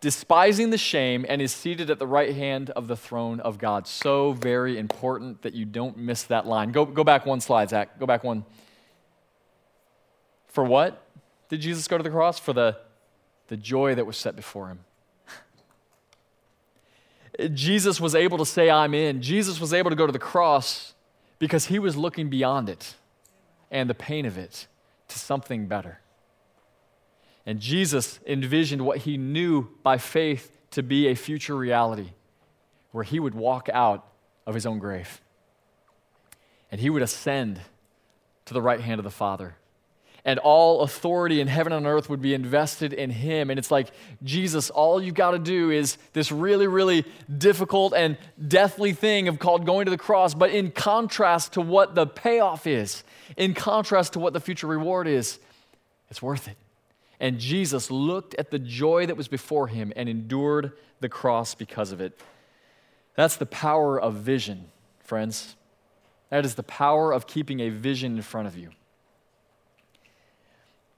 despising 0.00 0.70
the 0.70 0.78
shame, 0.78 1.24
and 1.28 1.40
is 1.40 1.52
seated 1.52 1.90
at 1.90 1.98
the 1.98 2.06
right 2.06 2.34
hand 2.34 2.70
of 2.70 2.86
the 2.86 2.96
throne 2.96 3.40
of 3.40 3.58
God. 3.58 3.86
So 3.86 4.32
very 4.32 4.78
important 4.78 5.42
that 5.42 5.54
you 5.54 5.64
don't 5.64 5.96
miss 5.96 6.24
that 6.24 6.46
line. 6.46 6.70
Go, 6.70 6.84
go 6.84 7.04
back 7.04 7.24
one 7.24 7.40
slide, 7.40 7.70
Zach. 7.70 7.98
Go 7.98 8.06
back 8.06 8.22
one. 8.22 8.44
For 10.48 10.64
what 10.64 11.02
did 11.48 11.60
Jesus 11.60 11.88
go 11.88 11.96
to 11.96 12.02
the 12.02 12.10
cross? 12.10 12.38
For 12.38 12.52
the, 12.52 12.76
the 13.48 13.56
joy 13.56 13.94
that 13.94 14.04
was 14.04 14.16
set 14.16 14.36
before 14.36 14.68
him. 14.68 14.80
Jesus 17.54 18.00
was 18.00 18.14
able 18.14 18.36
to 18.38 18.46
say, 18.46 18.68
I'm 18.68 18.92
in. 18.92 19.22
Jesus 19.22 19.60
was 19.60 19.72
able 19.72 19.90
to 19.90 19.96
go 19.96 20.06
to 20.06 20.12
the 20.12 20.18
cross 20.18 20.94
because 21.38 21.66
he 21.66 21.78
was 21.78 21.96
looking 21.96 22.28
beyond 22.28 22.68
it 22.68 22.94
and 23.70 23.88
the 23.88 23.94
pain 23.94 24.26
of 24.26 24.36
it 24.36 24.66
to 25.08 25.18
something 25.18 25.66
better. 25.66 26.00
And 27.50 27.58
Jesus 27.58 28.20
envisioned 28.28 28.86
what 28.86 28.98
he 28.98 29.16
knew 29.16 29.66
by 29.82 29.98
faith 29.98 30.52
to 30.70 30.84
be 30.84 31.08
a 31.08 31.16
future 31.16 31.56
reality, 31.56 32.10
where 32.92 33.02
he 33.02 33.18
would 33.18 33.34
walk 33.34 33.68
out 33.72 34.06
of 34.46 34.54
his 34.54 34.66
own 34.66 34.78
grave 34.78 35.20
and 36.70 36.80
he 36.80 36.88
would 36.88 37.02
ascend 37.02 37.60
to 38.44 38.54
the 38.54 38.62
right 38.62 38.80
hand 38.80 39.00
of 39.00 39.04
the 39.04 39.10
Father. 39.10 39.56
And 40.24 40.38
all 40.38 40.82
authority 40.82 41.40
in 41.40 41.48
heaven 41.48 41.72
and 41.72 41.88
earth 41.88 42.08
would 42.08 42.22
be 42.22 42.34
invested 42.34 42.92
in 42.92 43.10
him. 43.10 43.50
And 43.50 43.58
it's 43.58 43.72
like, 43.72 43.90
Jesus, 44.22 44.70
all 44.70 45.02
you've 45.02 45.16
got 45.16 45.32
to 45.32 45.40
do 45.40 45.72
is 45.72 45.98
this 46.12 46.30
really, 46.30 46.68
really 46.68 47.04
difficult 47.36 47.94
and 47.94 48.16
deathly 48.46 48.92
thing 48.92 49.26
of 49.26 49.40
called 49.40 49.66
going 49.66 49.86
to 49.86 49.90
the 49.90 49.98
cross. 49.98 50.34
But 50.34 50.50
in 50.50 50.70
contrast 50.70 51.54
to 51.54 51.60
what 51.60 51.96
the 51.96 52.06
payoff 52.06 52.68
is, 52.68 53.02
in 53.36 53.54
contrast 53.54 54.12
to 54.12 54.20
what 54.20 54.34
the 54.34 54.40
future 54.40 54.68
reward 54.68 55.08
is, 55.08 55.40
it's 56.10 56.22
worth 56.22 56.46
it. 56.46 56.56
And 57.20 57.38
Jesus 57.38 57.90
looked 57.90 58.34
at 58.36 58.50
the 58.50 58.58
joy 58.58 59.04
that 59.06 59.16
was 59.16 59.28
before 59.28 59.68
him 59.68 59.92
and 59.94 60.08
endured 60.08 60.72
the 61.00 61.08
cross 61.08 61.54
because 61.54 61.92
of 61.92 62.00
it. 62.00 62.18
That's 63.14 63.36
the 63.36 63.46
power 63.46 64.00
of 64.00 64.14
vision, 64.14 64.70
friends. 65.00 65.54
That 66.30 66.46
is 66.46 66.54
the 66.54 66.62
power 66.62 67.12
of 67.12 67.26
keeping 67.26 67.60
a 67.60 67.68
vision 67.68 68.16
in 68.16 68.22
front 68.22 68.48
of 68.48 68.56
you. 68.56 68.70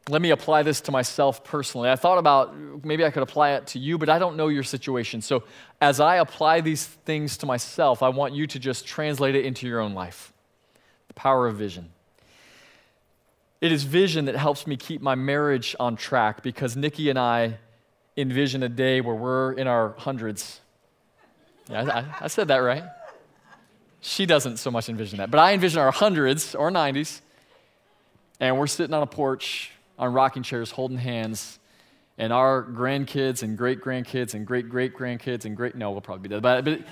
Let 0.09 0.20
me 0.20 0.31
apply 0.31 0.62
this 0.62 0.81
to 0.83 0.93
myself 0.93 1.45
personally. 1.45 1.89
I 1.89 1.97
thought 1.97 2.18
about 2.18 2.85
maybe 2.85 3.05
I 3.05 3.11
could 3.11 3.23
apply 3.23 3.53
it 3.53 3.68
to 3.68 3.79
you, 3.79 3.99
but 3.99 4.09
I 4.09 4.18
don't 4.18 4.37
know 4.37 4.49
your 4.49 4.64
situation. 4.64 5.20
So, 5.20 5.45
as 5.81 6.01
I 6.01 6.16
apply 6.16 6.61
these 6.61 6.85
things 6.85 7.37
to 7.39 7.47
myself, 7.47 8.03
I 8.03 8.09
want 8.09 8.35
you 8.35 8.49
to 8.49 8.59
just 8.59 8.85
translate 8.85 9.37
it 9.37 9.45
into 9.45 9.66
your 9.66 9.81
own 9.81 9.95
life. 9.95 10.33
The 11.07 11.14
power 11.14 11.47
of 11.47 11.57
vision. 11.57 11.93
It 13.63 13.71
is 13.71 13.85
vision 13.85 14.25
that 14.25 14.35
helps 14.35 14.67
me 14.67 14.77
keep 14.77 15.01
my 15.01 15.15
marriage 15.15 15.77
on 15.79 15.95
track 15.95 16.43
because 16.43 16.77
Nikki 16.77 17.11
and 17.11 17.19
I 17.19 17.59
envision 18.17 18.65
a 18.65 18.69
day 18.69 19.01
where 19.01 19.15
we're 19.15 19.53
in 19.53 19.69
our 19.69 19.95
hundreds. 19.99 20.61
Yeah, 21.71 21.85
I, 22.21 22.25
I 22.25 22.27
said 22.27 22.49
that 22.49 22.57
right. 22.57 22.83
She 24.01 24.27
doesn't 24.27 24.57
so 24.57 24.73
much 24.73 24.89
envision 24.89 25.19
that, 25.19 25.31
but 25.31 25.39
I 25.39 25.53
envision 25.53 25.81
our 25.81 25.93
hundreds 25.93 26.57
or 26.57 26.73
90s, 26.73 27.21
and 28.41 28.59
we're 28.59 28.67
sitting 28.67 28.95
on 28.95 29.03
a 29.05 29.07
porch 29.07 29.71
on 29.97 30.13
rocking 30.13 30.43
chairs 30.43 30.73
holding 30.73 30.99
hands, 30.99 31.61
and 32.19 32.33
our 32.33 32.65
grandkids 32.65 33.45
and 33.45 33.57
great 33.57 33.81
grandkids 33.81 34.35
and 34.35 34.45
great 34.45 34.69
great 34.69 34.93
grandkids 34.93 35.45
and 35.45 35.57
great, 35.57 35.77
no, 35.77 35.93
we'll 35.93 36.01
probably 36.01 36.29
be 36.29 36.35
dead, 36.35 36.43
but, 36.43 36.65
but 36.65 36.73
it 36.75 36.85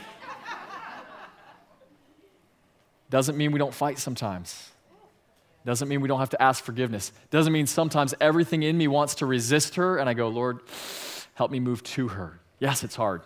doesn't 3.11 3.37
mean 3.37 3.51
we 3.51 3.59
don't 3.59 3.75
fight 3.75 3.99
sometimes. 3.99 4.70
Doesn't 5.65 5.89
mean 5.89 6.01
we 6.01 6.09
don't 6.09 6.21
have 6.21 6.31
to 6.31 6.43
ask 6.43 6.65
forgiveness. 6.65 7.13
Doesn't 7.31 7.53
mean 7.53 7.67
sometimes 7.67 8.15
everything 8.21 8.63
in 8.63 8.79
me 8.79 8.89
wants 8.89 9.17
to 9.17 9.27
resist 9.27 9.75
her, 9.75 9.99
and 9.99 10.09
I 10.09 10.15
go, 10.15 10.29
Lord, 10.29 10.61
help 11.35 11.51
me 11.51 11.61
move 11.61 11.83
to 11.83 12.09
her. 12.09 12.41
Yes, 12.59 12.83
it's 12.83 12.97
hard. 12.97 13.23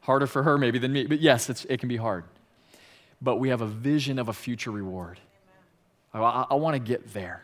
Harder 0.00 0.26
for 0.26 0.42
her 0.42 0.58
maybe 0.58 0.78
than 0.78 0.92
me, 0.92 1.06
but 1.06 1.20
yes, 1.20 1.48
it 1.48 1.80
can 1.80 1.88
be 1.88 1.96
hard. 1.96 2.24
But 3.22 3.36
we 3.36 3.48
have 3.48 3.62
a 3.62 3.66
vision 3.66 4.18
of 4.18 4.28
a 4.28 4.32
future 4.32 4.70
reward. 4.70 5.18
I, 6.12 6.46
I, 6.50 6.54
want 6.54 6.74
to 6.74 6.78
get 6.78 7.12
there. 7.12 7.42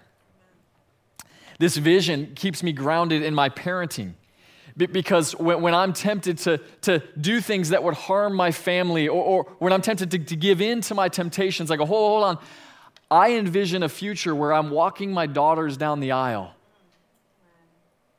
This 1.58 1.76
vision 1.76 2.32
keeps 2.34 2.62
me 2.62 2.72
grounded 2.72 3.22
in 3.22 3.34
my 3.34 3.48
parenting 3.48 4.14
because 4.76 5.36
when, 5.36 5.60
when, 5.60 5.74
I'm 5.74 5.92
tempted 5.92 6.38
to, 6.38 6.58
to 6.82 7.02
do 7.20 7.40
things 7.40 7.70
that 7.70 7.82
would 7.82 7.94
harm 7.94 8.34
my 8.34 8.50
family, 8.50 9.08
or, 9.08 9.22
or 9.22 9.44
when 9.58 9.72
I'm 9.72 9.82
tempted 9.82 10.10
to, 10.12 10.18
to, 10.18 10.36
give 10.36 10.62
in 10.62 10.80
to 10.82 10.94
my 10.94 11.08
temptations, 11.08 11.70
I 11.70 11.76
go, 11.76 11.84
hold, 11.84 12.22
hold 12.22 12.24
on, 12.24 12.44
I 13.12 13.32
envision 13.32 13.82
a 13.82 13.90
future 13.90 14.34
where 14.34 14.54
I'm 14.54 14.70
walking 14.70 15.12
my 15.12 15.26
daughters 15.26 15.76
down 15.76 16.00
the 16.00 16.12
aisle, 16.12 16.54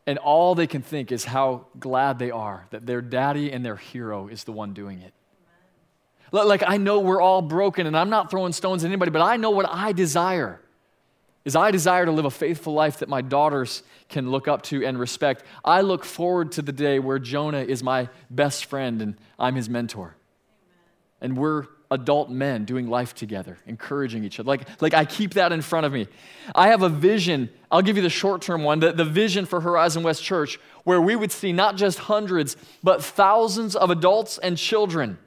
and 0.06 0.20
all 0.20 0.54
they 0.54 0.68
can 0.68 0.84
think 0.84 1.12
is 1.12 1.26
how 1.26 1.66
glad 1.80 2.20
they 2.20 2.30
are 2.30 2.68
that 2.70 2.86
their 2.86 3.02
daddy 3.02 3.52
and 3.52 3.66
their 3.66 3.76
hero 3.76 4.28
is 4.28 4.44
the 4.44 4.52
one 4.52 4.74
doing 4.74 5.02
it. 5.02 5.12
Like, 6.32 6.62
I 6.66 6.78
know 6.78 7.00
we're 7.00 7.22
all 7.22 7.42
broken, 7.42 7.88
and 7.88 7.98
I'm 7.98 8.12
not 8.12 8.30
throwing 8.30 8.54
stones 8.54 8.84
at 8.84 8.88
anybody, 8.88 9.10
but 9.10 9.24
I 9.24 9.38
know 9.38 9.50
what 9.50 9.68
I 9.68 9.94
desire 9.94 10.60
is 11.44 11.56
I 11.56 11.72
desire 11.72 12.06
to 12.06 12.12
live 12.12 12.26
a 12.26 12.32
faithful 12.32 12.74
life 12.74 13.00
that 13.00 13.10
my 13.10 13.22
daughters 13.22 13.82
can 14.10 14.30
look 14.30 14.48
up 14.48 14.62
to 14.64 14.86
and 14.86 15.00
respect. 15.00 15.44
I 15.66 15.82
look 15.82 16.06
forward 16.06 16.52
to 16.54 16.62
the 16.62 16.72
day 16.72 17.00
where 17.00 17.18
Jonah 17.18 17.64
is 17.64 17.82
my 17.82 18.10
best 18.30 18.66
friend 18.66 19.02
and 19.02 19.16
I'm 19.40 19.56
his 19.56 19.70
mentor. 19.70 20.16
And 21.20 21.36
we're 21.36 21.66
adult 21.94 22.30
men 22.30 22.66
doing 22.66 22.90
life 22.90 23.14
together, 23.14 23.58
encouraging 23.68 24.24
each 24.24 24.40
other. 24.40 24.48
Like, 24.48 24.82
like 24.82 24.94
I 24.94 25.06
keep 25.06 25.36
that 25.36 25.52
in 25.52 25.62
front 25.62 25.86
of 25.86 25.94
me. 25.94 26.08
I 26.56 26.70
have 26.70 26.82
a 26.82 26.90
vision. 26.90 27.50
I'll 27.72 27.84
give 27.84 27.96
you 27.96 28.04
the 28.04 28.10
short 28.10 28.42
term 28.42 28.64
one 28.64 28.80
the, 28.80 28.92
the 28.92 29.06
vision 29.06 29.46
for 29.46 29.62
Horizon 29.62 30.04
West 30.04 30.24
Church, 30.24 30.60
where 30.84 31.00
we 31.00 31.16
would 31.16 31.32
see 31.32 31.54
not 31.54 31.78
just 31.78 32.00
hundreds, 32.00 32.58
but 32.82 33.04
thousands 33.04 33.76
of 33.76 33.90
adults 33.92 34.40
and 34.40 34.58
children 34.58 35.20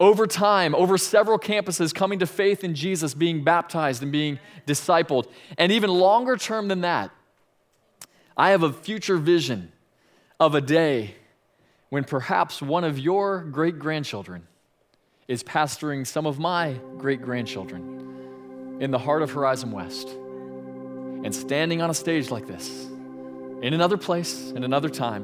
over 0.00 0.26
time, 0.26 0.74
over 0.74 0.96
several 0.96 1.38
campuses, 1.38 1.94
coming 1.94 2.18
to 2.20 2.26
faith 2.26 2.64
in 2.64 2.74
Jesus, 2.74 3.12
being 3.12 3.44
baptized 3.44 4.02
and 4.02 4.10
being 4.10 4.38
discipled. 4.66 5.26
And 5.58 5.70
even 5.70 5.90
longer 5.90 6.38
term 6.38 6.68
than 6.68 6.80
that, 6.80 7.10
I 8.34 8.50
have 8.50 8.62
a 8.62 8.72
future 8.72 9.18
vision 9.18 9.72
of 10.40 10.54
a 10.54 10.62
day 10.62 11.16
when 11.90 12.04
perhaps 12.04 12.62
one 12.62 12.84
of 12.84 12.98
your 12.98 13.44
great 13.44 13.78
grandchildren 13.78 14.46
is 15.30 15.44
pastoring 15.44 16.04
some 16.04 16.26
of 16.26 16.40
my 16.40 16.74
great 16.98 17.22
grandchildren 17.22 18.78
in 18.80 18.90
the 18.90 18.98
heart 18.98 19.22
of 19.22 19.30
Horizon 19.30 19.70
West 19.70 20.08
and 20.08 21.32
standing 21.32 21.80
on 21.80 21.88
a 21.88 21.94
stage 21.94 22.32
like 22.32 22.48
this 22.48 22.88
in 23.62 23.72
another 23.72 23.96
place, 23.96 24.50
in 24.50 24.64
another 24.64 24.88
time, 24.88 25.22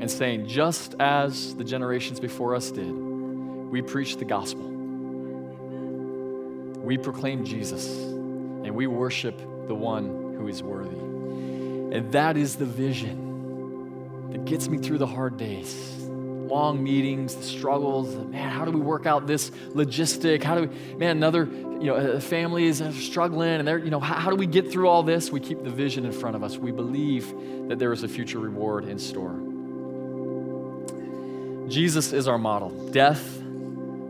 and 0.00 0.10
saying, 0.10 0.48
just 0.48 0.94
as 0.98 1.54
the 1.56 1.64
generations 1.64 2.18
before 2.18 2.54
us 2.54 2.70
did, 2.70 2.90
we 2.90 3.82
preach 3.82 4.16
the 4.16 4.24
gospel. 4.24 4.66
We 6.80 6.96
proclaim 6.96 7.44
Jesus 7.44 7.86
and 7.86 8.74
we 8.74 8.86
worship 8.86 9.36
the 9.68 9.74
one 9.74 10.36
who 10.38 10.48
is 10.48 10.62
worthy. 10.62 10.96
And 10.96 12.12
that 12.12 12.38
is 12.38 12.56
the 12.56 12.64
vision 12.64 14.30
that 14.32 14.46
gets 14.46 14.68
me 14.68 14.78
through 14.78 14.98
the 14.98 15.06
hard 15.06 15.36
days 15.36 16.05
long 16.46 16.82
meetings, 16.82 17.34
the 17.34 17.42
struggles. 17.42 18.14
Man, 18.14 18.50
how 18.50 18.64
do 18.64 18.70
we 18.70 18.80
work 18.80 19.06
out 19.06 19.26
this 19.26 19.50
logistic? 19.74 20.42
How 20.42 20.54
do 20.54 20.68
we, 20.68 20.96
man, 20.96 21.16
another, 21.16 21.44
you 21.44 21.84
know, 21.84 21.96
uh, 21.96 22.20
families 22.20 22.80
are 22.80 22.92
struggling 22.92 23.48
and 23.48 23.66
they're, 23.66 23.78
you 23.78 23.90
know, 23.90 24.00
how, 24.00 24.14
how 24.14 24.30
do 24.30 24.36
we 24.36 24.46
get 24.46 24.70
through 24.70 24.88
all 24.88 25.02
this? 25.02 25.30
We 25.30 25.40
keep 25.40 25.62
the 25.62 25.70
vision 25.70 26.04
in 26.04 26.12
front 26.12 26.36
of 26.36 26.42
us. 26.42 26.56
We 26.56 26.72
believe 26.72 27.32
that 27.68 27.78
there 27.78 27.92
is 27.92 28.02
a 28.02 28.08
future 28.08 28.38
reward 28.38 28.84
in 28.86 28.98
store. 28.98 29.34
Jesus 31.68 32.12
is 32.12 32.28
our 32.28 32.38
model. 32.38 32.70
Death 32.90 33.42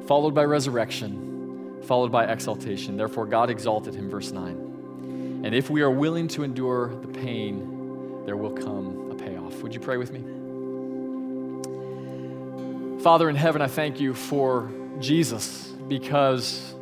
followed 0.07 0.35
by 0.35 0.45
resurrection, 0.45 1.83
followed 1.85 2.13
by 2.13 2.27
exaltation. 2.27 2.97
Therefore, 2.97 3.27
God 3.27 3.51
exalted 3.51 3.95
him, 3.95 4.11
verse 4.11 4.31
9. 4.31 5.43
And 5.45 5.55
if 5.55 5.71
we 5.71 5.83
are 5.83 5.91
willing 5.91 6.29
to 6.29 6.43
endure 6.43 6.95
the 6.95 7.09
pain, 7.09 8.25
there 8.27 8.37
will 8.37 8.51
come 8.51 9.11
a 9.11 9.15
payoff. 9.15 9.63
Would 9.63 9.75
you 9.75 9.81
pray 9.81 9.97
with 9.97 10.13
me? 10.13 10.36
Father 13.07 13.31
in 13.31 13.37
heaven, 13.37 13.63
I 13.63 13.69
thank 13.69 14.01
you 14.01 14.15
for 14.15 14.69
Jesus 14.99 15.69
because 15.87 16.75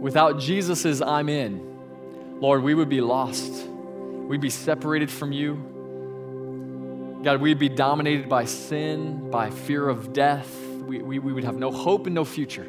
without 0.00 0.38
Jesus' 0.38 1.00
I'm 1.00 1.28
in, 1.28 2.38
Lord, 2.40 2.62
we 2.62 2.72
would 2.72 2.88
be 2.88 3.00
lost. 3.00 3.66
We'd 3.66 4.40
be 4.40 4.48
separated 4.48 5.10
from 5.10 5.32
you. 5.32 7.20
God, 7.24 7.40
we'd 7.40 7.58
be 7.58 7.68
dominated 7.68 8.28
by 8.28 8.44
sin, 8.44 9.28
by 9.28 9.50
fear 9.50 9.88
of 9.88 10.12
death. 10.12 10.56
We, 10.86 11.02
we, 11.02 11.18
we 11.18 11.32
would 11.32 11.42
have 11.42 11.56
no 11.56 11.72
hope 11.72 12.06
and 12.06 12.14
no 12.14 12.24
future. 12.24 12.68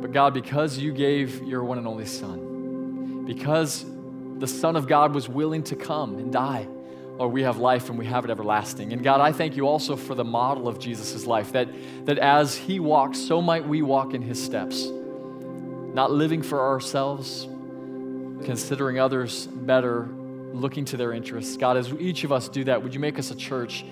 But 0.00 0.10
God, 0.10 0.32
because 0.32 0.78
you 0.78 0.94
gave 0.94 1.42
your 1.42 1.62
one 1.62 1.76
and 1.76 1.86
only 1.86 2.06
Son, 2.06 3.26
because 3.26 3.84
the 4.38 4.46
Son 4.46 4.74
of 4.74 4.88
God 4.88 5.14
was 5.14 5.28
willing 5.28 5.64
to 5.64 5.76
come 5.76 6.16
and 6.16 6.32
die, 6.32 6.66
Lord, 7.18 7.32
we 7.32 7.42
have 7.44 7.56
life 7.56 7.88
and 7.88 7.98
we 7.98 8.04
have 8.06 8.24
it 8.24 8.30
everlasting. 8.30 8.92
And 8.92 9.02
God, 9.02 9.20
I 9.22 9.32
thank 9.32 9.56
you 9.56 9.66
also 9.66 9.96
for 9.96 10.14
the 10.14 10.24
model 10.24 10.68
of 10.68 10.78
Jesus' 10.78 11.26
life, 11.26 11.52
that, 11.52 11.68
that 12.04 12.18
as 12.18 12.56
he 12.56 12.78
walked, 12.78 13.16
so 13.16 13.40
might 13.40 13.66
we 13.66 13.80
walk 13.80 14.12
in 14.12 14.20
his 14.20 14.42
steps, 14.42 14.84
not 15.94 16.10
living 16.10 16.42
for 16.42 16.60
ourselves, 16.60 17.48
considering 18.44 18.98
others 18.98 19.46
better, 19.46 20.08
looking 20.52 20.84
to 20.86 20.98
their 20.98 21.14
interests. 21.14 21.56
God, 21.56 21.78
as 21.78 21.90
each 21.94 22.24
of 22.24 22.32
us 22.32 22.50
do 22.50 22.64
that, 22.64 22.82
would 22.82 22.92
you 22.92 23.00
make 23.00 23.18
us 23.18 23.30
a 23.30 23.36
church 23.36 23.86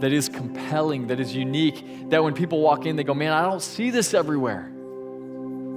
that 0.00 0.12
is 0.12 0.28
compelling, 0.28 1.06
that 1.06 1.18
is 1.18 1.34
unique, 1.34 2.10
that 2.10 2.22
when 2.22 2.34
people 2.34 2.60
walk 2.60 2.84
in, 2.84 2.96
they 2.96 3.04
go, 3.04 3.14
man, 3.14 3.32
I 3.32 3.42
don't 3.42 3.62
see 3.62 3.88
this 3.88 4.12
everywhere. 4.12 4.70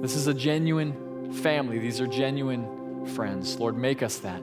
This 0.02 0.16
is 0.16 0.26
a 0.26 0.34
genuine 0.34 1.32
family, 1.32 1.78
these 1.78 1.98
are 2.02 2.06
genuine 2.06 3.06
friends. 3.06 3.58
Lord, 3.58 3.78
make 3.78 4.02
us 4.02 4.18
that 4.18 4.42